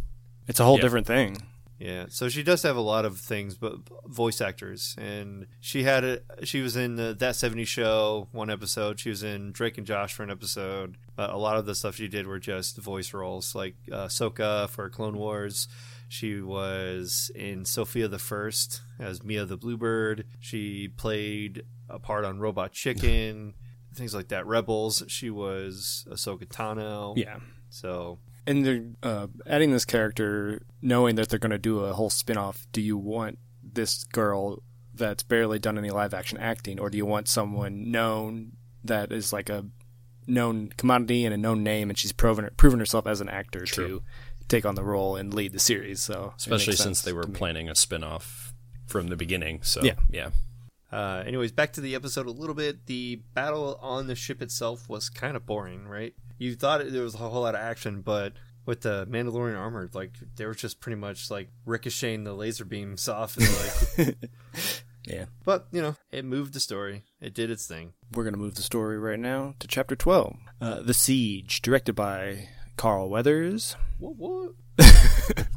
it's 0.47 0.59
a 0.59 0.63
whole 0.65 0.77
Yeah. 0.77 0.81
different 0.81 1.05
thing. 1.07 1.43
Yeah. 1.77 2.07
So 2.09 2.27
she 2.27 2.43
does 2.43 2.63
have 2.63 2.75
a 2.75 2.81
lot 2.81 3.05
of 3.05 3.19
things, 3.19 3.55
but 3.55 3.75
voice 4.05 4.41
actors, 4.41 4.95
and 4.97 5.45
she 5.61 5.83
had 5.83 6.03
a. 6.03 6.19
She 6.43 6.59
was 6.61 6.75
in 6.75 6.95
the 6.97 7.13
That 7.17 7.35
'70s 7.35 7.67
Show 7.69 8.27
one 8.33 8.49
episode. 8.49 8.99
She 8.99 9.09
was 9.09 9.23
in 9.23 9.51
Drake 9.53 9.77
and 9.77 9.87
Josh 9.87 10.13
for 10.13 10.23
an 10.23 10.29
episode. 10.31 10.97
But 11.15 11.29
a 11.29 11.37
lot 11.37 11.55
of 11.57 11.65
the 11.65 11.75
stuff 11.75 11.95
she 11.95 12.07
did 12.09 12.27
were 12.27 12.39
just 12.39 12.77
voice 12.77 13.13
roles, 13.13 13.55
like 13.55 13.75
uh, 13.91 14.07
Soka 14.07 14.67
for 14.69 14.89
Clone 14.89 15.17
Wars. 15.17 15.67
She 16.09 16.41
was 16.41 17.31
in 17.35 17.65
Sofia 17.65 18.07
the 18.07 18.17
First 18.19 18.81
as 18.99 19.23
Mia 19.23 19.45
the 19.45 19.57
Bluebird. 19.57 20.25
She 20.39 20.87
played 20.87 21.63
a 21.87 21.99
part 21.99 22.25
on 22.25 22.39
Robot 22.39 22.71
Chicken, 22.71 23.53
things 23.93 24.15
like 24.15 24.29
that. 24.29 24.45
Rebels. 24.47 25.03
She 25.07 25.29
was 25.29 26.07
Ahsoka 26.09 26.45
Tano. 26.45 27.15
Yeah. 27.15 27.37
So 27.69 28.17
And 28.47 28.65
they're 28.65 28.85
uh, 29.03 29.27
adding 29.45 29.71
this 29.71 29.85
character, 29.85 30.63
knowing 30.81 31.15
that 31.15 31.29
they're 31.29 31.39
going 31.39 31.51
to 31.51 31.59
do 31.59 31.81
a 31.81 31.93
whole 31.93 32.09
spin-off. 32.09 32.65
Do 32.71 32.81
you 32.81 32.97
want 32.97 33.37
this 33.63 34.03
girl 34.05 34.63
that's 34.95 35.21
barely 35.21 35.59
done 35.59 35.77
any 35.77 35.91
live 35.91 36.15
action 36.15 36.39
acting, 36.39 36.79
or 36.79 36.89
do 36.89 36.97
you 36.97 37.05
want 37.05 37.27
someone 37.27 37.91
known 37.91 38.53
that 38.83 39.11
is 39.11 39.31
like 39.31 39.49
a 39.49 39.65
known 40.29 40.69
commodity 40.77 41.25
and 41.25 41.33
a 41.33 41.37
known 41.37 41.63
name, 41.63 41.89
and 41.89 41.97
she's 41.97 42.11
proven 42.11 42.49
proven 42.57 42.79
herself 42.79 43.07
as 43.07 43.21
an 43.21 43.29
actor 43.29 43.65
True. 43.65 43.87
to 43.87 44.03
take 44.49 44.65
on 44.65 44.75
the 44.75 44.83
role 44.83 45.15
and 45.15 45.33
lead 45.33 45.53
the 45.53 45.59
series? 45.59 46.01
So 46.01 46.33
Especially 46.37 46.75
since 46.75 47.01
they 47.01 47.13
were 47.13 47.23
planning 47.23 47.69
a 47.69 47.75
spin 47.75 48.03
off 48.03 48.53
from 48.87 49.07
the 49.07 49.15
beginning. 49.15 49.61
So 49.63 49.81
Yeah. 49.83 49.95
yeah. 50.11 50.29
Uh, 50.91 51.23
anyways, 51.25 51.51
back 51.51 51.73
to 51.73 51.81
the 51.81 51.93
episode 51.95 52.25
a 52.25 52.31
little 52.31 52.55
bit. 52.55 52.87
The 52.87 53.21
battle 53.35 53.77
on 53.81 54.07
the 54.07 54.15
ship 54.15 54.41
itself 54.41 54.89
was 54.89 55.07
kind 55.09 55.37
of 55.37 55.45
boring, 55.45 55.87
right? 55.87 56.13
You 56.39 56.55
thought 56.55 56.81
it, 56.81 56.91
there 56.91 57.03
was 57.03 57.13
a 57.13 57.17
whole 57.19 57.43
lot 57.43 57.53
of 57.53 57.61
action, 57.61 58.01
but 58.01 58.33
with 58.65 58.81
the 58.81 59.05
Mandalorian 59.07 59.57
armor, 59.57 59.89
like 59.93 60.13
they 60.35 60.45
were 60.47 60.55
just 60.55 60.79
pretty 60.79 60.95
much 60.95 61.29
like 61.29 61.49
ricocheting 61.65 62.23
the 62.23 62.33
laser 62.33 62.65
beams 62.65 63.07
off. 63.07 63.37
And, 63.37 63.47
like, 64.07 64.15
Yeah. 65.05 65.25
but 65.45 65.67
you 65.71 65.81
know, 65.81 65.95
it 66.11 66.25
moved 66.25 66.53
the 66.53 66.59
story. 66.59 67.03
It 67.21 67.33
did 67.35 67.51
its 67.51 67.67
thing. 67.67 67.93
We're 68.13 68.23
going 68.23 68.33
to 68.33 68.39
move 68.39 68.55
the 68.55 68.61
story 68.63 68.97
right 68.97 69.19
now 69.19 69.53
to 69.59 69.67
chapter 69.67 69.95
12. 69.95 70.35
Uh, 70.61 70.81
the 70.81 70.93
Siege, 70.93 71.61
directed 71.61 71.93
by 71.93 72.47
Carl 72.79 73.09
Weathers. 73.09 73.75
What? 73.99 74.15
What? 74.15 74.51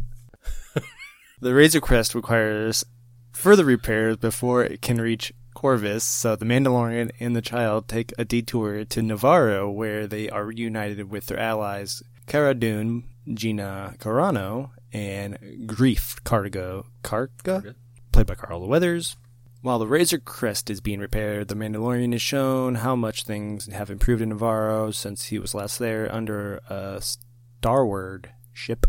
The 1.41 1.55
Razor 1.55 1.81
Crest 1.81 2.15
requires 2.15 2.85
further 3.33 3.65
repairs 3.65 4.17
before 4.17 4.63
it 4.63 4.81
can 4.81 5.01
reach 5.01 5.33
Corvus, 5.55 6.05
so 6.05 6.37
the 6.37 6.45
Mandalorian 6.45 7.11
and 7.19 7.35
the 7.35 7.43
child 7.43 7.89
take 7.89 8.13
a 8.17 8.25
detour 8.25 8.85
to 8.85 9.01
Nevarro, 9.01 9.73
where 9.73 10.07
they 10.07 10.31
are 10.31 10.45
reunited 10.45 11.11
with 11.11 11.27
their 11.27 11.41
allies 11.41 12.01
Cara 12.29 12.55
Dune, 12.55 13.09
Gina 13.35 13.97
Carano, 13.99 14.71
and 14.93 15.37
Greef 15.67 16.23
Cargo 16.23 16.87
Karga, 17.03 17.75
played 18.13 18.27
by 18.27 18.37
Carl 18.37 18.69
Weathers. 18.69 19.17
While 19.63 19.79
the 19.79 19.87
Razor 19.87 20.19
Crest 20.19 20.71
is 20.71 20.81
being 20.81 20.99
repaired, 20.99 21.47
the 21.47 21.55
Mandalorian 21.55 22.13
is 22.13 22.21
shown 22.21 22.75
how 22.75 22.97
much 22.97 23.23
things 23.23 23.67
have 23.67 23.91
improved 23.91 24.21
in 24.21 24.33
Nevarro 24.33 24.93
since 24.93 25.27
he 25.27 25.39
was 25.39 25.55
last 25.55 25.79
there 25.79 26.13
under 26.13 26.57
a 26.69 27.01
starward 27.01 28.33
ship 28.53 28.87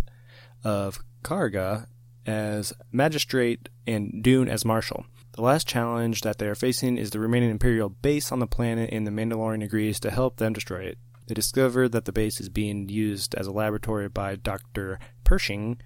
of 0.64 0.98
Karga 1.24 1.86
as 2.26 2.74
magistrate 2.92 3.70
and 3.86 4.24
Dune 4.24 4.50
as 4.50 4.66
marshal. 4.66 5.06
The 5.34 5.44
last 5.44 5.68
challenge 5.68 6.22
that 6.22 6.40
they 6.40 6.48
are 6.48 6.56
facing 6.56 6.98
is 6.98 7.12
the 7.12 7.20
remaining 7.20 7.52
Imperial 7.52 7.90
base 7.90 8.32
on 8.32 8.40
the 8.40 8.48
planet, 8.48 8.90
and 8.92 9.06
the 9.06 9.12
Mandalorian 9.12 9.64
agrees 9.64 10.00
to 10.00 10.10
help 10.10 10.38
them 10.38 10.54
destroy 10.54 10.86
it. 10.86 10.98
They 11.28 11.36
discover 11.36 11.88
that 11.88 12.06
the 12.06 12.12
base 12.12 12.42
is 12.42 12.50
being 12.50 12.90
used 12.90 13.36
as 13.36 13.46
a 13.46 13.52
laboratory 13.52 14.10
by 14.10 14.38
Dr. 14.38 14.98
Pershing, 15.24 15.80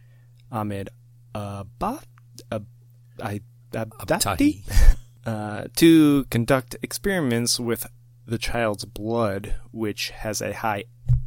Ahmed 0.49 0.89
Abad, 1.35 2.05
Ab- 2.49 2.67
I- 3.21 3.41
Abdati, 3.73 4.63
uh, 5.25 5.65
to 5.77 6.25
conduct 6.25 6.75
experiments 6.81 7.59
with 7.59 7.85
the 8.25 8.37
child's 8.37 8.85
blood, 8.85 9.55
which 9.71 10.09
has 10.11 10.41
a 10.41 10.53
high 10.53 10.85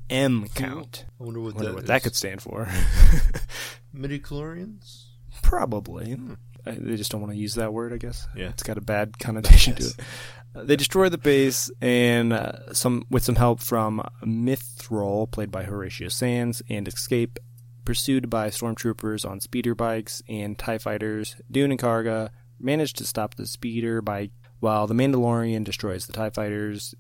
M 0.09 0.49
count. 0.55 1.05
I 1.21 1.25
wonder 1.25 1.41
what, 1.41 1.55
Wonder 1.55 1.71
that, 1.71 1.75
what 1.77 1.87
that 1.87 1.97
is. 1.99 2.03
could 2.03 2.17
stand 2.17 2.43
for. 2.43 2.67
Midichlorians. 3.95 5.05
Probably. 5.43 6.19
uh, 6.67 6.75
they 6.77 6.97
just 6.97 7.11
don't 7.11 7.21
want 7.21 7.33
to 7.33 7.39
use 7.39 7.55
that 7.55 7.73
word. 7.73 7.93
I 7.93 7.97
guess. 7.97 8.27
Yeah. 8.37 8.49
it's 8.49 8.63
got 8.63 8.79
a 8.79 8.83
bad 8.83 9.19
connotation 9.19 9.75
to 9.77 9.85
it. 9.87 9.95
Uh, 10.53 10.65
they 10.65 10.75
destroy 10.75 11.09
the 11.09 11.17
base, 11.17 11.71
and 11.81 12.33
uh, 12.33 12.73
some 12.73 13.05
with 13.09 13.23
some 13.23 13.37
help 13.37 13.61
from 13.61 14.03
Mythrol, 14.25 15.31
played 15.31 15.49
by 15.49 15.63
Horatio 15.63 16.09
Sands, 16.09 16.61
and 16.69 16.89
escape. 16.89 17.39
Pursued 17.85 18.31
by 18.31 18.49
stormtroopers 18.49 19.29
on 19.29 19.41
speeder 19.41 19.75
bikes 19.75 20.23
and 20.29 20.59
Tie 20.59 20.79
fighters, 20.79 21.37
Dune 21.51 21.73
and 21.73 21.81
Karga 21.81 22.31
manage 22.59 22.93
to 22.95 23.05
stop 23.05 23.35
the 23.35 23.47
speeder 23.47 24.01
bike 24.03 24.33
while 24.61 24.87
the 24.87 24.95
Mandalorian 24.95 25.65
destroys 25.65 26.07
the 26.07 26.13
Tie 26.13 26.31
fighters 26.31 26.95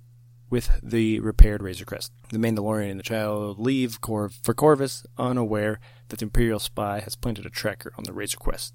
with 0.49 0.81
the 0.83 1.21
repaired 1.21 1.63
Razor 1.63 1.85
Crest. 1.85 2.13
The 2.31 2.39
Mandalorian 2.39 2.91
and 2.91 2.99
the 2.99 3.05
child 3.05 3.59
leave 3.59 4.01
Cor- 4.01 4.31
for 4.31 4.53
Corvus, 4.53 5.05
unaware 5.17 5.79
that 6.09 6.19
the 6.19 6.25
Imperial 6.25 6.59
spy 6.59 7.01
has 7.01 7.15
planted 7.15 7.47
a 7.47 7.51
tracker 7.51 7.93
on 7.97 8.05
the 8.05 8.13
Razor 8.13 8.39
Crest 8.39 8.75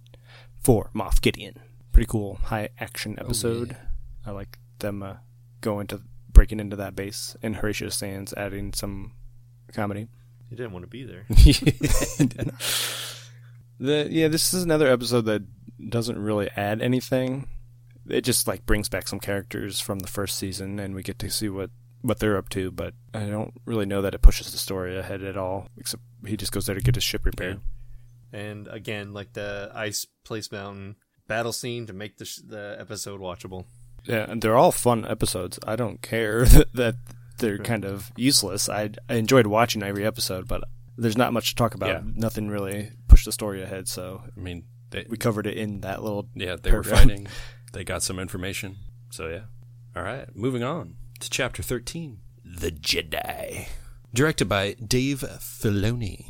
for 0.63 0.89
Moff 0.95 1.21
Gideon. 1.21 1.59
Pretty 1.91 2.07
cool 2.07 2.35
high 2.45 2.69
action 2.79 3.17
episode. 3.19 3.75
I 4.25 4.31
like 4.31 4.57
them 4.79 5.03
uh, 5.03 5.15
going 5.61 5.87
to 5.87 6.01
breaking 6.29 6.59
into 6.59 6.75
that 6.75 6.95
base 6.95 7.35
and 7.41 7.57
Horatio 7.57 7.89
Sands 7.89 8.33
adding 8.37 8.73
some 8.73 9.13
comedy. 9.73 10.07
Didn't 10.55 10.71
want 10.71 10.83
to 10.83 10.89
be 10.89 11.03
there. 11.03 11.25
The 13.79 14.07
yeah, 14.09 14.29
this 14.29 14.53
is 14.53 14.63
another 14.63 14.87
episode 14.87 15.25
that 15.25 15.43
doesn't 15.89 16.17
really 16.17 16.49
add 16.55 16.81
anything. 16.81 17.47
It 18.07 18.21
just 18.21 18.47
like 18.47 18.65
brings 18.65 18.87
back 18.87 19.07
some 19.07 19.19
characters 19.19 19.79
from 19.81 19.99
the 19.99 20.07
first 20.07 20.37
season, 20.37 20.79
and 20.79 20.95
we 20.95 21.03
get 21.03 21.19
to 21.19 21.29
see 21.29 21.49
what 21.49 21.71
what 22.01 22.19
they're 22.19 22.37
up 22.37 22.47
to. 22.49 22.71
But 22.71 22.93
I 23.13 23.25
don't 23.25 23.53
really 23.65 23.85
know 23.85 24.01
that 24.01 24.13
it 24.13 24.21
pushes 24.21 24.51
the 24.51 24.57
story 24.57 24.97
ahead 24.97 25.23
at 25.23 25.35
all. 25.35 25.67
Except 25.77 26.01
he 26.25 26.37
just 26.37 26.51
goes 26.53 26.65
there 26.67 26.75
to 26.75 26.81
get 26.81 26.95
his 26.95 27.03
ship 27.03 27.25
repaired. 27.25 27.59
and 28.31 28.67
again, 28.69 29.13
like 29.13 29.33
the 29.33 29.71
ice 29.75 30.07
place 30.23 30.49
mountain 30.51 30.95
battle 31.27 31.51
scene 31.51 31.85
to 31.87 31.93
make 31.93 32.17
the 32.17 32.25
sh- 32.25 32.39
the 32.47 32.77
episode 32.79 33.19
watchable. 33.19 33.65
Yeah, 34.05 34.25
and 34.29 34.41
they're 34.41 34.55
all 34.55 34.71
fun 34.71 35.05
episodes. 35.05 35.59
I 35.67 35.75
don't 35.75 36.01
care 36.01 36.45
that 36.75 36.95
they're 37.37 37.57
kind 37.57 37.85
of 37.85 38.11
useless. 38.15 38.69
I, 38.69 38.91
I 39.09 39.15
enjoyed 39.15 39.47
watching 39.47 39.83
every 39.83 40.05
episode, 40.05 40.47
but 40.47 40.63
there's 40.97 41.17
not 41.17 41.33
much 41.33 41.49
to 41.49 41.55
talk 41.55 41.73
about. 41.75 41.89
Yeah. 41.89 42.01
Nothing 42.03 42.47
really 42.47 42.91
pushed 43.07 43.25
the 43.25 43.31
story 43.31 43.61
ahead. 43.61 43.87
So 43.87 44.23
I 44.25 44.39
mean, 44.39 44.65
they, 44.91 45.05
we 45.09 45.17
covered 45.17 45.47
it 45.47 45.57
in 45.57 45.81
that 45.81 46.03
little. 46.03 46.29
yeah, 46.35 46.55
they 46.61 46.71
were 46.71 46.83
paragraph. 46.83 46.99
fighting. 46.99 47.27
They 47.73 47.83
got 47.83 48.03
some 48.03 48.19
information. 48.19 48.77
So 49.09 49.27
yeah. 49.27 49.41
All 49.95 50.03
right, 50.03 50.33
moving 50.35 50.63
on 50.63 50.95
to 51.19 51.29
chapter 51.29 51.63
13, 51.63 52.19
The 52.43 52.71
Jedi. 52.71 53.67
Directed 54.13 54.49
by 54.49 54.73
Dave 54.73 55.19
Filoni. 55.39 56.25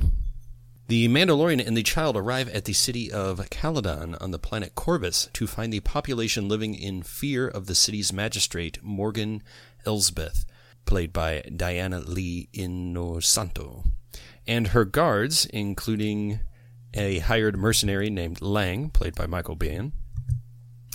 The 0.88 1.08
Mandalorian 1.08 1.66
and 1.66 1.76
the 1.76 1.82
child 1.82 2.16
arrive 2.16 2.48
at 2.50 2.66
the 2.66 2.74
city 2.74 3.12
of 3.12 3.40
Calodan 3.50 4.22
on 4.22 4.30
the 4.30 4.38
planet 4.38 4.76
Corvus 4.76 5.30
to 5.34 5.48
find 5.48 5.74
the 5.74 5.80
population 5.80 6.48
living 6.48 6.76
in 6.76 7.02
fear 7.02 7.48
of 7.48 7.66
the 7.66 7.74
city's 7.74 8.14
magistrate, 8.14 8.78
Morgan 8.84 9.42
Elsbeth, 9.84 10.46
played 10.86 11.12
by 11.12 11.42
Diana 11.56 12.00
Lee 12.00 12.50
Inosanto, 12.54 13.86
and 14.48 14.68
her 14.68 14.86
guards, 14.86 15.46
including 15.46 16.40
a 16.94 17.20
hired 17.20 17.58
mercenary 17.58 18.10
named 18.10 18.42
Lang, 18.42 18.90
played 18.90 19.16
by 19.16 19.26
Michael 19.26 19.58
Biehn. 19.58 19.92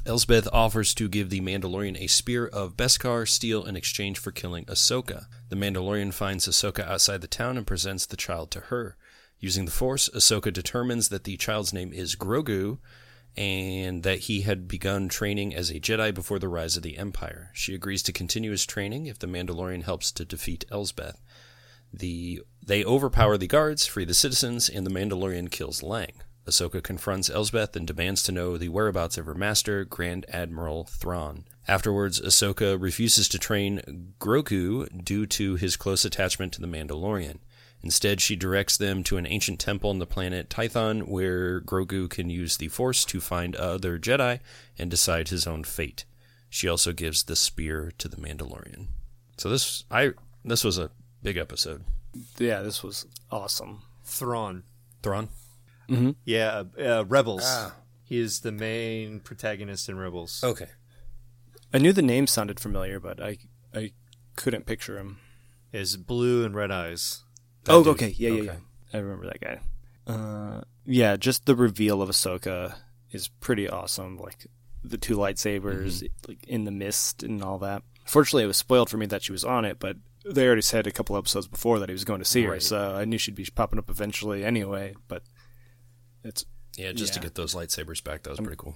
Elsbeth 0.06 0.48
offers 0.52 0.94
to 0.94 1.08
give 1.08 1.28
the 1.28 1.42
Mandalorian 1.42 2.00
a 2.00 2.06
spear 2.06 2.46
of 2.46 2.76
Beskar 2.76 3.28
steel 3.28 3.64
in 3.66 3.76
exchange 3.76 4.18
for 4.18 4.32
killing 4.32 4.64
Ahsoka. 4.64 5.26
The 5.50 5.56
Mandalorian 5.56 6.14
finds 6.14 6.48
Ahsoka 6.48 6.88
outside 6.88 7.20
the 7.20 7.26
town 7.26 7.58
and 7.58 7.66
presents 7.66 8.06
the 8.06 8.16
child 8.16 8.50
to 8.52 8.60
her. 8.60 8.96
Using 9.38 9.66
the 9.66 9.70
Force, 9.70 10.08
Ahsoka 10.14 10.52
determines 10.52 11.10
that 11.10 11.24
the 11.24 11.36
child's 11.36 11.72
name 11.72 11.92
is 11.92 12.16
Grogu 12.16 12.78
and 13.40 14.02
that 14.02 14.18
he 14.18 14.42
had 14.42 14.68
begun 14.68 15.08
training 15.08 15.54
as 15.54 15.70
a 15.70 15.80
Jedi 15.80 16.12
before 16.12 16.38
the 16.38 16.46
rise 16.46 16.76
of 16.76 16.82
the 16.82 16.98
Empire. 16.98 17.50
She 17.54 17.74
agrees 17.74 18.02
to 18.02 18.12
continue 18.12 18.50
his 18.50 18.66
training 18.66 19.06
if 19.06 19.18
the 19.18 19.26
Mandalorian 19.26 19.84
helps 19.84 20.12
to 20.12 20.26
defeat 20.26 20.66
Elsbeth. 20.70 21.22
The 21.90 22.42
they 22.62 22.84
overpower 22.84 23.38
the 23.38 23.46
guards, 23.46 23.86
free 23.86 24.04
the 24.04 24.12
citizens, 24.12 24.68
and 24.68 24.86
the 24.86 24.90
Mandalorian 24.90 25.50
kills 25.50 25.82
Lang. 25.82 26.12
Ahsoka 26.46 26.82
confronts 26.82 27.30
Elsbeth 27.30 27.74
and 27.76 27.86
demands 27.86 28.22
to 28.24 28.32
know 28.32 28.58
the 28.58 28.68
whereabouts 28.68 29.16
of 29.16 29.24
her 29.24 29.34
master, 29.34 29.86
Grand 29.86 30.26
Admiral 30.28 30.84
Thrawn. 30.84 31.46
Afterwards, 31.66 32.20
Ahsoka 32.20 32.78
refuses 32.78 33.26
to 33.28 33.38
train 33.38 34.12
Grogu 34.20 35.02
due 35.02 35.24
to 35.24 35.54
his 35.54 35.76
close 35.76 36.04
attachment 36.04 36.52
to 36.52 36.60
the 36.60 36.66
Mandalorian. 36.66 37.38
Instead, 37.82 38.20
she 38.20 38.36
directs 38.36 38.76
them 38.76 39.02
to 39.04 39.16
an 39.16 39.26
ancient 39.26 39.58
temple 39.58 39.90
on 39.90 39.98
the 39.98 40.06
planet 40.06 40.50
Tython 40.50 41.08
where 41.08 41.60
Grogu 41.60 42.10
can 42.10 42.28
use 42.28 42.56
the 42.56 42.68
Force 42.68 43.04
to 43.06 43.20
find 43.20 43.56
other 43.56 43.98
Jedi 43.98 44.40
and 44.78 44.90
decide 44.90 45.28
his 45.28 45.46
own 45.46 45.64
fate. 45.64 46.04
She 46.50 46.68
also 46.68 46.92
gives 46.92 47.22
the 47.24 47.36
spear 47.36 47.92
to 47.98 48.08
the 48.08 48.16
Mandalorian. 48.16 48.88
So 49.38 49.48
this 49.48 49.84
I 49.90 50.12
this 50.44 50.64
was 50.64 50.78
a 50.78 50.90
big 51.22 51.36
episode. 51.36 51.84
Yeah, 52.38 52.62
this 52.62 52.82
was 52.82 53.06
awesome. 53.30 53.82
Thrawn. 54.04 54.64
Thrawn? 55.02 55.28
Yeah, 56.24 56.64
uh, 56.78 57.04
Rebels. 57.06 57.42
Ah. 57.44 57.74
He 58.04 58.18
is 58.18 58.40
the 58.40 58.52
main 58.52 59.20
protagonist 59.20 59.88
in 59.88 59.96
Rebels. 59.96 60.42
Okay. 60.42 60.66
I 61.72 61.78
knew 61.78 61.92
the 61.92 62.02
name 62.02 62.26
sounded 62.26 62.58
familiar, 62.60 63.00
but 63.00 63.22
I 63.22 63.38
I 63.72 63.92
couldn't 64.36 64.66
picture 64.66 64.98
him. 64.98 65.18
Is 65.72 65.96
blue 65.96 66.44
and 66.44 66.54
red 66.54 66.72
eyes. 66.72 67.22
Oh, 67.72 67.84
dude. 67.84 67.94
okay, 67.94 68.08
yeah, 68.16 68.28
yeah, 68.30 68.34
Okay. 68.42 68.44
yeah. 68.46 68.98
I 68.98 68.98
remember 68.98 69.26
that 69.26 69.40
guy. 69.40 69.60
Uh, 70.06 70.62
yeah, 70.84 71.16
just 71.16 71.46
the 71.46 71.54
reveal 71.54 72.02
of 72.02 72.08
Ahsoka 72.08 72.74
is 73.12 73.28
pretty 73.28 73.68
awesome. 73.68 74.16
Like 74.18 74.46
the 74.82 74.98
two 74.98 75.16
lightsabers, 75.16 76.02
like 76.26 76.44
in 76.48 76.64
the 76.64 76.70
mist 76.70 77.22
and 77.22 77.42
all 77.42 77.58
that. 77.58 77.82
Fortunately, 78.06 78.42
it 78.44 78.48
was 78.48 78.56
spoiled 78.56 78.90
for 78.90 78.96
me 78.96 79.06
that 79.06 79.22
she 79.22 79.32
was 79.32 79.44
on 79.44 79.64
it, 79.64 79.78
but 79.78 79.96
they 80.24 80.46
already 80.46 80.62
said 80.62 80.86
a 80.86 80.90
couple 80.90 81.16
episodes 81.16 81.46
before 81.46 81.78
that 81.78 81.88
he 81.88 81.92
was 81.92 82.04
going 82.04 82.18
to 82.20 82.24
see 82.24 82.42
her, 82.44 82.58
so 82.60 82.94
I 82.94 83.04
knew 83.04 83.18
she'd 83.18 83.34
be 83.34 83.46
popping 83.54 83.78
up 83.78 83.88
eventually 83.88 84.44
anyway. 84.44 84.94
But 85.06 85.22
it's 86.24 86.44
Yeah, 86.76 86.92
just 86.92 87.14
to 87.14 87.20
get 87.20 87.34
those 87.36 87.54
lightsabers 87.54 88.02
back, 88.02 88.22
that 88.24 88.30
was 88.30 88.40
pretty 88.40 88.56
cool. 88.56 88.74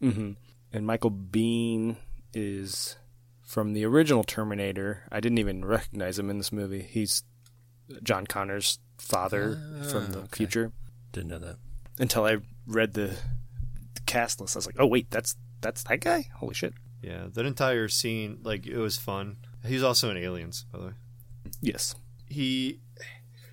hmm 0.00 0.32
And 0.72 0.86
Michael 0.86 1.10
Biehn 1.10 1.96
is 2.32 2.96
from 3.42 3.72
the 3.74 3.84
original 3.84 4.24
Terminator. 4.24 5.02
I 5.12 5.20
didn't 5.20 5.38
even 5.38 5.64
recognize 5.64 6.18
him 6.18 6.30
in 6.30 6.38
this 6.38 6.52
movie. 6.52 6.82
He's 6.82 7.22
John 8.02 8.26
Connor's 8.26 8.78
father 8.98 9.58
from 9.88 10.10
the 10.12 10.18
okay. 10.20 10.36
future. 10.36 10.72
Didn't 11.12 11.28
know 11.30 11.38
that. 11.38 11.56
Until 11.98 12.24
I 12.24 12.38
read 12.66 12.94
the, 12.94 13.16
the 13.94 14.00
cast 14.06 14.40
list, 14.40 14.56
I 14.56 14.58
was 14.58 14.66
like, 14.66 14.76
"Oh 14.78 14.86
wait, 14.86 15.10
that's 15.10 15.36
that's 15.60 15.82
that 15.84 16.00
guy! 16.00 16.28
Holy 16.36 16.54
shit!" 16.54 16.74
Yeah, 17.02 17.26
that 17.34 17.44
entire 17.44 17.88
scene, 17.88 18.38
like, 18.42 18.66
it 18.66 18.78
was 18.78 18.96
fun. 18.96 19.36
He's 19.66 19.82
also 19.82 20.10
in 20.10 20.16
Aliens, 20.16 20.64
by 20.72 20.78
the 20.78 20.86
way. 20.86 20.92
Yes. 21.60 21.94
He, 22.30 22.80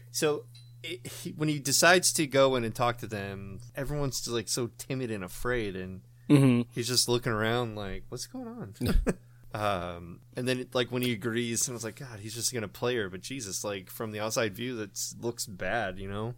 so 0.09 0.45
it, 0.83 1.05
he, 1.05 1.31
when 1.31 1.49
he 1.49 1.59
decides 1.59 2.13
to 2.13 2.25
go 2.27 2.55
in 2.55 2.63
and 2.63 2.73
talk 2.73 2.97
to 2.99 3.07
them, 3.07 3.59
everyone's 3.75 4.19
just, 4.21 4.29
like 4.29 4.47
so 4.47 4.69
timid 4.77 5.11
and 5.11 5.23
afraid, 5.23 5.75
and 5.75 6.01
hmm 6.29 6.61
he's 6.71 6.87
just 6.87 7.09
looking 7.09 7.33
around 7.33 7.75
like, 7.75 8.05
"What's 8.07 8.25
going 8.25 8.47
on?" 8.47 8.75
um, 9.53 10.19
and 10.35 10.47
then 10.47 10.65
like 10.73 10.91
when 10.91 11.01
he 11.01 11.11
agrees, 11.13 11.67
and 11.67 11.73
I 11.73 11.75
was 11.75 11.83
like, 11.83 11.97
"God, 11.99 12.19
he's 12.19 12.33
just 12.33 12.53
gonna 12.53 12.67
play 12.67 12.95
her." 12.95 13.09
But 13.09 13.21
Jesus, 13.21 13.63
like 13.63 13.89
from 13.89 14.11
the 14.11 14.19
outside 14.19 14.55
view, 14.55 14.75
that 14.77 14.99
looks 15.19 15.45
bad, 15.45 15.99
you 15.99 16.09
know. 16.09 16.35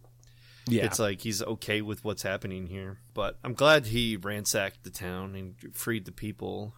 Yeah. 0.66 0.86
It's 0.86 0.98
like 0.98 1.20
he's 1.20 1.42
okay 1.42 1.82
with 1.82 2.04
what's 2.04 2.22
happening 2.22 2.66
here. 2.68 2.98
But 3.12 3.38
I'm 3.44 3.52
glad 3.54 3.86
he 3.86 4.16
ransacked 4.16 4.82
the 4.82 4.90
town 4.90 5.34
and 5.34 5.54
freed 5.76 6.06
the 6.06 6.12
people. 6.12 6.74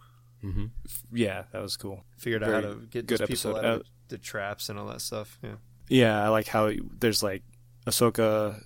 yeah, 1.11 1.43
that 1.51 1.61
was 1.61 1.77
cool. 1.77 2.03
Figured 2.17 2.43
out 2.43 2.49
Very 2.49 2.63
how 2.63 2.69
to 2.69 2.75
get 2.87 3.07
good 3.07 3.19
those 3.19 3.27
people 3.27 3.55
out 3.57 3.65
of 3.65 3.79
Uh, 3.81 3.83
the 4.09 4.17
traps 4.17 4.69
and 4.69 4.77
all 4.77 4.87
that 4.87 5.01
stuff. 5.01 5.37
Yeah. 5.41 5.55
Yeah, 5.89 6.23
I 6.23 6.27
like 6.29 6.47
how 6.47 6.71
there's 6.99 7.23
like 7.23 7.43
Ahsoka 7.85 8.61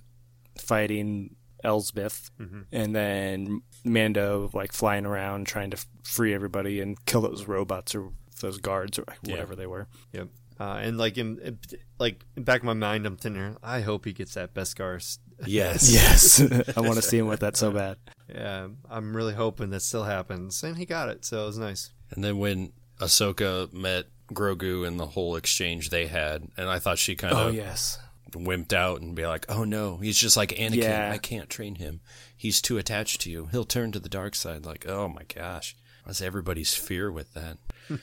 fighting 0.58 1.36
Elsbeth, 1.64 2.30
Mhm. 2.40 2.64
and 2.72 2.94
then 2.94 3.62
Mando 3.84 4.50
like 4.52 4.72
flying 4.72 5.06
around 5.06 5.46
trying 5.46 5.70
to 5.70 5.84
free 6.04 6.34
everybody 6.34 6.80
and 6.80 7.02
kill 7.06 7.20
those 7.22 7.46
robots 7.46 7.94
or 7.94 8.10
those 8.40 8.58
guards 8.58 8.98
or 8.98 9.04
whatever 9.24 9.54
they 9.56 9.66
were. 9.66 9.86
Yep. 10.12 10.28
Uh, 10.60 10.74
and 10.82 10.98
like 10.98 11.18
in, 11.18 11.38
in 11.40 11.58
like 11.98 12.24
in 12.36 12.44
back 12.44 12.60
of 12.60 12.64
my 12.64 12.74
mind, 12.74 13.06
I'm 13.06 13.16
thinking, 13.16 13.56
I 13.62 13.80
hope 13.80 14.04
he 14.04 14.12
gets 14.12 14.34
that 14.34 14.54
Beskar. 14.54 14.96
s- 14.96 15.18
Yes. 15.44 15.90
Yes, 15.92 16.40
I 16.76 16.80
want 16.80 16.96
to 16.96 17.02
see 17.10 17.18
him 17.18 17.26
with 17.26 17.40
that 17.40 17.56
so 17.56 17.70
bad. 17.72 17.96
Yeah, 18.28 18.68
I'm 18.88 19.16
really 19.16 19.34
hoping 19.34 19.70
that 19.70 19.80
still 19.82 20.04
happens, 20.04 20.62
and 20.62 20.76
he 20.76 20.86
got 20.86 21.08
it, 21.08 21.24
so 21.24 21.42
it 21.42 21.46
was 21.46 21.58
nice. 21.58 21.90
And 22.10 22.22
then 22.22 22.38
when 22.38 22.72
Ahsoka 23.00 23.72
met 23.72 24.06
Grogu 24.32 24.86
and 24.86 25.00
the 25.00 25.06
whole 25.06 25.34
exchange 25.36 25.90
they 25.90 26.06
had, 26.06 26.48
and 26.56 26.68
I 26.68 26.78
thought 26.78 26.98
she 26.98 27.16
kind 27.16 27.32
of 27.34 27.38
Oh 27.40 27.48
of 27.48 27.54
yes, 27.54 27.98
wimped 28.32 28.72
out 28.72 29.00
and 29.00 29.14
be 29.14 29.26
like, 29.26 29.46
"Oh 29.48 29.64
no, 29.64 29.96
he's 29.98 30.18
just 30.18 30.36
like 30.36 30.50
Anakin. 30.50 30.74
Yeah. 30.82 31.10
I 31.12 31.18
can't 31.18 31.48
train 31.50 31.76
him. 31.76 32.00
He's 32.36 32.60
too 32.60 32.78
attached 32.78 33.20
to 33.22 33.30
you. 33.30 33.46
He'll 33.52 33.64
turn 33.64 33.92
to 33.92 34.00
the 34.00 34.08
dark 34.08 34.34
side." 34.34 34.64
Like, 34.66 34.86
oh 34.88 35.08
my 35.08 35.22
gosh, 35.34 35.76
that's 36.06 36.20
everybody's 36.22 36.74
fear 36.74 37.10
with 37.10 37.32
that. 37.34 37.58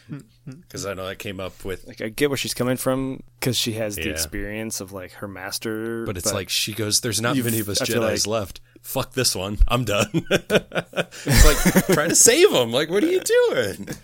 Because 0.50 0.88
I 0.88 0.96
know 0.96 1.06
I 1.06 1.14
came 1.14 1.40
up 1.40 1.64
with, 1.64 1.86
like 1.86 2.02
I 2.02 2.10
get 2.10 2.32
where 2.32 2.38
she's 2.38 2.56
coming 2.56 2.76
from 2.76 3.22
because 3.40 3.56
she 3.56 3.74
has 3.74 3.96
the 3.96 4.06
Yeah. 4.06 4.12
experience 4.14 4.82
of 4.82 4.92
like 4.92 5.12
her 5.14 5.28
master, 5.28 6.06
but 6.08 6.18
it's 6.18 6.34
like 6.34 6.50
she 6.50 6.74
goes, 6.74 7.02
"There's 7.02 7.22
not 7.22 7.38
many 7.38 7.60
of 7.60 7.70
us 7.70 7.80
Jedi's 7.80 8.26
like- 8.26 8.40
left. 8.40 8.60
fuck 8.82 9.14
this 9.14 9.36
one. 9.36 9.60
I'm 9.68 9.84
done. 9.86 10.10
it's 10.32 11.46
like 11.46 11.86
trying 11.94 12.10
to 12.10 12.16
save 12.16 12.52
him. 12.52 12.72
Like, 12.72 12.90
what 12.90 13.04
are 13.04 13.08
you 13.12 13.22
doing? 13.22 13.90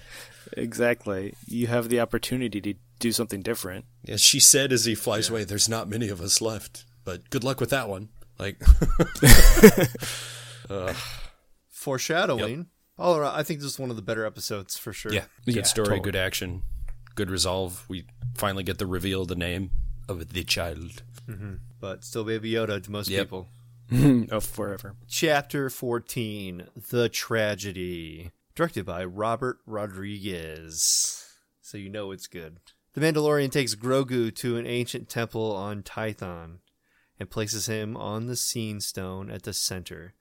Exactly. 0.57 1.33
You 1.47 1.67
have 1.67 1.89
the 1.89 1.99
opportunity 1.99 2.61
to 2.61 2.75
do 2.99 3.11
something 3.11 3.41
different. 3.41 3.85
Yeah, 4.03 4.17
she 4.17 4.39
said 4.39 4.71
as 4.71 4.85
he 4.85 4.95
flies 4.95 5.29
away, 5.29 5.43
"There's 5.43 5.69
not 5.69 5.89
many 5.89 6.09
of 6.09 6.21
us 6.21 6.41
left, 6.41 6.85
but 7.03 7.29
good 7.29 7.43
luck 7.43 7.59
with 7.59 7.69
that 7.71 7.89
one." 7.89 8.09
Like, 8.37 8.57
uh, 10.69 10.93
Foreshadowing. 11.69 12.67
All 12.97 13.17
around, 13.17 13.35
I 13.35 13.43
think 13.43 13.59
this 13.59 13.73
is 13.73 13.79
one 13.79 13.89
of 13.89 13.97
the 13.97 14.01
better 14.01 14.25
episodes 14.25 14.77
for 14.77 14.93
sure. 14.93 15.11
yeah, 15.13 15.25
good 15.45 15.55
Yeah, 15.55 15.63
story, 15.63 15.85
totally. 15.87 15.99
good 16.01 16.15
action, 16.15 16.63
good 17.15 17.29
resolve. 17.29 17.83
We 17.89 18.05
finally 18.35 18.63
get 18.63 18.77
the 18.77 18.85
reveal 18.87 19.23
of 19.23 19.27
the 19.27 19.35
name 19.35 19.71
of 20.07 20.31
the 20.33 20.43
child. 20.45 21.03
Mm-hmm. 21.27 21.55
But 21.81 22.05
still 22.05 22.23
Baby 22.23 22.53
Yoda 22.53 22.81
to 22.83 22.91
most 22.91 23.09
Yep. 23.09 23.25
people. 23.25 23.49
oh, 24.31 24.39
forever. 24.39 24.95
Chapter 25.09 25.69
14 25.69 26.67
The 26.89 27.09
Tragedy. 27.09 28.31
Directed 28.55 28.85
by 28.85 29.03
Robert 29.03 29.57
Rodriguez. 29.65 31.27
So 31.61 31.77
you 31.77 31.89
know 31.89 32.11
it's 32.11 32.27
good. 32.27 32.59
The 32.95 33.01
Mandalorian 33.01 33.51
takes 33.51 33.75
Grogu 33.75 34.33
to 34.35 34.55
an 34.55 34.65
ancient 34.65 35.09
temple 35.09 35.53
on 35.53 35.83
Tython 35.83 36.59
and 37.19 37.29
places 37.29 37.65
him 37.65 37.97
on 37.97 38.27
the 38.27 38.37
seeing 38.37 38.79
stone 38.79 39.29
at 39.29 39.43
the 39.43 39.51
center. 39.51 40.13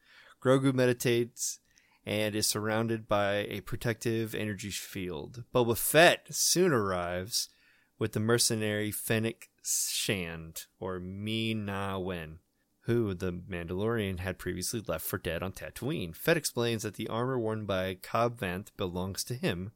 Grogu 0.43 0.75
meditates 0.75 1.61
and 2.05 2.35
is 2.35 2.49
surrounded 2.49 3.07
by 3.07 3.47
a 3.49 3.61
protective 3.61 4.35
energy 4.35 4.70
field. 4.70 5.45
Boba 5.55 5.79
Fett 5.79 6.27
soon 6.31 6.72
arrives 6.72 7.49
with 8.01 8.12
the 8.12 8.18
mercenary 8.18 8.91
Fennec 8.91 9.51
Shand, 9.62 10.66
or 10.81 10.99
Ming 10.99 11.64
Na 11.64 11.97
Wen 11.99 12.41
who 12.87 13.14
the 13.14 13.33
Mandalorian 13.33 14.18
had 14.18 14.37
previously 14.37 14.83
left 14.87 15.07
for 15.07 15.16
dead 15.16 15.43
on 15.43 15.53
Tatooine. 15.53 16.14
Fett 16.14 16.37
explains 16.37 16.83
that 16.83 16.95
the 16.95 17.09
armor 17.09 17.39
worn 17.39 17.64
by 17.64 17.95
Cobb 17.95 18.39
Vanth 18.39 18.68
belongs 18.77 19.25
to 19.25 19.35
him, 19.35 19.72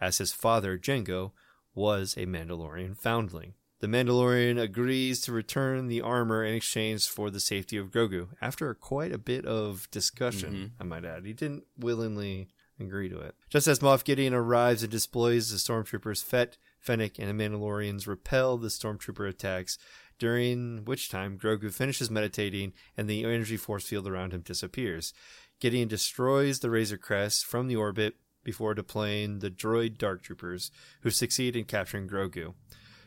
as 0.00 0.18
his 0.18 0.32
father, 0.32 0.78
Jango, 0.78 1.32
was 1.74 2.16
a 2.16 2.26
Mandalorian 2.26 2.96
foundling. 2.96 3.54
The 3.80 3.88
Mandalorian 3.88 4.60
agrees 4.60 5.20
to 5.22 5.32
return 5.32 5.88
the 5.88 6.02
armor 6.02 6.44
in 6.44 6.54
exchange 6.54 7.08
for 7.08 7.30
the 7.30 7.40
safety 7.40 7.76
of 7.76 7.90
Grogu. 7.90 8.28
After 8.40 8.72
quite 8.74 9.12
a 9.12 9.18
bit 9.18 9.44
of 9.44 9.90
discussion, 9.90 10.54
mm-hmm. 10.54 10.82
I 10.82 10.84
might 10.84 11.04
add, 11.04 11.26
he 11.26 11.32
didn't 11.32 11.64
willingly 11.76 12.48
agree 12.78 13.08
to 13.08 13.18
it. 13.18 13.34
Just 13.50 13.66
as 13.66 13.80
Moff 13.80 14.04
Gideon 14.04 14.34
arrives 14.34 14.84
and 14.84 14.92
deploys 14.92 15.50
the 15.50 15.56
stormtroopers, 15.56 16.22
Fett, 16.22 16.58
Fennec, 16.78 17.18
and 17.18 17.28
the 17.28 17.44
Mandalorians 17.44 18.06
repel 18.06 18.56
the 18.56 18.68
stormtrooper 18.68 19.28
attacks, 19.28 19.78
during 20.18 20.84
which 20.84 21.10
time 21.10 21.36
Grogu 21.36 21.72
finishes 21.72 22.08
meditating 22.08 22.74
and 22.96 23.08
the 23.08 23.24
energy 23.24 23.56
force 23.56 23.84
field 23.84 24.06
around 24.06 24.32
him 24.32 24.42
disappears. 24.42 25.12
Gideon 25.58 25.88
destroys 25.88 26.60
the 26.60 26.70
Razor 26.70 26.98
Crest 26.98 27.44
from 27.44 27.66
the 27.66 27.76
orbit 27.76 28.14
before 28.44 28.74
deploying 28.74 29.38
the 29.38 29.50
droid 29.50 29.98
Dark 29.98 30.22
Troopers, 30.22 30.70
who 31.02 31.10
succeed 31.10 31.56
in 31.56 31.64
capturing 31.64 32.08
Grogu. 32.08 32.54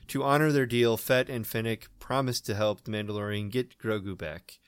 To 0.09 0.23
honor 0.23 0.51
their 0.51 0.65
deal, 0.65 0.97
Fett 0.97 1.29
and 1.29 1.47
Fennec 1.47 1.87
promise 1.99 2.39
to 2.41 2.55
help 2.55 2.83
the 2.83 2.91
Mandalorian 2.91 3.51
get 3.51 3.77
Grogu 3.77 4.17
back. 4.17 4.59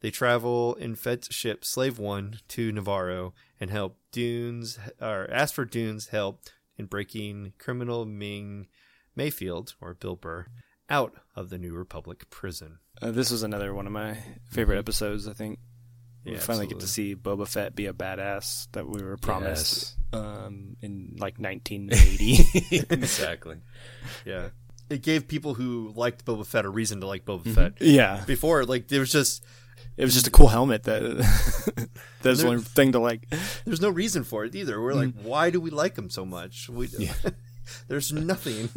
They 0.00 0.10
travel 0.10 0.74
in 0.74 0.96
Fett's 0.96 1.32
ship 1.32 1.64
Slave 1.64 1.98
One 1.98 2.40
to 2.48 2.72
Nevarro 2.72 3.32
and 3.60 3.70
help 3.70 3.98
Dunes 4.10 4.78
or 5.00 5.30
ask 5.30 5.54
for 5.54 5.64
Dune's 5.64 6.08
help 6.08 6.40
in 6.76 6.86
breaking 6.86 7.52
criminal 7.58 8.04
Ming 8.04 8.66
Mayfield 9.14 9.74
or 9.80 9.94
Bill 9.94 10.16
Burr 10.16 10.46
out 10.90 11.14
of 11.36 11.50
the 11.50 11.58
New 11.58 11.72
Republic 11.72 12.28
prison. 12.30 12.78
Uh, 13.00 13.12
this 13.12 13.30
was 13.30 13.42
another 13.42 13.72
one 13.72 13.86
of 13.86 13.92
my 13.92 14.18
favorite 14.50 14.78
episodes. 14.78 15.28
I 15.28 15.32
think 15.32 15.58
we 16.24 16.32
Yeah, 16.32 16.38
finally 16.38 16.66
get 16.66 16.80
to 16.80 16.86
see 16.86 17.14
Boba 17.14 17.48
Fett 17.48 17.74
be 17.74 17.86
a 17.86 17.92
badass 17.92 18.68
that 18.72 18.86
we 18.88 19.02
were 19.02 19.16
promised 19.16 19.96
um, 20.12 20.76
in 20.80 21.16
like 21.18 21.38
1980. 21.38 22.78
exactly. 22.90 23.56
Yeah. 24.24 24.48
It 24.90 25.02
gave 25.02 25.26
people 25.26 25.54
who 25.54 25.92
liked 25.96 26.24
Boba 26.24 26.44
Fett 26.46 26.64
a 26.64 26.68
reason 26.68 27.00
to 27.00 27.06
like 27.06 27.24
Boba 27.24 27.48
Fett. 27.54 27.72
yeah, 27.80 28.24
Before, 28.26 28.64
like, 28.64 28.88
there 28.88 29.00
was 29.00 29.10
just 29.10 29.42
it 29.96 30.04
was 30.04 30.14
just 30.14 30.26
a 30.26 30.30
cool 30.30 30.48
helmet. 30.48 30.84
That 30.84 31.02
that 32.22 32.28
was 32.30 32.42
the 32.42 32.48
only 32.48 32.62
thing 32.62 32.92
to 32.92 32.98
like. 32.98 33.28
there's 33.64 33.80
no 33.80 33.90
reason 33.90 34.24
for 34.24 34.44
it 34.44 34.54
either. 34.54 34.80
We're 34.80 34.94
like, 34.94 35.14
why 35.22 35.50
do 35.50 35.60
we 35.60 35.70
like 35.70 35.96
him 35.96 36.08
so 36.08 36.24
much? 36.24 36.68
We, 36.68 36.88
there's 37.88 38.12
nothing. 38.12 38.68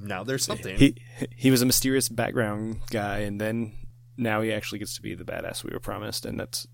now 0.00 0.24
there's 0.24 0.44
something. 0.44 0.76
He 0.76 0.96
he 1.34 1.50
was 1.50 1.62
a 1.62 1.66
mysterious 1.66 2.08
background 2.08 2.80
guy, 2.90 3.20
and 3.20 3.40
then 3.40 3.72
now 4.16 4.40
he 4.40 4.52
actually 4.52 4.78
gets 4.78 4.94
to 4.96 5.02
be 5.02 5.14
the 5.14 5.24
badass 5.24 5.64
we 5.64 5.72
were 5.72 5.80
promised, 5.80 6.24
and 6.24 6.38
that's 6.40 6.66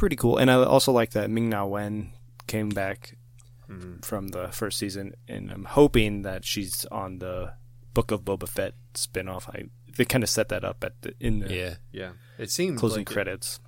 pretty 0.00 0.16
cool. 0.16 0.38
And 0.38 0.50
I 0.50 0.54
also 0.64 0.90
like 0.92 1.10
that 1.12 1.28
Ming 1.30 1.48
Na 1.50 1.64
Wen 1.66 2.12
came 2.46 2.70
back 2.70 3.16
from 4.02 4.28
the 4.28 4.48
first 4.48 4.78
season, 4.78 5.12
and 5.28 5.52
I'm 5.52 5.64
hoping 5.64 6.22
that 6.22 6.44
she's 6.44 6.84
on 6.90 7.18
the 7.20 7.52
Book 7.94 8.10
of 8.10 8.22
Boba 8.24 8.48
Fett 8.48 8.74
spinoff. 8.94 9.48
I 9.48 9.68
they 9.96 10.04
kind 10.04 10.24
of 10.24 10.30
set 10.30 10.48
that 10.48 10.64
up 10.64 10.82
at 10.82 10.94
the 11.02 11.14
in 11.20 11.38
the 11.40 11.54
Yeah. 11.54 11.74
yeah, 11.92 12.12
it 12.38 12.50
seemed 12.50 12.78
closing 12.78 13.00
like 13.02 13.10
it- 13.10 13.14
credits. 13.14 13.60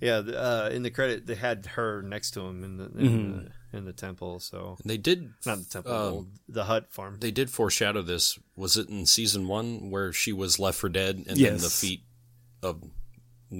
yeah, 0.00 0.20
the, 0.20 0.40
uh, 0.40 0.68
in 0.72 0.82
the 0.84 0.90
credit 0.90 1.26
they 1.26 1.34
had 1.34 1.66
her 1.76 2.00
next 2.02 2.30
to 2.32 2.40
him 2.40 2.64
in 2.64 2.76
the 2.78 2.84
in, 2.98 3.32
the, 3.70 3.78
in 3.78 3.84
the 3.84 3.92
temple. 3.92 4.40
So 4.40 4.78
They 4.84 4.96
did. 4.98 5.30
not 5.44 5.58
the 5.58 5.64
temple, 5.64 5.92
um, 5.92 6.32
the 6.48 6.64
hut 6.64 6.86
farm. 6.90 7.18
They 7.20 7.30
did 7.30 7.50
foreshadow 7.50 8.02
this. 8.02 8.38
Was 8.56 8.76
it 8.76 8.88
in 8.88 9.04
season 9.06 9.48
one 9.48 9.90
where 9.90 10.12
she 10.12 10.32
was 10.32 10.58
left 10.58 10.78
for 10.78 10.88
dead, 10.88 11.16
and 11.28 11.36
then 11.38 11.58
the 11.58 11.68
feet 11.70 12.04
of 12.62 12.82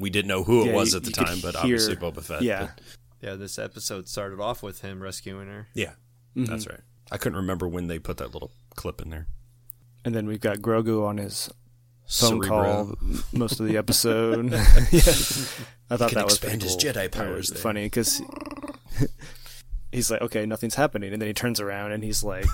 we 0.01 0.11
didn't 0.11 0.29
know 0.29 0.43
who 0.43 0.63
it 0.63 0.67
Yeah, 0.69 0.75
was 0.75 0.93
you- 0.93 0.97
at 0.99 1.05
the 1.05 1.11
time, 1.11 1.39
but 1.41 1.55
hear- 1.57 1.61
obviously 1.77 1.97
Boba 1.97 2.23
Fett. 2.23 2.43
Yeah, 2.43 2.71
but- 2.77 2.83
yeah, 3.21 3.35
this 3.37 3.59
episode 3.59 4.09
started 4.09 4.41
off 4.41 4.63
with 4.63 4.81
him 4.81 5.03
rescuing 5.03 5.47
her. 5.49 5.69
yeah, 5.75 5.93
mm-hmm. 6.37 6.45
that's 6.47 6.67
right. 6.67 6.81
I 7.11 7.19
couldn't 7.19 7.37
remember 7.37 7.69
when 7.69 7.87
they 7.89 7.99
put 7.99 8.17
that 8.17 8.33
little 8.33 8.51
clip 8.75 9.01
in 9.03 9.11
there. 9.11 9.27
and 10.05 10.15
then 10.15 10.27
we've 10.27 10.41
got 10.41 10.59
Grogu 10.59 11.07
on 11.07 11.19
his 11.19 11.49
phone 12.09 12.43
Cerebro. 12.43 12.47
call 12.97 12.97
most 13.33 13.61
of 13.61 13.67
the 13.67 13.77
episode. 13.77 14.51
yeah. 14.53 14.59
I 15.91 15.97
thought 15.99 16.09
Can 16.11 16.15
that 16.17 16.25
was 16.25 16.37
expand 16.39 16.63
his 16.63 16.73
cool. 16.77 16.81
Jedi 16.93 17.13
powers 17.13 17.49
there. 17.51 17.59
Funny 17.61 17.85
because 17.85 18.23
he's 19.93 20.11
like, 20.11 20.23
okay, 20.23 20.47
nothing's 20.47 20.75
happening, 20.75 21.13
and 21.13 21.21
then 21.21 21.27
he 21.29 21.35
turns 21.35 21.61
around 21.61 21.93
and 21.93 22.03
he's 22.03 22.23
like, 22.25 22.47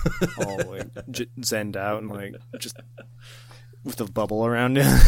all 0.45 0.59
like 0.66 0.89
j- 1.11 1.26
zenned 1.41 1.76
out 1.76 2.03
and 2.03 2.11
like 2.11 2.34
just 2.59 2.76
with 3.84 3.97
the 3.97 4.05
bubble 4.07 4.45
around 4.45 4.76
him. 4.76 4.99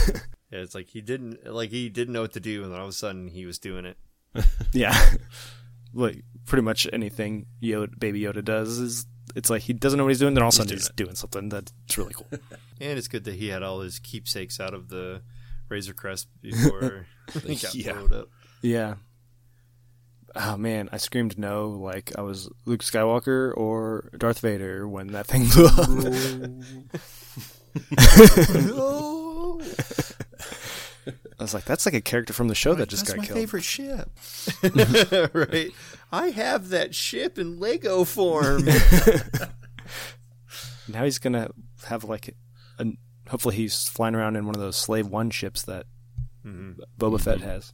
Yeah, 0.51 0.59
it's 0.61 0.75
like 0.75 0.89
he 0.89 1.01
didn't 1.01 1.47
like 1.53 1.71
he 1.71 1.89
didn't 1.89 2.13
know 2.13 2.23
what 2.23 2.33
to 2.33 2.41
do, 2.41 2.63
and 2.65 2.73
then 2.73 2.79
all 2.81 2.87
of 2.87 2.91
a 2.91 2.95
sudden 2.95 3.29
he 3.29 3.47
was 3.47 3.59
doing 3.59 3.85
it. 3.85 3.97
yeah, 4.73 4.97
like 5.95 6.23
pretty 6.47 6.63
much 6.63 6.87
anything 6.93 7.47
Yoda, 7.63 7.99
Baby 7.99 8.21
Yoda 8.23 8.45
does 8.45 8.79
is. 8.79 9.07
It's 9.37 9.49
like 9.49 9.63
he 9.63 9.73
doesn't 9.73 9.97
know 9.97 10.03
what 10.03 10.09
he's 10.11 10.19
doing, 10.19 10.35
then 10.35 10.43
all 10.43 10.49
of 10.49 10.55
a 10.55 10.57
sudden 10.57 10.71
doing 10.71 10.79
he's 10.81 10.91
doing 10.97 11.15
something 11.15 11.49
that's 11.51 11.73
really 11.97 12.13
cool. 12.15 12.27
And 12.81 12.99
it's 12.99 13.07
good 13.07 13.23
that 13.25 13.35
he 13.37 13.47
had 13.49 13.63
all 13.63 13.79
his 13.81 14.01
keepsakes 14.01 14.59
out 14.59 14.75
of 14.75 14.89
the 14.89 15.23
Razor 15.69 15.93
Crest 15.95 16.27
before 16.41 17.07
he 17.45 17.55
got 17.55 17.73
Yeah. 17.75 17.93
blowed 17.93 18.13
up. 18.13 18.29
Yeah. 18.61 18.95
Oh 20.35 20.57
man, 20.57 20.89
I 20.91 20.97
screamed 20.97 21.39
no 21.39 21.69
like 21.69 22.11
I 22.19 22.23
was 22.23 22.49
Luke 22.65 22.83
Skywalker 22.83 23.57
or 23.57 24.11
Darth 24.19 24.41
Vader 24.41 24.89
when 24.89 25.09
that 25.13 25.27
thing 25.29 25.47
blew 25.47 25.67
up. 25.67 25.87
I 31.41 31.43
was 31.43 31.55
like, 31.55 31.65
that's 31.65 31.87
like 31.87 31.95
a 31.95 32.03
character 32.03 32.35
from 32.35 32.49
the 32.49 32.55
show 32.55 32.75
that 32.75 32.91
just 32.91 33.07
That's 33.07 33.15
got 33.15 33.19
my 33.19 33.27
killed. 33.27 33.39
favorite 33.39 33.65
ship. 33.65 34.11
right? 35.35 35.71
I 36.13 36.29
have 36.29 36.69
that 36.69 36.95
ship 36.95 37.39
in 37.39 37.59
Lego 37.59 38.05
form. 38.05 38.69
Now 40.93 41.05
he's 41.05 41.19
gonna 41.19 41.51
have 41.87 42.05
like 42.05 42.35
a. 42.79 42.87
Hopefully, 43.29 43.55
he's 43.55 43.89
flying 43.89 44.15
around 44.15 44.37
in 44.37 44.45
one 44.45 44.55
of 44.55 44.61
those 44.61 44.77
Slave 44.77 45.07
One 45.07 45.31
ships 45.31 45.63
that 45.63 45.87
mm-hmm. 46.45 46.81
Boba 46.99 47.21
Fett 47.21 47.39
mm-hmm. 47.39 47.49
has. 47.49 47.73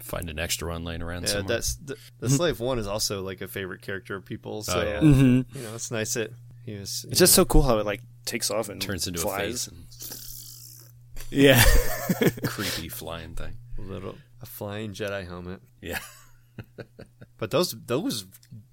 Find 0.00 0.28
an 0.28 0.38
extra 0.38 0.68
one 0.68 0.84
laying 0.84 1.00
around 1.00 1.22
yeah, 1.22 1.28
somewhere. 1.28 1.56
that's 1.56 1.76
the, 1.76 1.96
the 2.18 2.26
mm-hmm. 2.26 2.36
Slave 2.36 2.60
One 2.60 2.78
is 2.78 2.86
also 2.86 3.22
like 3.22 3.40
a 3.40 3.48
favorite 3.48 3.80
character 3.80 4.16
of 4.16 4.26
people. 4.26 4.58
Oh, 4.58 4.60
so 4.62 4.82
yeah. 4.82 5.00
Mm-hmm. 5.00 5.58
you 5.58 5.64
know, 5.64 5.74
it's 5.74 5.90
nice 5.90 6.14
that 6.14 6.32
he 6.66 6.76
was. 6.76 7.06
It's 7.08 7.18
just 7.18 7.34
so 7.34 7.46
cool 7.46 7.62
how 7.62 7.78
it 7.78 7.86
like 7.86 8.02
takes 8.26 8.50
off 8.50 8.68
and 8.68 8.82
Turns 8.82 9.06
into 9.06 9.20
flies. 9.20 9.68
a 9.68 9.70
face 9.70 10.23
Yeah. 11.30 11.62
creepy 12.46 12.88
flying 12.88 13.34
thing. 13.34 13.56
a 13.78 13.80
little 13.80 14.16
a 14.40 14.46
flying 14.46 14.92
Jedi 14.92 15.26
helmet. 15.26 15.60
Yeah. 15.80 16.00
But 17.44 17.50
those 17.50 17.74
those 17.86 18.26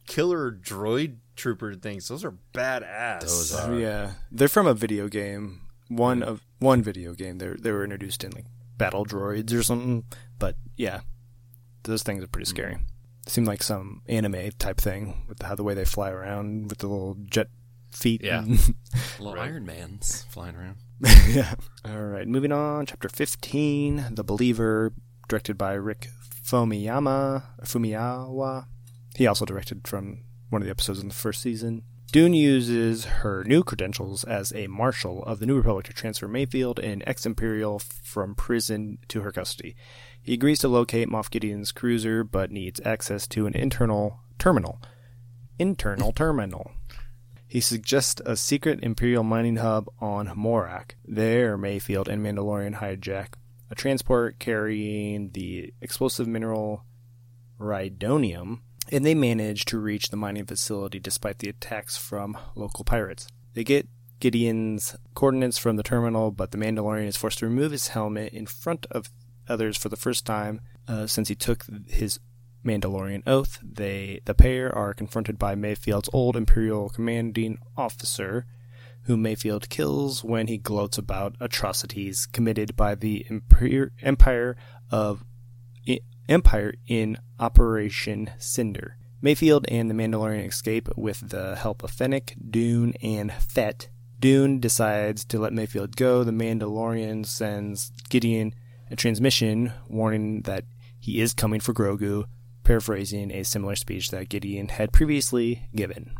killer 0.08 0.52
droid 0.52 1.18
trooper 1.36 1.74
things, 1.74 2.08
those 2.08 2.24
are 2.24 2.36
badass. 2.54 3.22
Those 3.22 3.56
oh, 3.56 3.72
are. 3.72 3.80
Yeah, 3.80 4.12
they're 4.32 4.48
from 4.48 4.68
a 4.68 4.74
video 4.74 5.08
game. 5.08 5.62
One 5.88 6.24
of 6.24 6.42
one 6.60 6.82
video 6.82 7.14
game. 7.14 7.38
They 7.38 7.48
they 7.48 7.72
were 7.72 7.84
introduced 7.84 8.24
in 8.24 8.32
like 8.32 8.46
battle 8.78 9.06
droids 9.06 9.54
or 9.54 9.64
something. 9.64 10.04
But 10.38 10.56
yeah, 10.78 11.02
those 11.84 12.04
things 12.04 12.24
are 12.24 12.28
pretty 12.28 12.50
hmm. 12.50 12.56
scary. 12.56 12.78
Seem 13.28 13.46
like 13.46 13.62
some 13.62 14.02
anime 14.08 14.52
type 14.58 14.80
thing 14.80 15.26
with 15.28 15.42
how 15.42 15.56
the 15.56 15.64
way 15.64 15.74
they 15.74 15.86
fly 15.86 16.10
around 16.10 16.70
with 16.70 16.80
the 16.80 16.88
little 16.88 17.18
jet 17.26 17.50
feet. 17.92 18.22
Yeah. 18.24 18.40
and- 18.44 18.76
Little 19.20 19.40
Iron 19.40 19.66
Man's 19.66 20.24
flying 20.24 20.56
around. 20.56 20.78
yeah. 21.30 21.56
All 21.86 22.02
right, 22.06 22.28
moving 22.28 22.52
on. 22.52 22.86
Chapter 22.86 23.10
fifteen, 23.10 24.06
the 24.12 24.24
believer, 24.24 24.94
directed 25.28 25.58
by 25.58 25.74
Rick 25.74 26.10
Fumiyama. 26.46 27.44
Fumiyawa. 27.64 28.66
He 29.16 29.28
also 29.28 29.46
directed 29.46 29.88
from 29.88 30.20
one 30.50 30.62
of 30.62 30.66
the 30.66 30.72
episodes 30.72 31.00
in 31.00 31.08
the 31.08 31.14
first 31.14 31.42
season. 31.42 31.84
Dune 32.12 32.34
uses 32.34 33.06
her 33.06 33.44
new 33.46 33.64
credentials 33.64 34.26
as 34.26 34.52
a 34.54 34.68
marshal 34.68 35.24
of 35.24 35.40
the 35.40 35.46
New 35.46 35.56
Republic 35.56 35.86
to 35.86 35.94
transfer 35.94 36.28
Mayfield, 36.28 36.78
an 36.80 37.02
ex 37.08 37.26
Imperial, 37.26 37.80
from 37.80 38.36
prison 38.36 38.98
to 39.08 39.22
her 39.22 39.32
custody. 39.32 39.76
He 40.22 40.34
agrees 40.34 40.60
to 40.60 40.68
locate 40.68 41.08
Moff 41.08 41.30
Gideon's 41.32 41.72
cruiser, 41.72 42.24
but 42.26 42.52
needs 42.52 42.82
access 42.84 43.26
to 43.28 43.48
an 43.48 43.56
internal 43.56 44.20
terminal. 44.38 44.82
Internal 45.58 46.12
terminal. 46.16 46.72
He 47.52 47.60
suggests 47.60 48.22
a 48.26 48.38
secret 48.38 48.80
Imperial 48.82 49.24
mining 49.24 49.58
hub 49.58 49.90
on 50.00 50.28
Morak. 50.38 50.92
There, 51.06 51.58
Mayfield 51.58 52.08
and 52.08 52.26
Mandalorian 52.26 52.80
hijack 52.80 53.34
a 53.70 53.76
transport 53.76 54.40
carrying 54.40 55.32
the 55.32 55.74
explosive 55.82 56.30
mineral 56.30 56.86
rhydonium, 57.60 58.60
and 58.90 59.06
they 59.06 59.14
manage 59.14 59.66
to 59.66 59.80
reach 59.80 60.08
the 60.08 60.16
mining 60.16 60.46
facility 60.46 60.98
despite 60.98 61.40
the 61.40 61.50
attacks 61.50 61.98
from 61.98 62.38
local 62.56 62.86
pirates. 62.86 63.28
They 63.54 63.66
get 63.66 63.90
Gideon's 64.22 64.96
coordinates 65.14 65.58
from 65.58 65.76
the 65.76 65.84
terminal, 65.84 66.32
but 66.32 66.52
the 66.52 66.58
Mandalorian 66.58 67.08
is 67.08 67.18
forced 67.18 67.40
to 67.40 67.48
remove 67.48 67.74
his 67.74 67.90
helmet 67.90 68.32
in 68.32 68.46
front 68.46 68.86
of 68.92 69.10
others 69.50 69.76
for 69.76 69.90
the 69.90 69.98
first 69.98 70.26
time 70.26 70.62
uh, 70.88 71.06
since 71.06 71.28
he 71.28 71.36
took 71.36 71.66
his 71.90 72.18
Mandalorian 72.66 73.24
oath. 73.26 73.60
They, 73.64 74.22
the 74.26 74.34
pair, 74.34 74.74
are 74.74 74.94
confronted 74.94 75.38
by 75.38 75.56
Mayfield's 75.56 76.10
old 76.14 76.36
Imperial 76.36 76.90
commanding 76.90 77.58
officer, 77.76 78.46
whom 79.04 79.24
Mayfield 79.24 79.70
kills 79.70 80.24
when 80.24 80.48
he 80.48 80.58
gloats 80.58 80.98
about 80.98 81.36
atrocities 81.40 82.26
committed 82.26 82.76
by 82.76 82.96
the 82.96 83.26
Empire 84.02 84.56
of 84.92 85.24
Empire 86.30 86.74
in 86.88 87.18
Operation 87.40 88.30
Cinder. 88.38 88.98
Mayfield 89.22 89.66
and 89.70 89.90
the 89.90 89.94
Mandalorian 89.94 90.48
escape 90.48 90.90
with 90.96 91.30
the 91.30 91.56
help 91.56 91.84
of 91.84 91.92
Fennec, 91.92 92.36
Dune, 92.50 92.94
and 93.04 93.32
Fett. 93.34 93.90
Dune 94.20 94.60
decides 94.60 95.26
to 95.26 95.40
let 95.40 95.54
Mayfield 95.54 95.96
go. 95.96 96.24
The 96.24 96.32
Mandalorian 96.32 97.26
sends 97.26 97.92
Gideon 98.10 98.54
a 98.90 98.96
transmission 98.96 99.74
warning 99.88 100.42
that 100.44 100.66
he 101.00 101.20
is 101.20 101.34
coming 101.34 101.60
for 101.60 101.74
Grogu, 101.74 102.26
paraphrasing 102.72 103.32
a 103.32 103.44
similar 103.44 103.76
speech 103.76 104.12
that 104.12 104.30
Gideon 104.30 104.70
had 104.70 104.94
previously 104.94 105.68
given, 105.76 106.12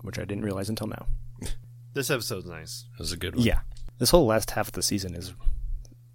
which 0.00 0.18
I 0.18 0.24
didn't 0.24 0.44
realize 0.44 0.68
until 0.70 0.86
now. 0.86 1.06
This 1.92 2.08
episode's 2.08 2.46
nice. 2.46 2.84
That 2.92 3.00
was 3.00 3.10
a 3.10 3.16
good 3.16 3.34
one. 3.34 3.44
Yeah. 3.44 3.60
This 3.98 4.10
whole 4.10 4.24
last 4.24 4.52
half 4.52 4.68
of 4.68 4.72
the 4.74 4.82
season 4.82 5.12
is 5.16 5.34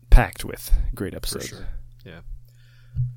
packed 0.09 0.45
with 0.45 0.71
great 0.95 1.13
episodes. 1.13 1.49
sure. 1.49 1.67
Yeah. 2.05 2.21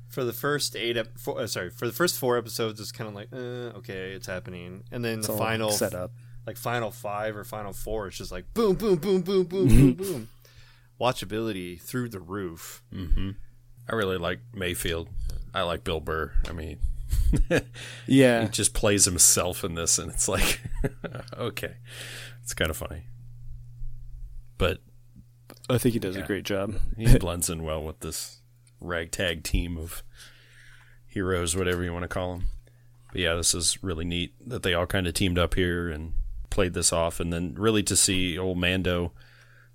For 0.09 0.25
the 0.25 0.33
first 0.33 0.75
eight, 0.75 0.97
ep- 0.97 1.17
four, 1.17 1.39
uh, 1.39 1.47
sorry, 1.47 1.69
for 1.69 1.87
the 1.87 1.93
first 1.93 2.19
four 2.19 2.37
episodes, 2.37 2.81
it's 2.81 2.91
kind 2.91 3.07
of 3.07 3.15
like, 3.15 3.29
uh, 3.31 3.77
okay, 3.79 4.11
it's 4.11 4.27
happening, 4.27 4.83
and 4.91 5.05
then 5.05 5.19
It's 5.19 5.27
the 5.27 5.37
final 5.37 5.71
set 5.71 5.93
up. 5.93 6.11
like 6.45 6.57
final 6.57 6.91
five 6.91 7.37
or 7.37 7.45
final 7.45 7.71
four, 7.71 8.07
it's 8.07 8.17
just 8.17 8.29
like 8.31 8.53
boom, 8.53 8.75
boom, 8.75 8.97
boom, 8.97 9.21
boom, 9.21 9.43
boom, 9.45 9.67
boom, 9.69 9.93
boom. 10.03 10.27
Watchability 10.99 11.79
through 11.81 12.09
the 12.09 12.19
roof. 12.19 12.83
I 12.93 13.95
really 13.95 14.17
like 14.17 14.39
Mayfield. 14.53 15.07
I 15.53 15.63
like 15.63 15.83
Bill 15.83 15.99
Burr. 15.99 16.31
I 16.47 16.51
mean, 16.51 16.79
Yeah. 18.07 18.43
he 18.43 18.49
just 18.49 18.73
plays 18.73 19.05
himself 19.05 19.63
in 19.63 19.75
this, 19.75 19.97
and 19.99 20.11
it's 20.11 20.27
like, 20.27 20.61
okay, 21.37 21.75
it's 22.43 22.53
kind 22.53 22.69
of 22.69 22.77
funny. 22.77 23.03
But 24.57 24.79
I 25.69 25.77
think 25.77 25.93
he 25.93 25.99
does 25.99 26.15
Yeah. 26.15 26.23
a 26.23 26.27
great 26.27 26.43
job. 26.45 26.75
he 26.97 27.17
blends 27.19 27.49
in 27.49 27.63
well 27.63 27.83
with 27.83 27.99
this 28.01 28.41
ragtag 28.81 29.43
team 29.43 29.77
of 29.77 30.03
heroes, 31.07 31.55
whatever 31.55 31.83
you 31.83 31.91
want 31.93 32.03
to 32.03 32.07
call 32.09 32.33
them. 32.37 32.45
But 33.11 33.21
yeah, 33.21 33.35
this 33.35 33.53
is 33.55 33.81
really 33.83 34.05
neat 34.05 34.33
that 34.47 34.61
they 34.63 34.73
all 34.73 34.85
kind 34.85 35.07
of 35.07 35.13
teamed 35.13 35.39
up 35.39 35.55
here 35.55 35.89
and 35.89 36.13
played 36.49 36.73
this 36.73 36.93
off, 36.93 37.19
and 37.19 37.31
then 37.33 37.55
really 37.55 37.83
to 37.83 37.95
see 37.95 38.37
old 38.37 38.57
Mando 38.57 39.13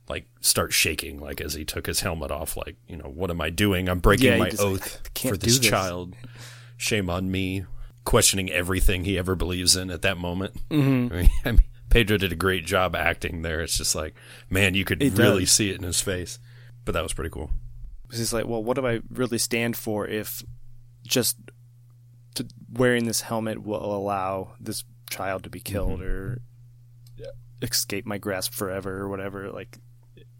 like 0.09 0.26
start 0.40 0.72
shaking, 0.72 1.18
like 1.20 1.40
as 1.40 1.55
he 1.55 1.64
took 1.64 1.86
his 1.86 2.00
helmet 2.00 2.30
off, 2.30 2.57
like 2.57 2.76
you 2.88 2.96
know, 2.96 3.05
what 3.09 3.30
am 3.30 3.40
I 3.40 3.50
doing? 3.50 3.88
I'm 3.88 4.00
breaking 4.00 4.26
Yeah, 4.32 4.38
my 4.38 4.50
just- 4.50 4.62
oath 4.62 5.00
for 5.18 5.36
this, 5.36 5.59
this. 5.59 5.68
child. 5.68 6.14
Shame 6.76 7.09
on 7.09 7.30
me, 7.30 7.64
questioning 8.05 8.50
everything 8.50 9.05
he 9.05 9.16
ever 9.16 9.34
believes 9.34 9.76
in 9.76 9.90
at 9.90 10.02
that 10.02 10.18
moment. 10.18 10.55
Mm-hmm. 10.70 11.12
I 11.14 11.16
mean, 11.16 11.30
I 11.44 11.50
mean, 11.52 11.62
Pedro 11.88 12.16
did 12.18 12.32
a 12.32 12.36
great 12.36 12.66
job 12.66 12.94
acting 12.96 13.42
there. 13.42 13.61
It's 13.61 13.78
just 13.78 13.94
like, 13.94 14.14
man, 14.50 14.74
you 14.74 14.84
could 14.84 15.00
He 15.00 15.09
really 15.11 15.44
does. 15.44 15.52
see 15.52 15.70
it 15.70 15.76
in 15.76 15.84
his 15.84 16.00
face. 16.00 16.38
But 16.84 16.92
that 16.92 17.02
was 17.02 17.12
pretty 17.14 17.30
cool. 17.30 17.50
He's 18.12 18.32
like, 18.32 18.46
well, 18.46 18.62
what 18.62 18.74
do 18.74 18.86
I 18.86 19.00
really 19.09 19.38
stand 19.38 19.76
for 19.76 20.07
if 20.07 20.42
just 21.07 21.36
to 22.34 22.46
wearing 22.72 23.05
this 23.07 23.22
helmet 23.22 23.62
will 23.64 23.82
allow 23.96 24.55
this 24.61 24.84
child 25.09 25.44
to 25.44 25.50
be 25.50 25.61
killed 25.61 26.02
or 26.02 26.40
escape 27.62 28.05
my 28.05 28.18
grasp 28.18 28.52
forever 28.52 29.00
or 29.00 29.09
whatever? 29.09 29.50
Like, 29.50 29.78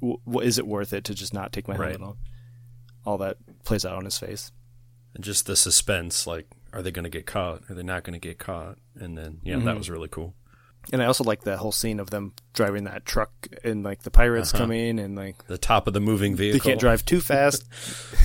w- 0.05 0.21
w- 0.27 0.47
is 0.47 0.59
it 0.59 0.67
worth 0.67 0.93
it 0.93 1.05
to 1.05 1.15
just 1.15 1.33
not 1.35 1.53
take 1.53 1.67
my 1.69 1.77
Right. 1.77 1.91
helmet 1.93 2.09
off? 2.11 2.17
All 3.07 3.19
that 3.19 3.37
plays 3.65 3.85
out 3.85 3.97
on 3.97 4.05
his 4.05 4.19
face. 4.19 4.53
and 5.15 5.23
just 5.25 5.47
the 5.47 5.55
suspense 5.57 6.27
like 6.27 6.47
are 6.73 6.83
they 6.83 6.91
going 6.91 7.05
to 7.05 7.09
get 7.19 7.25
caught 7.25 7.63
are 7.71 7.75
they 7.75 7.85
not 7.85 8.03
going 8.03 8.19
to 8.21 8.29
get 8.29 8.37
caught 8.39 8.79
and 8.97 9.17
then 9.17 9.39
yeah 9.45 9.57
that 9.59 9.77
was 9.77 9.89
really 9.89 10.09
cool 10.09 10.35
And 10.93 11.01
I 11.01 11.07
also 11.07 11.23
like 11.25 11.43
that 11.45 11.59
whole 11.59 11.71
scene 11.73 12.01
of 12.01 12.11
them 12.11 12.33
driving 12.53 12.85
that 12.85 13.05
truck 13.07 13.31
and 13.63 13.85
like 13.85 14.03
the 14.03 14.11
pirates 14.11 14.53
Uh-huh. 14.53 14.65
coming 14.65 14.99
and 14.99 15.15
like 15.15 15.47
the 15.47 15.57
top 15.57 15.87
of 15.87 15.95
the 15.95 16.01
moving 16.01 16.35
vehicle 16.35 16.59
they 16.59 16.65
can't 16.71 16.81
drive 16.81 17.05
too 17.05 17.21
fast 17.21 17.65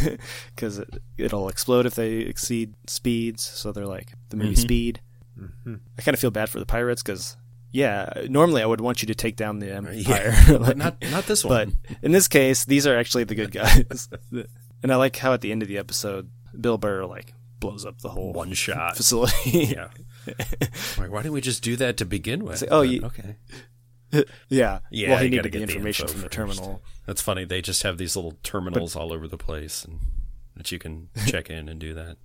because 0.55 0.80
it, 0.80 0.89
it'll 1.17 1.47
explode 1.47 1.86
if 1.86 1.93
they 1.95 2.17
exceed 2.17 2.73
speeds. 2.88 3.43
So 3.43 3.71
they're 3.71 3.86
like 3.86 4.13
the 4.30 4.38
movie 4.38 4.55
Mhm. 4.55 4.57
Speed. 4.59 5.01
I 5.97 6.01
kind 6.01 6.13
of 6.15 6.19
feel 6.19 6.32
bad 6.32 6.49
for 6.49 6.59
the 6.59 6.65
pirates 6.65 7.01
because 7.03 7.38
yeah, 7.72 8.11
normally 8.28 8.61
I 8.61 8.65
would 8.65 8.82
want 8.82 9.01
you 9.01 9.07
to 9.07 9.15
take 9.15 9.36
down 9.36 9.59
the 9.59 9.72
empire, 9.74 10.34
but 10.59 10.78
not 10.78 10.97
not 11.11 11.26
this 11.26 11.43
one. 11.45 11.78
but 11.88 11.97
in 12.03 12.11
this 12.11 12.28
case, 12.28 12.65
these 12.65 12.86
are 12.88 12.97
actually 12.97 13.24
the 13.26 13.36
good 13.36 13.51
guys. 13.61 14.09
and 14.84 14.91
I 14.91 14.95
like 14.95 15.15
how 15.17 15.34
at 15.34 15.41
the 15.41 15.51
end 15.51 15.61
of 15.61 15.67
the 15.67 15.78
episode, 15.78 16.30
Bill 16.59 16.78
Burr 16.78 17.05
like 17.05 17.34
blows 17.59 17.86
up 17.86 17.99
the 17.99 18.09
whole 18.09 18.32
one 18.34 18.53
shot 18.53 18.95
facility. 18.95 19.51
yeah 19.76 19.89
like 20.97 21.09
why 21.11 21.22
didn't 21.22 21.34
we 21.34 21.41
just 21.41 21.61
do 21.61 21.76
that 21.76 21.97
to 21.97 22.05
begin 22.05 22.45
with 22.45 22.61
like, 22.61 22.72
oh, 22.72 22.82
But, 22.82 22.89
you- 22.89 23.01
okay 23.03 23.36
yeah, 24.49 24.80
Yeah, 24.89 25.09
Well, 25.11 25.17
he 25.20 25.30
needed 25.30 25.43
the 25.45 25.49
get 25.49 25.57
the 25.67 25.74
information 25.74 26.03
info 26.07 26.13
from 26.13 26.22
the 26.22 26.30
terminal. 26.30 26.82
that's 27.05 27.22
funny 27.22 27.43
they 27.45 27.61
just 27.61 27.84
have 27.84 27.97
these 27.97 28.15
little 28.15 28.38
terminals 28.43 28.95
all 28.95 29.11
over 29.13 29.28
the 29.28 29.38
place 29.38 29.84
and 29.86 29.99
that 30.55 30.72
you 30.72 30.80
can 30.80 31.09
check 31.28 31.49
in 31.49 31.67
and 31.70 31.80
do 31.80 31.93
that 31.93 32.17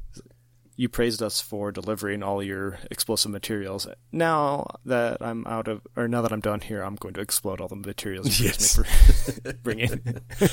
you 0.76 0.88
praised 0.88 1.22
us 1.22 1.40
for 1.40 1.70
delivering 1.72 2.22
all 2.22 2.42
your 2.42 2.78
explosive 2.90 3.30
materials. 3.30 3.86
Now 4.12 4.66
that 4.84 5.18
I'm 5.20 5.46
out 5.46 5.68
of, 5.68 5.82
or 5.96 6.08
now 6.08 6.22
that 6.22 6.32
I'm 6.32 6.40
done 6.40 6.60
here, 6.60 6.82
I'm 6.82 6.96
going 6.96 7.14
to 7.14 7.20
explode 7.20 7.60
all 7.60 7.68
the 7.68 7.76
materials 7.76 8.40
you 8.40 8.50
praised 8.50 8.78
me 8.78 8.84
for 9.42 9.52
bringing. 9.62 10.22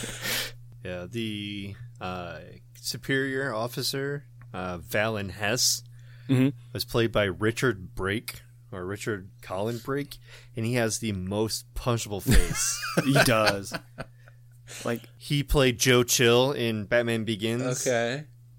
Yeah, 0.83 1.05
the 1.07 1.75
uh, 1.99 2.39
superior 2.81 3.53
officer, 3.53 4.25
uh, 4.51 4.79
Valen 4.79 5.29
Hess, 5.29 5.83
Mhm. 6.27 6.53
was 6.73 6.85
played 6.85 7.11
by 7.11 7.25
Richard 7.25 7.93
Brake 7.93 8.41
or 8.71 8.83
Richard 8.87 9.29
Colin 9.43 9.77
Brake, 9.77 10.17
and 10.55 10.65
he 10.65 10.73
has 10.75 10.97
the 10.97 11.11
most 11.11 11.71
punchable 11.75 12.23
face. 12.23 12.79
he 13.05 13.13
does. 13.25 13.73
Like, 14.83 15.01
he 15.17 15.43
played 15.43 15.77
Joe 15.77 16.01
Chill 16.01 16.51
in 16.53 16.85
Batman 16.85 17.25
Begins. 17.25 17.81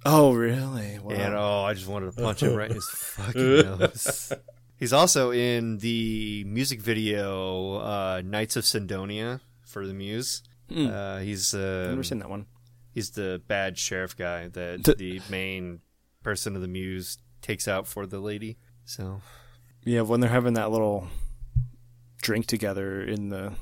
Oh 0.05 0.33
really? 0.33 0.99
Wow. 0.99 1.11
And 1.15 1.35
oh, 1.35 1.63
I 1.63 1.75
just 1.75 1.87
wanted 1.89 2.15
to 2.15 2.23
punch 2.23 2.43
him 2.43 2.55
right 2.55 2.69
in 2.69 2.75
his 2.75 2.89
fucking 2.93 3.43
nose. 3.43 4.33
He's 4.77 4.93
also 4.93 5.31
in 5.31 5.79
the 5.79 6.45
music 6.45 6.81
video 6.81 7.77
uh, 7.77 8.23
"Knights 8.25 8.57
of 8.57 8.65
Cydonia" 8.65 9.41
for 9.65 9.87
the 9.87 9.95
Muse. 9.95 10.43
Hmm. 10.69 10.89
Uh, 10.89 11.19
he's 11.19 11.55
I've 11.55 11.61
uh, 11.61 11.89
never 11.91 12.03
seen 12.03 12.19
that 12.19 12.31
one. 12.31 12.47
he's 12.93 13.11
the 13.11 13.43
bad 13.47 13.79
sheriff 13.79 14.17
guy 14.17 14.49
that 14.49 14.97
the 14.99 15.21
main 15.31 15.81
person 16.23 16.57
of 16.57 16.63
the 16.63 16.69
Muse 16.69 17.19
takes 17.41 17.69
out 17.69 17.87
for 17.87 18.07
the 18.07 18.19
lady. 18.19 18.59
So 18.85 19.21
Yeah, 19.85 20.03
when 20.03 20.21
they're 20.21 20.31
having 20.31 20.55
that 20.55 20.71
little 20.71 21.09
drink 22.23 22.47
together 22.47 23.03
in 23.03 23.29
the 23.29 23.53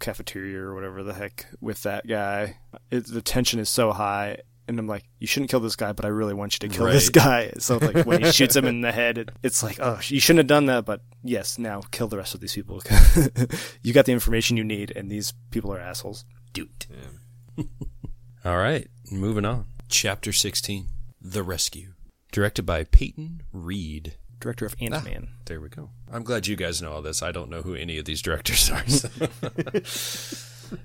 cafeteria 0.00 0.58
or 0.58 0.74
whatever 0.74 1.02
the 1.02 1.14
heck 1.14 1.46
with 1.60 1.82
that 1.82 2.06
guy, 2.06 2.58
it, 2.90 3.06
the 3.06 3.22
tension 3.22 3.60
is 3.60 3.68
so 3.68 3.92
high. 3.92 4.38
And 4.68 4.78
I'm 4.78 4.86
like, 4.86 5.04
you 5.18 5.26
shouldn't 5.26 5.50
kill 5.50 5.60
this 5.60 5.76
guy, 5.76 5.92
but 5.92 6.04
I 6.04 6.08
really 6.08 6.34
want 6.34 6.54
you 6.54 6.68
to 6.68 6.74
kill 6.76 6.86
this 6.86 7.08
guy. 7.08 7.52
So 7.58 7.78
like 7.78 8.04
when 8.06 8.22
he 8.22 8.30
shoots 8.38 8.54
him 8.54 8.66
in 8.66 8.82
the 8.82 8.92
head, 8.92 9.18
it, 9.18 9.30
it's 9.42 9.62
like, 9.62 9.78
oh, 9.80 9.98
you 10.04 10.20
shouldn't 10.20 10.38
have 10.40 10.46
done 10.46 10.66
that. 10.66 10.84
But 10.84 11.00
yes, 11.24 11.58
now 11.58 11.80
kill 11.90 12.06
the 12.08 12.18
rest 12.18 12.34
of 12.34 12.40
these 12.40 12.54
people. 12.54 12.82
you 13.82 13.92
got 13.92 14.04
the 14.04 14.12
information 14.12 14.56
you 14.56 14.64
need, 14.64 14.92
and 14.94 15.10
these 15.10 15.32
people 15.50 15.72
are 15.72 15.80
assholes. 15.80 16.24
dude 16.52 16.86
all 18.44 18.56
right 18.56 18.86
moving 19.10 19.44
on 19.44 19.64
chapter 19.88 20.32
16 20.32 20.86
the 21.20 21.42
rescue 21.42 21.94
directed 22.30 22.62
by 22.64 22.84
peyton 22.84 23.42
reed 23.52 24.14
Director 24.40 24.64
of 24.66 24.76
Ant 24.80 25.02
Man. 25.04 25.28
Ah, 25.30 25.36
there 25.46 25.60
we 25.60 25.68
go. 25.68 25.90
I'm 26.12 26.22
glad 26.22 26.46
you 26.46 26.54
guys 26.54 26.80
know 26.80 26.92
all 26.92 27.02
this. 27.02 27.24
I 27.24 27.32
don't 27.32 27.50
know 27.50 27.62
who 27.62 27.74
any 27.74 27.98
of 27.98 28.04
these 28.04 28.22
directors 28.22 28.70
are. 28.70 28.86
so- 28.86 29.08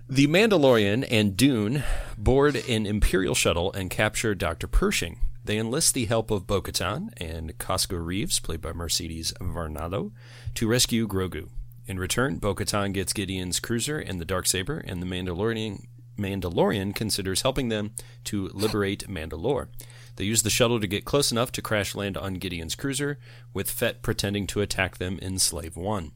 The 0.10 0.28
Mandalorian 0.28 1.06
and 1.10 1.36
Dune 1.36 1.84
board 2.18 2.56
an 2.56 2.86
Imperial 2.86 3.36
shuttle 3.36 3.74
and 3.74 3.90
capture 3.90 4.36
Dr. 4.36 4.68
Pershing. 4.68 5.20
They 5.44 5.58
enlist 5.58 5.94
the 5.94 6.06
help 6.06 6.32
of 6.32 6.48
Bo 6.48 6.62
Katan 6.62 7.10
and 7.18 7.58
Koska 7.58 8.00
Reeves, 8.00 8.40
played 8.40 8.62
by 8.62 8.72
Mercedes 8.72 9.34
Varnado, 9.42 10.12
to 10.56 10.68
rescue 10.68 11.08
Grogu. 11.08 11.50
In 11.86 12.00
return, 12.00 12.38
Bo 12.38 12.56
Katan 12.56 12.94
gets 12.94 13.12
Gideon's 13.12 13.60
cruiser 13.60 14.00
and 14.00 14.22
the 14.22 14.26
Darksaber, 14.26 14.82
and 14.86 15.02
the 15.02 15.06
Mandalorian, 15.06 15.86
Mandalorian 16.18 16.96
considers 16.96 17.42
helping 17.42 17.68
them 17.68 17.92
to 18.26 18.50
liberate 18.54 19.10
Mandalore. 19.10 19.68
They 20.16 20.24
use 20.24 20.44
the 20.44 20.50
shuttle 20.50 20.80
to 20.80 20.88
get 20.88 21.06
close 21.06 21.32
enough 21.32 21.52
to 21.54 21.62
crash 21.62 21.94
land 21.96 22.18
on 22.18 22.36
Gideon's 22.36 22.76
cruiser, 22.76 23.18
with 23.54 23.70
Fett 23.70 24.02
pretending 24.02 24.48
to 24.48 24.62
attack 24.62 24.98
them 24.98 25.20
in 25.20 25.40
Slave 25.40 25.76
One. 25.76 26.12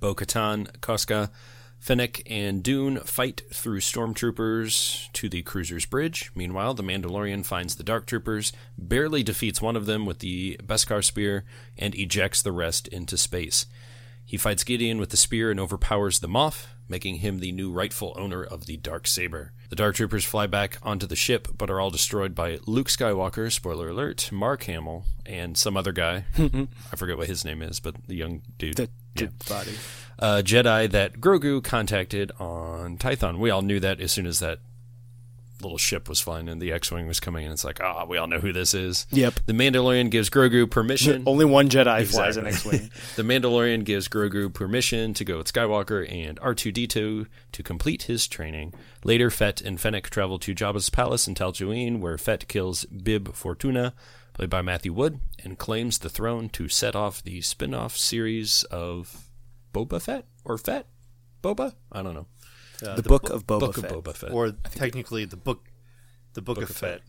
Bo 0.00 0.14
Katan, 0.14 0.68
Koska, 0.80 1.30
Fennec, 1.78 2.22
and 2.26 2.62
Dune 2.62 2.98
fight 3.00 3.42
through 3.52 3.80
stormtroopers 3.80 5.10
to 5.12 5.28
the 5.28 5.42
cruiser's 5.42 5.86
bridge. 5.86 6.30
Meanwhile, 6.34 6.74
the 6.74 6.82
Mandalorian 6.82 7.46
finds 7.46 7.76
the 7.76 7.84
Dark 7.84 8.06
Troopers, 8.06 8.52
barely 8.76 9.22
defeats 9.22 9.62
one 9.62 9.76
of 9.76 9.86
them 9.86 10.04
with 10.04 10.18
the 10.18 10.58
Beskar 10.62 11.04
spear, 11.04 11.44
and 11.76 11.94
ejects 11.94 12.42
the 12.42 12.52
rest 12.52 12.88
into 12.88 13.16
space. 13.16 13.66
He 14.24 14.36
fights 14.36 14.64
Gideon 14.64 14.98
with 14.98 15.08
the 15.10 15.16
spear 15.16 15.50
and 15.50 15.58
overpowers 15.58 16.18
the 16.18 16.28
Moff, 16.28 16.66
making 16.88 17.16
him 17.16 17.38
the 17.38 17.52
new 17.52 17.70
rightful 17.70 18.14
owner 18.16 18.42
of 18.42 18.66
the 18.66 18.76
Dark 18.76 19.06
Saber. 19.06 19.52
The 19.70 19.76
Dark 19.76 19.96
Troopers 19.96 20.24
fly 20.24 20.46
back 20.46 20.78
onto 20.82 21.06
the 21.06 21.16
ship, 21.16 21.48
but 21.56 21.70
are 21.70 21.80
all 21.80 21.90
destroyed 21.90 22.34
by 22.34 22.58
Luke 22.66 22.88
Skywalker, 22.88 23.52
spoiler 23.52 23.88
alert, 23.88 24.30
Mark 24.32 24.64
Hamill, 24.64 25.04
and 25.24 25.56
some 25.56 25.76
other 25.76 25.92
guy. 25.92 26.24
I 26.38 26.96
forget 26.96 27.16
what 27.16 27.28
his 27.28 27.44
name 27.44 27.62
is, 27.62 27.80
but 27.80 27.94
the 28.06 28.16
young 28.16 28.42
dude. 28.58 28.76
The, 28.76 28.90
Yeah 29.20 29.28
body. 29.48 29.72
a 30.18 30.42
Jedi 30.42 30.90
that 30.90 31.20
Grogu 31.20 31.62
contacted 31.62 32.32
on 32.38 32.98
Tython. 32.98 33.38
We 33.38 33.50
all 33.50 33.62
knew 33.62 33.80
that 33.80 34.00
as 34.00 34.12
soon 34.12 34.26
as 34.26 34.40
that 34.40 34.60
little 35.60 35.78
ship 35.78 36.08
was 36.08 36.20
flying 36.20 36.48
and 36.48 36.62
the 36.62 36.72
X-wing 36.72 37.06
was 37.06 37.20
coming 37.20 37.44
in. 37.44 37.52
It's 37.52 37.64
like, 37.64 37.80
ah, 37.82 38.04
we 38.04 38.16
all 38.16 38.26
know 38.26 38.38
who 38.38 38.52
this 38.52 38.74
is. 38.74 39.06
Yep. 39.10 39.40
The 39.46 39.52
Mandalorian 39.52 40.10
gives 40.10 40.30
Grogu 40.30 40.70
permission. 40.70 41.24
Only 41.26 41.44
one 41.44 41.68
Jedi 41.68 42.06
flies 42.06 42.36
an 42.36 42.46
X-wing. 42.46 42.90
the 43.16 43.22
Mandalorian 43.22 43.84
gives 43.84 44.08
Grogu 44.08 44.52
permission 44.52 45.14
to 45.14 45.24
go 45.24 45.38
with 45.38 45.52
Skywalker 45.52 46.10
and 46.10 46.38
R2D2 46.40 47.26
to 47.52 47.62
complete 47.62 48.04
his 48.04 48.28
training. 48.28 48.72
Later, 49.04 49.30
Fett 49.30 49.60
and 49.60 49.80
Fennec 49.80 50.10
travel 50.10 50.38
to 50.38 50.54
Jabba's 50.54 50.90
palace 50.90 51.26
in 51.26 51.34
Tatooine, 51.34 51.98
where 52.00 52.18
Fett 52.18 52.46
kills 52.48 52.84
Bib 52.86 53.34
Fortuna, 53.34 53.94
played 54.38 54.48
by 54.48 54.62
Matthew 54.62 54.92
Wood, 54.92 55.18
and 55.42 55.58
claims 55.58 55.98
the 55.98 56.08
throne 56.08 56.48
to 56.50 56.68
set 56.68 56.94
off 56.94 57.24
the 57.24 57.40
spin-off 57.40 57.96
series 57.96 58.62
of 58.70 59.28
Boba 59.74 60.00
Fett 60.00 60.26
or 60.44 60.56
Fett 60.56 60.86
Boba. 61.42 61.74
I 61.90 62.02
don't 62.02 62.14
know. 62.14 62.26
Uh, 62.80 62.94
the, 62.94 63.02
Book 63.02 63.30
of 63.30 63.48
Boba 63.48 63.60
Book 63.60 63.74
Fett. 63.74 63.90
of 63.90 64.04
Boba 64.04 64.14
Fett. 64.14 64.30
or 64.30 64.52
technically 64.52 65.24
the 65.24 65.36
book, 65.36 65.72
the 66.34 66.40
book, 66.40 66.58
of 66.58 66.70
of 66.70 66.76
Fett. 66.76 67.00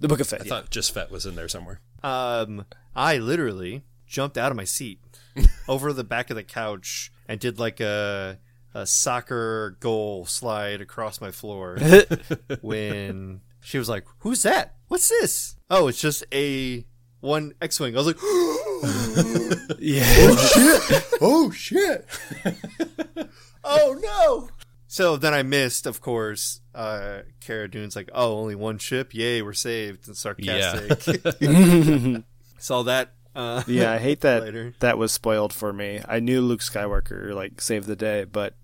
The 0.00 0.08
Book 0.08 0.20
of 0.20 0.28
Fett. 0.28 0.42
I 0.42 0.44
yeah. 0.44 0.50
thought 0.50 0.68
just 0.68 0.92
Fett 0.92 1.10
was 1.10 1.24
in 1.24 1.34
there 1.34 1.48
somewhere. 1.48 1.80
Um, 2.02 2.66
I 2.94 3.16
literally 3.16 3.82
jumped 4.06 4.36
out 4.36 4.50
of 4.50 4.56
my 4.58 4.64
seat 4.64 5.00
over 5.68 5.94
the 5.94 6.04
back 6.04 6.28
of 6.28 6.36
the 6.36 6.44
couch 6.44 7.10
and 7.26 7.40
did 7.40 7.58
like 7.58 7.80
a 7.80 8.38
a 8.74 8.84
soccer 8.86 9.78
goal 9.80 10.26
slide 10.26 10.82
across 10.82 11.22
my 11.22 11.30
floor 11.30 11.78
when 12.60 13.40
she 13.62 13.78
was 13.78 13.88
like, 13.88 14.04
"Who's 14.18 14.42
that? 14.42 14.74
What's 14.88 15.08
this?" 15.08 15.55
Oh, 15.68 15.88
it's 15.88 16.00
just 16.00 16.24
a 16.32 16.84
one 17.20 17.52
X-wing. 17.60 17.94
I 17.96 17.98
was 17.98 18.06
like, 18.06 18.16
yeah. 19.78 20.04
"Oh 20.06 20.36
shit! 20.52 21.06
oh 21.20 21.50
shit. 21.50 22.06
oh, 23.64 23.98
no!" 24.00 24.48
So 24.86 25.16
then 25.16 25.34
I 25.34 25.42
missed, 25.42 25.86
of 25.86 26.00
course. 26.00 26.60
Uh, 26.74 27.20
Cara 27.40 27.68
Dune's 27.68 27.96
like, 27.96 28.10
"Oh, 28.14 28.38
only 28.38 28.54
one 28.54 28.78
ship? 28.78 29.12
Yay, 29.14 29.42
we're 29.42 29.52
saved!" 29.52 30.06
And 30.06 30.16
sarcastic. 30.16 31.32
Saw 32.58 32.82
that. 32.84 33.12
Uh, 33.34 33.62
Yeah, 33.66 33.92
I 33.92 33.98
hate 33.98 34.20
that 34.22 34.42
Later. 34.42 34.74
that 34.80 34.96
was 34.96 35.12
spoiled 35.12 35.52
for 35.52 35.72
me. 35.72 36.00
I 36.08 36.20
knew 36.20 36.40
Luke 36.40 36.60
Skywalker 36.60 37.34
like 37.34 37.60
saved 37.60 37.86
the 37.86 37.96
day, 37.96 38.24
but 38.24 38.54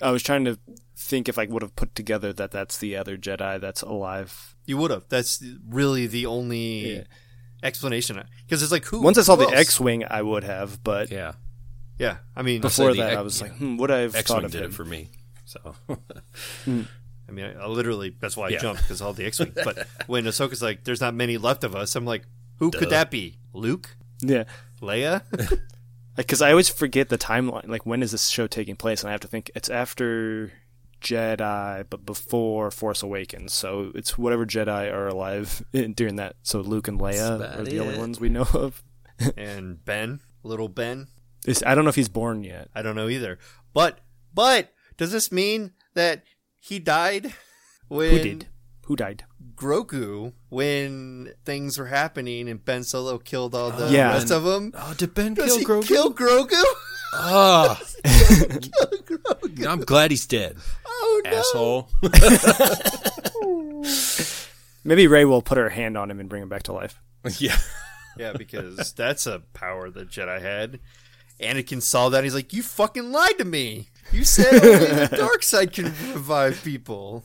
I 0.00 0.10
was 0.12 0.22
trying 0.22 0.44
to 0.46 0.58
think 0.96 1.28
if 1.28 1.38
I 1.38 1.44
would 1.44 1.60
have 1.62 1.76
put 1.76 1.94
together 1.94 2.32
that 2.32 2.50
that's 2.50 2.78
the 2.78 2.96
other 2.96 3.18
Jedi 3.18 3.60
that's 3.60 3.82
alive. 3.82 4.54
You 4.68 4.76
would 4.76 4.90
have. 4.92 5.04
That's 5.08 5.42
really 5.68 6.06
the 6.06 6.26
only 6.26 6.96
Yeah. 6.96 7.02
explanation. 7.62 8.22
Because 8.46 8.62
it's 8.62 8.70
like 8.70 8.84
who? 8.84 9.00
Once 9.02 9.18
I 9.18 9.22
saw 9.22 9.34
the 9.36 9.44
else? 9.44 9.54
X-wing, 9.54 10.04
I 10.08 10.22
would 10.22 10.44
have, 10.44 10.82
but 10.84 11.10
Yeah. 11.10 11.32
Yeah, 11.98 12.18
I 12.36 12.42
mean, 12.42 12.60
before 12.60 12.94
that, 12.94 13.10
X- 13.10 13.16
I 13.16 13.22
was 13.22 13.40
yeah. 13.40 13.46
like, 13.48 13.56
hmm, 13.56 13.76
would 13.78 13.90
I 13.90 13.98
have 14.00 14.12
thought 14.12 14.18
X-wing 14.20 14.44
of 14.44 14.52
did 14.52 14.62
him? 14.62 14.70
it 14.70 14.74
for 14.74 14.84
me. 14.84 15.10
So 15.46 15.74
I 16.66 17.30
mean, 17.32 17.44
I, 17.44 17.62
I 17.62 17.66
literally 17.66 18.14
that's 18.20 18.36
why 18.36 18.46
I 18.46 18.50
Yeah. 18.50 18.58
jumped 18.58 18.82
because 18.82 19.00
all 19.02 19.12
the 19.12 19.24
X-wing. 19.26 19.52
but 19.64 19.86
when 20.06 20.24
Ahsoka's 20.24 20.62
like, 20.62 20.84
"There's 20.84 21.00
not 21.00 21.14
many 21.14 21.38
left 21.38 21.64
of 21.64 21.74
us," 21.74 21.96
I'm 21.96 22.04
like, 22.06 22.22
"Who 22.56 22.70
Duh. 22.70 22.78
could 22.78 22.90
that 22.90 23.10
be? 23.10 23.38
Luke? 23.52 23.96
yeah, 24.20 24.44
Leia?" 24.80 25.22
because 26.16 26.40
I 26.42 26.50
always 26.50 26.68
forget 26.68 27.08
the 27.08 27.18
timeline. 27.18 27.68
Like, 27.68 27.84
when 27.86 28.02
is 28.02 28.12
this 28.12 28.28
show 28.28 28.46
taking 28.46 28.76
place? 28.76 29.02
And 29.02 29.08
I 29.08 29.12
have 29.12 29.20
to 29.22 29.28
think 29.28 29.50
it's 29.54 29.68
after 29.68 30.52
Jedi, 31.00 31.84
but 31.88 32.04
before 32.04 32.70
Force 32.70 33.02
Awakens. 33.02 33.52
So 33.52 33.92
it's 33.94 34.16
whatever 34.18 34.44
Jedi 34.46 34.92
are 34.92 35.08
alive 35.08 35.62
during 35.94 36.16
that. 36.16 36.36
So 36.42 36.60
Luke 36.60 36.88
and 36.88 36.98
Leia 37.00 37.58
are 37.58 37.62
the 37.64 37.78
only 37.80 37.98
ones 37.98 38.20
we 38.20 38.28
know 38.28 38.46
of. 38.54 38.82
and 39.36 39.84
Ben, 39.84 40.20
little 40.42 40.68
Ben. 40.68 41.08
It's, 41.46 41.62
I 41.64 41.74
don't 41.74 41.84
know 41.84 41.90
if 41.90 41.94
he's 41.96 42.08
born 42.08 42.42
yet. 42.44 42.68
I 42.74 42.82
don't 42.82 42.96
know 42.96 43.08
either. 43.08 43.38
But 43.72 44.00
but 44.34 44.72
does 44.96 45.12
this 45.12 45.30
mean 45.32 45.72
that 45.94 46.24
he 46.60 46.78
died 46.78 47.32
when 47.88 48.10
Who 48.10 48.18
did? 48.18 48.48
Who 48.86 48.96
died? 48.96 49.24
Grogu 49.54 50.32
when 50.48 51.32
things 51.44 51.76
were 51.78 51.86
happening 51.86 52.48
and 52.48 52.64
Ben 52.64 52.84
Solo 52.84 53.18
killed 53.18 53.54
all 53.54 53.70
the 53.70 53.88
Yeah. 53.90 54.12
rest 54.12 54.30
of 54.30 54.44
them? 54.44 54.72
Oh, 54.74 54.94
did 54.96 55.14
Ben 55.14 55.34
Does 55.34 55.46
kill 55.46 55.58
he 55.58 55.64
Grogu? 55.64 55.86
kill 55.86 56.14
Grogu? 56.14 56.62
Ah, 57.12 57.80
kill 58.04 59.66
I'm 59.68 59.80
glad 59.80 60.10
he's 60.10 60.26
dead. 60.26 60.56
Oh 60.86 61.22
no! 61.24 61.30
Asshole. 61.30 61.90
Maybe 64.84 65.06
Rey 65.06 65.24
will 65.24 65.42
put 65.42 65.58
her 65.58 65.68
hand 65.68 65.96
on 65.96 66.10
him 66.10 66.20
and 66.20 66.28
bring 66.28 66.42
him 66.42 66.48
back 66.48 66.64
to 66.64 66.72
life. 66.72 67.00
yeah. 67.38 67.56
Yeah, 68.16 68.32
because 68.32 68.92
that's 68.94 69.26
a 69.26 69.40
power 69.54 69.90
that 69.90 70.08
Jedi 70.08 70.40
had. 70.40 70.80
Anakin 71.40 71.80
saw 71.80 72.08
that. 72.08 72.18
And 72.18 72.24
he's 72.24 72.34
like, 72.34 72.52
"You 72.52 72.62
fucking 72.62 73.12
lied 73.12 73.38
to 73.38 73.44
me. 73.44 73.88
You 74.12 74.24
said 74.24 74.54
only 74.54 75.06
the 75.06 75.16
dark 75.16 75.42
side 75.42 75.72
can 75.72 75.84
revive 75.84 76.62
people." 76.64 77.24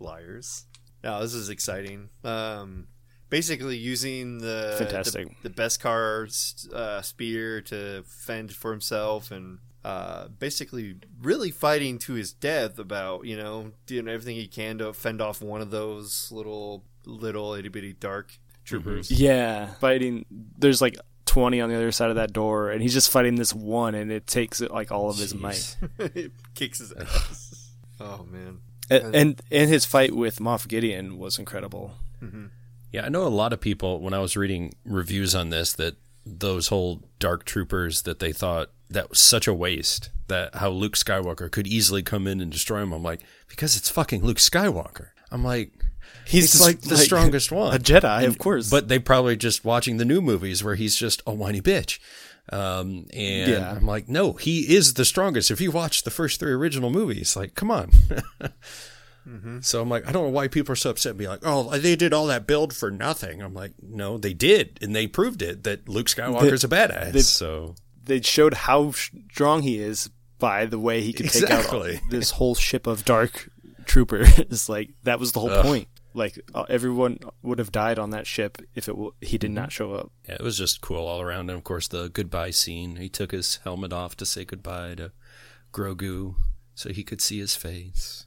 Liars. 0.00 0.64
No, 1.04 1.20
this 1.20 1.34
is 1.34 1.50
exciting. 1.50 2.08
Um, 2.24 2.86
basically 3.28 3.76
using 3.76 4.38
the 4.38 4.76
Fantastic. 4.78 5.28
the, 5.42 5.48
the 5.48 5.54
Beskar 5.62 6.72
uh, 6.72 7.02
spear 7.02 7.60
to 7.62 8.04
fend 8.06 8.52
for 8.52 8.70
himself, 8.70 9.30
and 9.30 9.58
uh, 9.84 10.28
basically 10.28 10.96
really 11.22 11.50
fighting 11.50 11.98
to 12.00 12.14
his 12.14 12.32
death 12.32 12.78
about 12.78 13.24
you 13.24 13.36
know 13.36 13.72
doing 13.86 14.08
everything 14.08 14.36
he 14.36 14.46
can 14.48 14.78
to 14.78 14.92
fend 14.92 15.20
off 15.20 15.40
one 15.40 15.60
of 15.60 15.70
those 15.70 16.30
little 16.32 16.84
little 17.04 17.54
itty 17.54 17.68
bitty 17.68 17.92
dark 17.94 18.38
troopers. 18.64 19.10
Yeah, 19.10 19.74
fighting. 19.74 20.26
There's 20.58 20.82
like 20.82 20.96
20 21.26 21.60
on 21.60 21.68
the 21.68 21.76
other 21.76 21.92
side 21.92 22.10
of 22.10 22.16
that 22.16 22.32
door, 22.32 22.70
and 22.70 22.82
he's 22.82 22.94
just 22.94 23.10
fighting 23.10 23.36
this 23.36 23.54
one, 23.54 23.94
and 23.94 24.10
it 24.10 24.26
takes 24.26 24.60
like 24.60 24.90
all 24.90 25.10
of 25.10 25.18
his 25.18 25.34
might. 25.34 25.76
kicks 26.54 26.78
his 26.78 26.92
ass. 26.92 27.72
oh 28.00 28.26
man. 28.30 28.60
And, 28.88 29.14
and 29.14 29.42
and 29.50 29.68
his 29.70 29.84
fight 29.84 30.14
with 30.14 30.38
Moff 30.38 30.68
Gideon 30.68 31.18
was 31.18 31.38
incredible. 31.38 31.94
Yeah, 32.96 33.04
I 33.04 33.10
know 33.10 33.26
a 33.26 33.28
lot 33.28 33.52
of 33.52 33.60
people 33.60 34.00
when 34.00 34.14
I 34.14 34.20
was 34.20 34.38
reading 34.38 34.72
reviews 34.86 35.34
on 35.34 35.50
this 35.50 35.74
that 35.74 35.96
those 36.24 36.68
whole 36.68 37.02
dark 37.18 37.44
troopers 37.44 38.02
that 38.02 38.20
they 38.20 38.32
thought 38.32 38.70
that 38.88 39.10
was 39.10 39.18
such 39.18 39.46
a 39.46 39.52
waste 39.52 40.08
that 40.28 40.54
how 40.54 40.70
Luke 40.70 40.94
Skywalker 40.94 41.50
could 41.50 41.66
easily 41.66 42.02
come 42.02 42.26
in 42.26 42.40
and 42.40 42.50
destroy 42.50 42.80
him. 42.82 42.92
I'm 42.92 43.02
like, 43.02 43.20
because 43.50 43.76
it's 43.76 43.90
fucking 43.90 44.24
Luke 44.24 44.38
Skywalker. 44.38 45.08
I'm 45.30 45.44
like, 45.44 45.72
he's 46.26 46.52
just 46.52 46.64
like 46.64 46.80
the 46.80 46.96
strongest 46.96 47.52
one, 47.52 47.76
A 47.76 47.78
Jedi, 47.78 48.26
of 48.26 48.38
course. 48.38 48.70
But 48.70 48.88
they 48.88 48.98
probably 48.98 49.36
just 49.36 49.62
watching 49.62 49.98
the 49.98 50.06
new 50.06 50.22
movies 50.22 50.64
where 50.64 50.74
he's 50.74 50.96
just 50.96 51.22
a 51.26 51.34
whiny 51.34 51.60
bitch. 51.60 51.98
Um, 52.50 53.08
and 53.12 53.52
Yeah. 53.52 53.72
I'm 53.72 53.84
like, 53.84 54.08
no, 54.08 54.32
he 54.32 54.74
is 54.74 54.94
the 54.94 55.04
strongest. 55.04 55.50
If 55.50 55.60
you 55.60 55.70
watch 55.70 56.04
the 56.04 56.10
first 56.10 56.40
three 56.40 56.52
original 56.52 56.88
movies, 56.88 57.36
like, 57.36 57.54
come 57.54 57.70
on. 57.70 57.90
So 59.62 59.82
I'm 59.82 59.88
like, 59.88 60.06
I 60.06 60.12
don't 60.12 60.22
know 60.24 60.30
why 60.30 60.46
people 60.48 60.72
are 60.72 60.76
so 60.76 60.90
upset. 60.90 61.16
Be 61.16 61.26
like, 61.26 61.40
oh, 61.42 61.76
they 61.76 61.96
did 61.96 62.12
all 62.12 62.26
that 62.28 62.46
build 62.46 62.74
for 62.74 62.90
nothing. 62.92 63.42
I'm 63.42 63.54
like, 63.54 63.72
no, 63.82 64.18
they 64.18 64.32
did, 64.34 64.78
and 64.80 64.94
they 64.94 65.06
proved 65.08 65.42
it 65.42 65.64
that 65.64 65.88
Luke 65.88 66.06
Skywalker's 66.06 66.62
a 66.64 66.68
badass. 66.68 67.12
they- 67.12 67.20
so 67.20 67.74
they 68.04 68.20
showed 68.22 68.54
how 68.54 68.92
strong 68.92 69.62
he 69.62 69.80
is 69.80 70.10
by 70.38 70.64
the 70.66 70.78
way 70.78 71.00
he 71.02 71.12
could 71.12 71.28
take 71.30 71.50
out 71.50 71.66
this 72.10 72.30
whole 72.30 72.54
ship 72.54 72.86
of 72.86 73.04
dark 73.04 73.48
troopers. 73.84 74.68
like 74.68 74.90
that 75.02 75.18
was 75.18 75.32
the 75.32 75.40
whole 75.40 75.50
Ugh. 75.50 75.64
point. 75.64 75.88
Like 76.14 76.38
uh, 76.54 76.64
everyone 76.68 77.18
would 77.42 77.58
have 77.58 77.72
died 77.72 77.98
on 77.98 78.10
that 78.10 78.26
ship 78.26 78.58
if 78.74 78.88
it 78.88 78.92
w- 78.92 79.12
he 79.20 79.36
did 79.38 79.50
not 79.50 79.70
show 79.72 79.92
up. 79.92 80.12
yeah, 80.28 80.36
it 80.36 80.42
was 80.42 80.56
just 80.56 80.80
cool 80.80 81.04
all 81.06 81.20
around. 81.20 81.50
And 81.50 81.58
of 81.58 81.64
course, 81.64 81.88
the 81.88 82.08
goodbye 82.08 82.52
scene. 82.52 82.96
He 82.96 83.08
took 83.08 83.32
his 83.32 83.56
helmet 83.64 83.92
off 83.92 84.16
to 84.18 84.24
say 84.26 84.44
goodbye 84.44 84.94
to 84.94 85.10
Grogu. 85.72 86.36
so 86.74 86.90
he 86.90 87.02
could 87.02 87.20
see 87.20 87.38
his 87.38 87.56
face. 87.56 88.25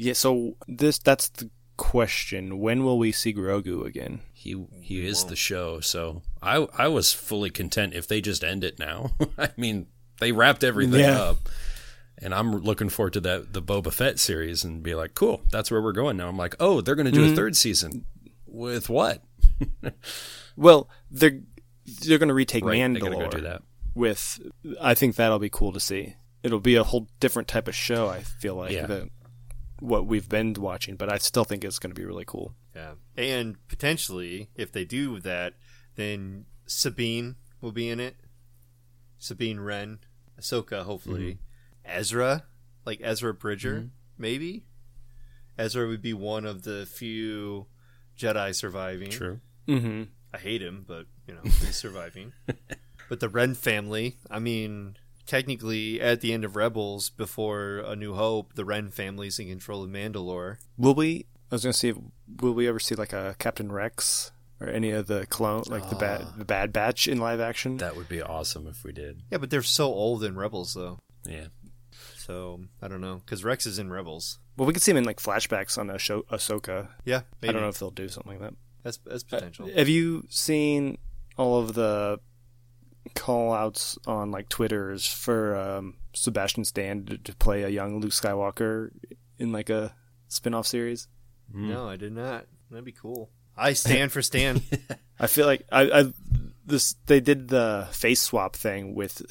Yeah, 0.00 0.14
so 0.14 0.56
this 0.66 0.98
that's 0.98 1.28
the 1.28 1.50
question. 1.76 2.58
When 2.58 2.84
will 2.84 2.98
we 2.98 3.12
see 3.12 3.34
Grogu 3.34 3.84
again? 3.84 4.20
He 4.32 4.64
he 4.80 5.06
is 5.06 5.24
the 5.26 5.36
show, 5.36 5.80
so 5.80 6.22
I 6.42 6.66
I 6.76 6.88
was 6.88 7.12
fully 7.12 7.50
content 7.50 7.94
if 7.94 8.08
they 8.08 8.20
just 8.20 8.42
end 8.42 8.64
it 8.64 8.78
now. 8.78 9.10
I 9.38 9.50
mean, 9.56 9.88
they 10.18 10.32
wrapped 10.32 10.64
everything 10.64 11.00
Yeah. 11.00 11.20
up, 11.20 11.48
and 12.18 12.34
I'm 12.34 12.62
looking 12.62 12.88
forward 12.88 13.12
to 13.14 13.20
that 13.20 13.52
the 13.52 13.62
Boba 13.62 13.92
Fett 13.92 14.18
series 14.18 14.64
and 14.64 14.82
be 14.82 14.94
like, 14.94 15.14
cool, 15.14 15.42
that's 15.52 15.70
where 15.70 15.82
we're 15.82 15.92
going 15.92 16.16
now. 16.16 16.28
I'm 16.28 16.38
like, 16.38 16.56
oh, 16.58 16.80
they're 16.80 16.94
going 16.94 17.06
to 17.06 17.12
do 17.12 17.24
a 17.24 17.26
mm-hmm. 17.26 17.36
third 17.36 17.56
season 17.56 18.06
with 18.46 18.88
what? 18.88 19.22
Well, 20.56 20.90
they're 21.10 21.40
they're 22.06 22.18
going 22.18 22.28
to 22.28 22.34
retake 22.34 22.64
Right, 22.64 22.78
Mandalore 22.78 22.94
they 22.94 23.00
gotta 23.00 23.16
go 23.16 23.30
do 23.30 23.40
that. 23.42 23.62
with. 23.94 24.40
I 24.80 24.94
think 24.94 25.16
that'll 25.16 25.38
be 25.38 25.48
cool 25.48 25.72
to 25.72 25.80
see. 25.80 26.16
It'll 26.42 26.60
be 26.60 26.76
a 26.76 26.84
whole 26.84 27.08
different 27.18 27.48
type 27.48 27.66
of 27.66 27.74
show. 27.74 28.08
I 28.08 28.20
feel 28.20 28.56
like 28.56 28.72
Yeah. 28.72 28.86
than 28.86 29.10
what 29.80 30.06
we've 30.06 30.28
been 30.28 30.54
watching, 30.54 30.96
but 30.96 31.12
I 31.12 31.18
still 31.18 31.44
think 31.44 31.64
it's 31.64 31.78
going 31.78 31.90
to 31.90 32.00
be 32.00 32.04
really 32.04 32.24
cool. 32.26 32.54
Yeah, 32.74 32.92
and 33.16 33.56
potentially, 33.68 34.48
if 34.54 34.72
they 34.72 34.84
do 34.84 35.18
that, 35.20 35.54
then 35.96 36.46
Sabine 36.66 37.36
will 37.60 37.72
be 37.72 37.88
in 37.88 37.98
it. 37.98 38.16
Sabine 39.18 39.60
Wren, 39.60 39.98
Ahsoka, 40.40 40.84
hopefully, 40.84 41.38
Ezra, 41.84 42.44
like 42.86 43.00
Ezra 43.02 43.34
Bridger, 43.34 43.90
maybe. 44.16 44.64
Ezra 45.58 45.86
would 45.86 46.00
be 46.00 46.14
one 46.14 46.46
of 46.46 46.62
the 46.62 46.86
few 46.86 47.66
Jedi 48.16 48.54
surviving. 48.54 49.10
True. 49.10 49.40
Mm-hmm. 49.68 50.04
I 50.32 50.38
hate 50.38 50.62
him, 50.62 50.84
but 50.86 51.06
you 51.26 51.34
know 51.34 51.40
he's 51.44 51.76
surviving. 51.76 52.32
but 53.08 53.20
the 53.20 53.28
Wren 53.28 53.54
family, 53.54 54.16
I 54.30 54.38
mean, 54.38 54.96
technically, 55.30 56.00
at 56.00 56.20
the 56.20 56.32
end 56.32 56.44
of 56.44 56.56
Rebels, 56.56 57.08
before 57.08 57.78
A 57.86 57.94
New 57.94 58.14
Hope, 58.14 58.54
the 58.54 58.64
Wren 58.64 58.90
family's 58.90 59.38
in 59.38 59.48
control 59.48 59.84
of 59.84 59.90
Mandalore. 59.90 60.56
Will 60.76 60.94
we? 60.94 61.26
I 61.50 61.54
was 61.54 61.62
going 61.62 61.72
to 61.72 61.78
see. 61.78 61.94
Will 62.40 62.52
we 62.52 62.66
ever 62.66 62.80
see 62.80 62.96
like 62.96 63.12
a 63.12 63.36
Captain 63.38 63.70
Rex 63.70 64.32
or 64.60 64.68
any 64.68 64.90
of 64.90 65.06
the 65.06 65.26
clone, 65.26 65.62
like 65.68 65.88
the 65.88 65.96
bad 65.96 66.22
ah. 66.24 66.34
the 66.36 66.44
Bad 66.44 66.72
Batch 66.72 67.06
in 67.06 67.18
live 67.18 67.40
action? 67.40 67.76
That 67.76 67.96
would 67.96 68.08
be 68.08 68.20
awesome 68.20 68.66
if 68.66 68.82
we 68.82 68.92
did. 68.92 69.22
Yeah, 69.30 69.38
but 69.38 69.50
they're 69.50 69.62
so 69.62 69.86
old 69.86 70.24
in 70.24 70.36
Rebels, 70.36 70.74
though. 70.74 70.98
Yeah. 71.24 71.46
So 72.16 72.62
I 72.82 72.88
don't 72.88 73.00
know 73.00 73.22
because 73.24 73.44
Rex 73.44 73.66
is 73.66 73.78
in 73.78 73.90
Rebels. 73.90 74.40
well, 74.56 74.66
we 74.66 74.72
could 74.72 74.82
see 74.82 74.90
him 74.90 74.96
in 74.96 75.04
like 75.04 75.20
flashbacks 75.20 75.78
on 75.78 75.88
Asho- 75.88 76.26
Ahsoka. 76.26 76.88
Yeah, 77.04 77.22
maybe. 77.40 77.50
I 77.50 77.52
don't 77.52 77.62
know 77.62 77.68
if 77.68 77.78
they'll 77.78 77.90
do 77.90 78.08
something 78.08 78.32
like 78.32 78.40
that. 78.40 78.54
that's 78.82 78.98
that's 78.98 79.22
potential. 79.22 79.66
Uh, 79.66 79.78
have 79.78 79.88
you 79.88 80.24
seen 80.28 80.98
all 81.36 81.60
of 81.60 81.74
the 81.74 82.18
call 83.14 83.52
outs 83.52 83.98
on 84.06 84.30
like 84.30 84.48
Twitters 84.48 85.06
for 85.06 85.56
um, 85.56 85.94
Sebastian 86.12 86.64
Stan 86.64 87.04
to, 87.06 87.18
to 87.18 87.34
play 87.36 87.62
a 87.62 87.68
young 87.68 88.00
Luke 88.00 88.12
Skywalker 88.12 88.90
in 89.38 89.52
like 89.52 89.70
a 89.70 89.94
spin 90.28 90.54
off 90.54 90.66
series? 90.66 91.08
No, 91.52 91.88
I 91.88 91.96
did 91.96 92.12
not. 92.12 92.46
That'd 92.70 92.84
be 92.84 92.92
cool. 92.92 93.30
I 93.56 93.72
stand 93.74 94.12
for 94.12 94.22
Stan. 94.22 94.62
I 95.18 95.26
feel 95.26 95.46
like 95.46 95.64
I, 95.70 95.82
I 95.90 96.12
this 96.64 96.94
they 97.06 97.20
did 97.20 97.48
the 97.48 97.88
face 97.90 98.20
swap 98.20 98.56
thing 98.56 98.94
with 98.94 99.22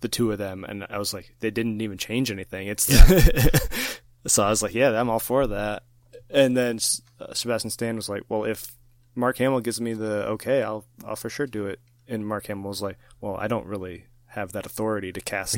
the 0.00 0.08
two 0.08 0.30
of 0.30 0.38
them, 0.38 0.64
and 0.64 0.86
I 0.88 0.98
was 0.98 1.14
like, 1.14 1.34
they 1.40 1.50
didn't 1.50 1.80
even 1.80 1.98
change 1.98 2.30
anything. 2.30 2.68
It's 2.68 2.84
so 4.26 4.44
I 4.44 4.50
was 4.50 4.62
like, 4.62 4.74
yeah, 4.74 4.90
I'm 4.90 5.08
all 5.08 5.18
for 5.18 5.46
that. 5.46 5.84
And 6.30 6.56
then 6.56 6.78
uh, 7.20 7.32
Sebastian 7.32 7.70
Stan 7.70 7.96
was 7.96 8.08
like, 8.08 8.22
well, 8.28 8.44
if 8.44 8.76
Mark 9.14 9.38
Hamill 9.38 9.60
gives 9.60 9.80
me 9.80 9.94
the 9.94 10.26
okay, 10.28 10.62
I'll 10.62 10.84
I'll 11.06 11.16
for 11.16 11.30
sure 11.30 11.46
do 11.46 11.66
it. 11.66 11.80
And 12.08 12.26
Mark 12.26 12.46
Hamill 12.46 12.68
was 12.68 12.82
like, 12.82 12.98
well, 13.20 13.36
I 13.36 13.48
don't 13.48 13.66
really 13.66 14.06
have 14.26 14.52
that 14.52 14.66
authority 14.66 15.12
to 15.12 15.20
cast 15.20 15.56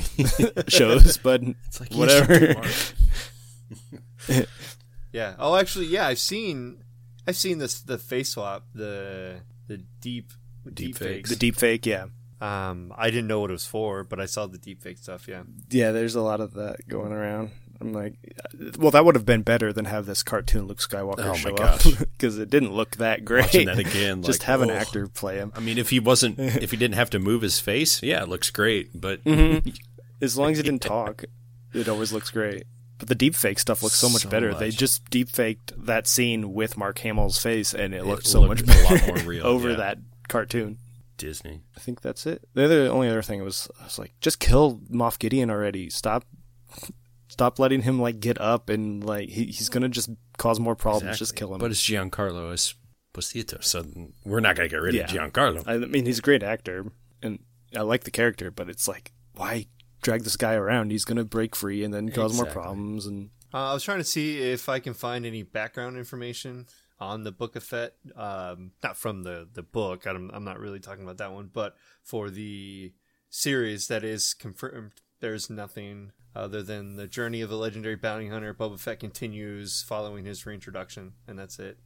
shows, 0.70 1.16
but 1.16 1.42
It's 1.42 1.80
like 1.80 1.92
whatever. 1.92 2.62
yeah. 5.12 5.34
Oh, 5.38 5.56
actually, 5.56 5.86
yeah. 5.86 6.06
I've 6.06 6.18
seen, 6.18 6.84
I've 7.26 7.36
seen 7.36 7.58
this 7.58 7.80
the 7.80 7.98
face 7.98 8.30
swap, 8.30 8.66
the 8.74 9.40
the 9.66 9.78
deep 10.00 10.32
deep 10.72 10.96
fakes. 10.96 11.30
the 11.30 11.36
deep 11.36 11.56
fake, 11.56 11.86
yeah. 11.86 12.06
Um, 12.40 12.92
I 12.96 13.10
didn't 13.10 13.28
know 13.28 13.40
what 13.40 13.50
it 13.50 13.54
was 13.54 13.66
for, 13.66 14.04
but 14.04 14.20
I 14.20 14.26
saw 14.26 14.46
the 14.46 14.58
deep 14.58 14.82
fake 14.82 14.98
stuff. 14.98 15.26
Yeah. 15.26 15.42
Yeah, 15.70 15.92
there's 15.92 16.14
a 16.14 16.20
lot 16.20 16.40
of 16.40 16.52
that 16.54 16.86
going 16.86 17.12
around. 17.12 17.50
I'm 17.80 17.92
like, 17.92 18.14
uh, 18.38 18.70
well, 18.78 18.90
that 18.90 19.04
would 19.04 19.14
have 19.14 19.26
been 19.26 19.42
better 19.42 19.72
than 19.72 19.84
have 19.84 20.06
this 20.06 20.22
cartoon 20.22 20.66
Luke 20.66 20.78
Skywalker 20.78 21.18
Oh 21.18 21.28
my 21.28 21.36
show 21.36 21.54
up 21.56 21.82
because 22.12 22.38
it 22.38 22.50
didn't 22.50 22.72
look 22.72 22.96
that 22.96 23.24
great. 23.24 23.44
Watching 23.44 23.66
that 23.66 23.78
again, 23.78 24.22
Just 24.24 24.40
like, 24.40 24.46
have 24.46 24.62
an 24.62 24.70
oh. 24.70 24.74
actor 24.74 25.06
play 25.06 25.36
him. 25.36 25.52
I 25.54 25.60
mean, 25.60 25.78
if 25.78 25.90
he 25.90 26.00
wasn't, 26.00 26.38
if 26.38 26.70
he 26.70 26.76
didn't 26.76 26.94
have 26.94 27.10
to 27.10 27.18
move 27.18 27.42
his 27.42 27.60
face, 27.60 28.02
yeah, 28.02 28.22
it 28.22 28.28
looks 28.28 28.50
great. 28.50 28.98
But 28.98 29.22
mm-hmm. 29.24 29.68
As 30.20 30.38
long 30.38 30.52
as 30.52 30.56
he 30.56 30.62
didn't 30.62 30.80
talk, 30.80 31.24
it 31.74 31.88
always 31.88 32.12
looks 32.12 32.30
great. 32.30 32.64
But 32.98 33.08
the 33.08 33.16
deepfake 33.16 33.58
stuff 33.58 33.82
looks 33.82 33.96
so 33.96 34.08
much 34.08 34.22
So 34.22 34.30
better. 34.30 34.54
They 34.54 34.70
just 34.70 35.10
deepfaked 35.10 35.84
that 35.84 36.06
scene 36.06 36.54
with 36.54 36.78
Mark 36.78 36.98
Hamill's 37.00 37.36
face, 37.36 37.74
and 37.74 37.94
it, 37.94 38.06
looked 38.06 38.26
so 38.26 38.40
looked 38.40 38.66
much 38.66 38.76
a 38.76 38.82
lot 38.94 39.06
more 39.06 39.16
real, 39.26 39.46
over 39.46 39.70
yeah. 39.70 39.76
that 39.76 39.98
cartoon. 40.28 40.78
Disney. 41.18 41.62
I 41.76 41.80
think 41.80 42.00
that's 42.00 42.26
it. 42.26 42.46
The 42.54 42.64
other 42.64 42.88
only 42.88 43.08
other 43.08 43.22
thing 43.22 43.42
was 43.42 43.68
I 43.80 43.84
was 43.84 43.98
like, 43.98 44.12
just 44.20 44.38
kill 44.38 44.80
Moff 44.90 45.18
Gideon 45.18 45.50
already. 45.50 45.90
Stop, 45.90 46.24
stop 47.36 47.58
letting 47.58 47.82
him 47.82 48.00
like 48.00 48.18
get 48.18 48.40
up 48.40 48.70
and 48.70 49.04
like 49.04 49.28
he, 49.28 49.44
he's 49.44 49.68
gonna 49.68 49.90
just 49.90 50.08
cause 50.38 50.58
more 50.58 50.74
problems. 50.74 51.18
Just 51.18 51.36
kill 51.36 51.52
him. 51.52 51.58
But 51.60 51.70
it's 51.70 51.82
Giancarlo 51.82 52.50
Esposito, 53.14 53.62
so 53.62 53.84
we're 54.24 54.40
not 54.40 54.56
gonna 54.56 54.70
get 54.70 54.80
rid 54.80 54.94
Yeah. 54.94 55.04
of 55.04 55.10
Giancarlo. 55.10 55.62
I 55.66 55.76
mean, 55.76 56.06
he's 56.06 56.18
a 56.20 56.22
great 56.22 56.42
actor, 56.42 56.86
and 57.22 57.38
I 57.76 57.82
like 57.82 58.04
the 58.04 58.10
character, 58.10 58.50
but 58.50 58.70
it's 58.70 58.88
like, 58.88 59.12
why 59.34 59.66
drag 60.00 60.24
this 60.24 60.36
guy 60.38 60.54
around? 60.54 60.92
He's 60.92 61.04
gonna 61.04 61.24
break 61.24 61.54
free 61.54 61.84
and 61.84 61.92
then 61.92 62.08
cause 62.10 62.34
more 62.34 62.46
problems. 62.46 63.04
And 63.04 63.28
Uh, 63.52 63.70
I 63.70 63.74
was 63.74 63.82
trying 63.84 63.98
to 63.98 64.04
see 64.04 64.38
if 64.40 64.68
I 64.70 64.78
can 64.80 64.94
find 64.94 65.26
any 65.26 65.42
background 65.42 65.98
information 65.98 66.66
on 66.98 67.22
the 67.24 67.32
Book 67.32 67.54
of 67.54 67.62
Fett. 67.64 67.96
Um, 68.14 68.72
not 68.82 68.96
from 68.96 69.24
the 69.24 69.46
the 69.52 69.62
book. 69.62 70.06
I'm, 70.06 70.30
I'm 70.32 70.44
not 70.44 70.58
really 70.58 70.80
talking 70.80 71.04
about 71.04 71.18
that 71.18 71.32
one, 71.32 71.50
but 71.52 71.76
for 72.02 72.30
the 72.30 72.94
series 73.28 73.88
that 73.88 74.04
is 74.04 74.32
confirmed, 74.32 74.92
there's 75.20 75.50
nothing 75.50 76.12
other 76.36 76.62
than 76.62 76.96
the 76.96 77.06
journey 77.06 77.40
of 77.40 77.50
the 77.50 77.56
legendary 77.56 77.96
bounty 77.96 78.28
hunter 78.28 78.52
Boba 78.54 78.78
Fett 78.78 79.00
continues 79.00 79.82
following 79.82 80.24
his 80.24 80.44
reintroduction, 80.46 81.12
and 81.26 81.38
that's 81.38 81.58
it. 81.58 81.78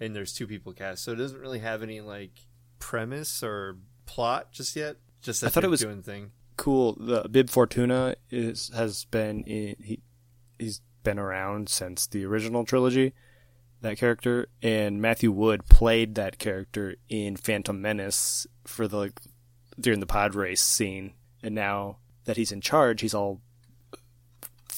And 0.00 0.14
there's 0.14 0.32
two 0.32 0.46
people 0.46 0.72
cast, 0.72 1.02
so 1.04 1.12
it 1.12 1.16
doesn't 1.16 1.40
really 1.40 1.58
have 1.58 1.82
any 1.82 2.00
like 2.00 2.46
premise 2.78 3.42
or 3.42 3.78
plot 4.06 4.52
just 4.52 4.76
yet. 4.76 4.96
Just 5.20 5.40
that 5.40 5.48
I 5.48 5.50
thought 5.50 5.64
it 5.64 5.70
was- 5.70 5.80
doing 5.80 6.02
thing. 6.02 6.30
cool. 6.56 6.96
The 6.98 7.28
Bib 7.28 7.50
Fortuna 7.50 8.14
is 8.30 8.70
has 8.74 9.04
been 9.06 9.42
in, 9.44 9.76
he 9.82 10.00
he's 10.58 10.80
been 11.02 11.18
around 11.18 11.68
since 11.68 12.06
the 12.06 12.24
original 12.24 12.64
trilogy. 12.64 13.14
That 13.80 13.96
character 13.98 14.48
and 14.62 15.00
Matthew 15.00 15.30
Wood 15.30 15.66
played 15.68 16.16
that 16.16 16.38
character 16.38 16.96
in 17.08 17.36
Phantom 17.36 17.80
Menace 17.80 18.46
for 18.66 18.88
the 18.88 18.96
like, 18.96 19.20
during 19.78 20.00
the 20.00 20.06
pod 20.06 20.34
race 20.34 20.60
scene, 20.62 21.14
and 21.42 21.54
now 21.54 21.98
that 22.24 22.36
he's 22.36 22.50
in 22.52 22.60
charge, 22.60 23.00
he's 23.00 23.14
all 23.14 23.40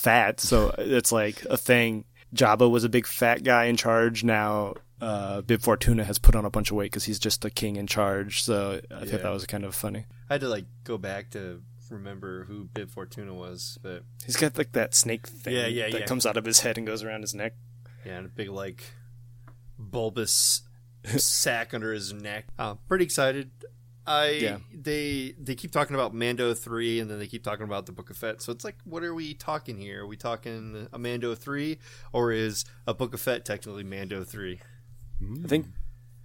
fat. 0.01 0.40
So 0.40 0.74
it's 0.78 1.12
like 1.12 1.44
a 1.44 1.57
thing. 1.57 2.05
Jabba 2.34 2.70
was 2.70 2.84
a 2.84 2.88
big 2.88 3.07
fat 3.07 3.42
guy 3.42 3.64
in 3.64 3.76
charge. 3.76 4.22
Now 4.24 4.74
uh, 5.01 5.40
Bib 5.42 5.61
Fortuna 5.62 6.05
has 6.05 6.18
put 6.18 6.34
on 6.36 6.44
a 6.44 6.51
bunch 6.51 6.70
of 6.70 6.76
weight 6.76 6.90
because 6.92 7.05
he's 7.05 7.18
just 7.18 7.44
a 7.44 7.51
king 7.51 7.76
in 7.76 7.86
charge. 7.86 8.42
So 8.42 8.80
I 8.90 9.01
Yeah. 9.01 9.05
thought 9.12 9.22
that 9.22 9.32
was 9.32 9.46
kind 9.46 9.64
of 9.64 9.74
funny. 9.74 10.07
I 10.28 10.34
had 10.34 10.40
to 10.42 10.48
like 10.48 10.66
go 10.84 10.96
back 10.98 11.30
to 11.30 11.62
remember 11.90 12.44
who 12.44 12.64
Bib 12.66 12.88
Fortuna 12.90 13.34
was, 13.34 13.78
but 13.82 14.05
He's 14.24 14.36
got 14.36 14.57
like 14.57 14.72
that 14.72 14.94
snake 14.94 15.26
thing 15.26 15.55
Yeah, 15.55 15.66
yeah, 15.66 15.90
that 15.90 16.01
yeah. 16.03 16.07
comes 16.07 16.24
out 16.24 16.36
of 16.36 16.44
his 16.44 16.61
head 16.61 16.78
and 16.78 16.86
goes 16.86 17.03
around 17.03 17.22
his 17.22 17.34
neck. 17.34 17.55
Yeah, 18.07 18.18
and 18.18 18.26
a 18.26 18.28
big 18.28 18.48
like 18.48 18.84
bulbous 19.78 20.62
sack 21.16 21.74
under 21.74 21.92
his 21.92 22.12
neck. 22.12 22.46
Uh, 22.59 22.74
pretty 22.88 23.05
excited. 23.05 23.51
I 24.07 24.30
Yeah. 24.30 24.59
they 24.72 25.34
they 25.38 25.55
keep 25.55 25.70
talking 25.72 25.94
about 25.94 26.14
Mando 26.14 26.55
three, 26.55 27.01
and 27.01 27.11
then 27.11 27.18
they 27.18 27.26
keep 27.26 27.44
talking 27.44 27.64
about 27.64 27.86
the 27.86 27.92
Book 27.92 28.11
of 28.11 28.16
Fett. 28.16 28.40
So 28.42 28.51
it's 28.53 28.64
like, 28.64 28.76
what 28.84 29.03
are 29.05 29.14
we 29.14 29.34
talking 29.34 29.76
here? 29.78 30.03
Are 30.03 30.07
we 30.07 30.16
talking 30.16 30.88
a 30.92 30.98
Mando 30.98 31.34
three, 31.34 31.78
or 32.12 32.32
is 32.32 32.64
a 32.86 32.94
Book 32.94 33.14
of 33.14 33.20
Fett 33.20 33.44
technically 33.44 33.84
Mando 33.84 34.24
three? 34.24 34.61
Hmm. 35.18 35.44
I 35.44 35.48
think 35.48 35.66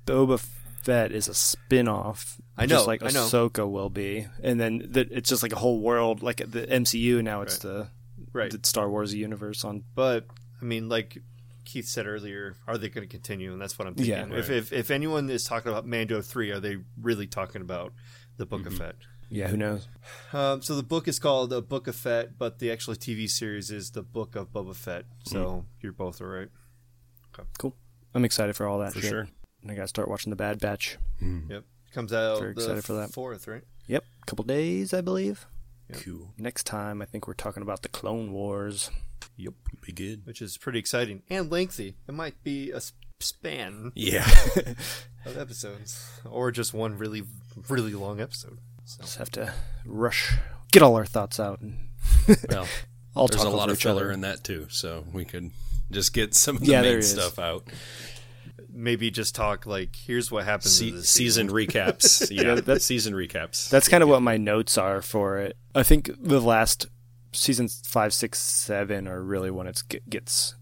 Boba 0.05 0.39
Fett 0.83 1.11
is 1.11 1.27
a 1.27 1.33
spin-off. 1.33 2.39
I 2.57 2.65
just 2.65 2.85
know, 2.85 2.87
like 2.87 3.03
I 3.03 3.09
know. 3.09 3.25
Ahsoka 3.25 3.69
will 3.69 3.89
be, 3.89 4.27
and 4.41 4.59
then 4.59 4.87
the, 4.89 5.01
it's 5.11 5.29
just 5.29 5.43
like 5.43 5.51
a 5.53 5.57
whole 5.57 5.79
world, 5.81 6.21
like 6.23 6.37
the 6.37 6.65
MCU. 6.67 7.21
Now 7.23 7.41
it's 7.41 7.57
the 7.59 7.89
Right. 8.31 8.51
the 8.51 8.59
Star 8.63 8.89
Wars 8.89 9.13
universe 9.13 9.63
on. 9.65 9.83
But 9.95 10.25
I 10.61 10.65
mean, 10.65 10.87
like 10.89 11.17
Keith 11.65 11.87
said 11.87 12.05
earlier, 12.07 12.55
are 12.67 12.77
they 12.77 12.89
going 12.89 13.07
to 13.07 13.11
continue? 13.11 13.51
And 13.51 13.61
that's 13.61 13.77
what 13.77 13.87
I'm 13.87 13.95
thinking. 13.95 14.13
Yeah. 14.31 14.37
if, 14.37 14.49
if 14.49 14.71
if 14.71 14.91
anyone 14.91 15.29
is 15.29 15.43
talking 15.43 15.71
about 15.71 15.85
Mando 15.85 16.21
three, 16.21 16.51
are 16.51 16.59
they 16.59 16.77
really 17.01 17.27
talking 17.27 17.61
about 17.61 17.91
the 18.37 18.45
Book 18.45 18.61
Mm-hmm. 18.61 18.67
of 18.67 18.77
Fett? 18.77 18.95
Yeah, 19.29 19.47
who 19.47 19.57
knows? 19.57 19.87
Um, 20.33 20.61
so 20.61 20.75
the 20.75 20.83
book 20.83 21.07
is 21.07 21.17
called 21.17 21.49
The 21.49 21.61
Book 21.61 21.87
of 21.87 21.95
Fett, 21.95 22.37
but 22.37 22.59
the 22.59 22.71
actual 22.71 22.93
TV 22.93 23.27
series 23.27 23.71
is 23.71 23.89
The 23.91 24.03
Book 24.03 24.35
of 24.35 24.53
Boba 24.53 24.75
Fett. 24.75 25.05
So 25.25 25.65
you're 25.81 25.93
both 25.93 26.21
all 26.21 26.27
right. 26.27 26.49
Cool. 27.57 27.75
I'm 28.13 28.23
excited 28.23 28.55
for 28.55 28.65
all 28.67 28.79
that 28.79 28.93
For 28.93 29.01
shit. 29.01 29.09
sure. 29.09 29.27
And 29.61 29.71
I 29.71 29.75
gotta 29.75 29.87
start 29.87 30.07
watching 30.09 30.29
the 30.29 30.35
Bad 30.35 30.59
Batch. 30.59 30.97
Yep. 31.21 31.63
Comes 31.91 32.13
out 32.13 32.39
Very 32.39 32.53
the 32.53 32.61
excited 32.61 32.85
for 32.85 32.93
that. 32.93 33.11
fourth, 33.11 33.47
right? 33.47 33.63
Yep, 33.87 34.03
couple 34.27 34.45
days, 34.45 34.93
I 34.93 35.01
believe. 35.01 35.45
Cool. 35.93 36.33
Next 36.37 36.65
time, 36.65 37.01
I 37.01 37.05
think 37.05 37.27
we're 37.27 37.33
talking 37.33 37.61
about 37.63 37.81
the 37.83 37.89
Clone 37.89 38.31
Wars. 38.31 38.89
Yep. 39.37 39.53
Be 39.85 39.91
good. 39.91 40.25
Which 40.25 40.41
is 40.41 40.57
pretty 40.57 40.79
exciting 40.79 41.21
and 41.29 41.51
lengthy. 41.51 41.95
It 42.07 42.13
might 42.13 42.41
be 42.43 42.71
a 42.71 42.77
s- 42.77 42.93
span 43.19 43.91
Yeah. 43.95 44.27
of 45.25 45.37
episodes, 45.37 46.21
or 46.29 46.51
just 46.51 46.73
one 46.73 46.97
really, 46.97 47.23
really 47.69 47.93
long 47.93 48.19
episode. 48.19 48.57
So. 48.85 49.01
Just 49.03 49.17
have 49.17 49.31
to 49.31 49.53
rush, 49.85 50.33
get 50.71 50.81
all 50.83 50.95
our 50.95 51.05
thoughts 51.05 51.39
out, 51.39 51.59
and 51.61 51.77
well, 52.49 52.67
all 53.15 53.27
there's 53.27 53.41
talk 53.43 53.51
a 53.51 53.55
lot 53.55 53.69
of 53.69 53.79
filler 53.79 54.03
other. 54.03 54.11
in 54.11 54.21
that 54.21 54.43
too, 54.43 54.67
so 54.69 55.03
we 55.11 55.25
could 55.25 55.49
just 55.91 56.13
get 56.13 56.35
some 56.35 56.57
of 56.57 56.61
the 56.61 56.71
Yeah, 56.71 56.81
main 56.83 57.01
stuff 57.01 57.39
out. 57.39 57.67
Maybe 58.77 59.09
just 59.09 59.33
talk 59.35 59.65
like, 59.65 59.95
here's 59.95 60.29
what 60.29 60.43
happens 60.43 60.77
Se- 60.77 60.89
in 60.89 61.01
season 61.01 61.47
recaps. 61.49 62.29
Yeah, 62.31 62.41
Yeah, 62.41 62.55
that- 62.55 62.81
season 62.81 63.13
recaps. 63.13 63.69
That's 63.69 63.87
kind 63.87 64.03
of 64.03 64.09
what 64.09 64.21
my 64.21 64.35
notes 64.37 64.77
are 64.77 65.01
for 65.01 65.37
it. 65.37 65.55
I 65.73 65.83
think 65.83 66.09
the 66.19 66.41
last 66.41 66.87
seasons 67.31 67.81
five, 67.87 68.13
six, 68.13 68.39
seven 68.39 69.07
are 69.07 69.21
really 69.23 69.49
when 69.49 69.67
it 69.67 69.81
gets 70.09 70.55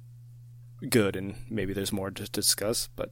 good, 0.90 1.16
and 1.16 1.36
maybe 1.50 1.74
there's 1.74 1.92
more 1.92 2.12
to 2.12 2.26
discuss. 2.30 2.88
But 2.96 3.10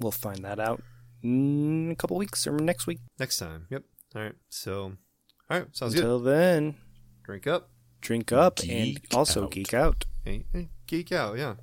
we'll 0.00 0.12
find 0.12 0.44
that 0.44 0.58
out 0.58 0.82
in 1.22 1.90
a 1.92 1.96
couple 1.96 2.16
weeks 2.16 2.46
or 2.46 2.52
next 2.58 2.86
week. 2.86 3.00
next 3.18 3.38
time. 3.38 3.66
Yep. 3.70 3.82
All 4.14 4.22
right. 4.22 4.34
So, 4.48 4.92
all 5.50 5.58
right. 5.58 5.66
Sounds 5.76 5.94
good. 5.94 6.04
Until 6.04 6.20
then, 6.20 6.76
Drink 7.24 7.46
up. 7.46 7.68
drink 8.00 8.32
up 8.32 8.60
and 8.68 8.98
also 9.12 9.44
out. 9.44 9.50
geek 9.50 9.74
out. 9.74 10.04
Hey, 10.24 10.46
hey, 10.52 10.68
geek 10.86 11.12
out. 11.12 11.36
Yeah. 11.36 11.56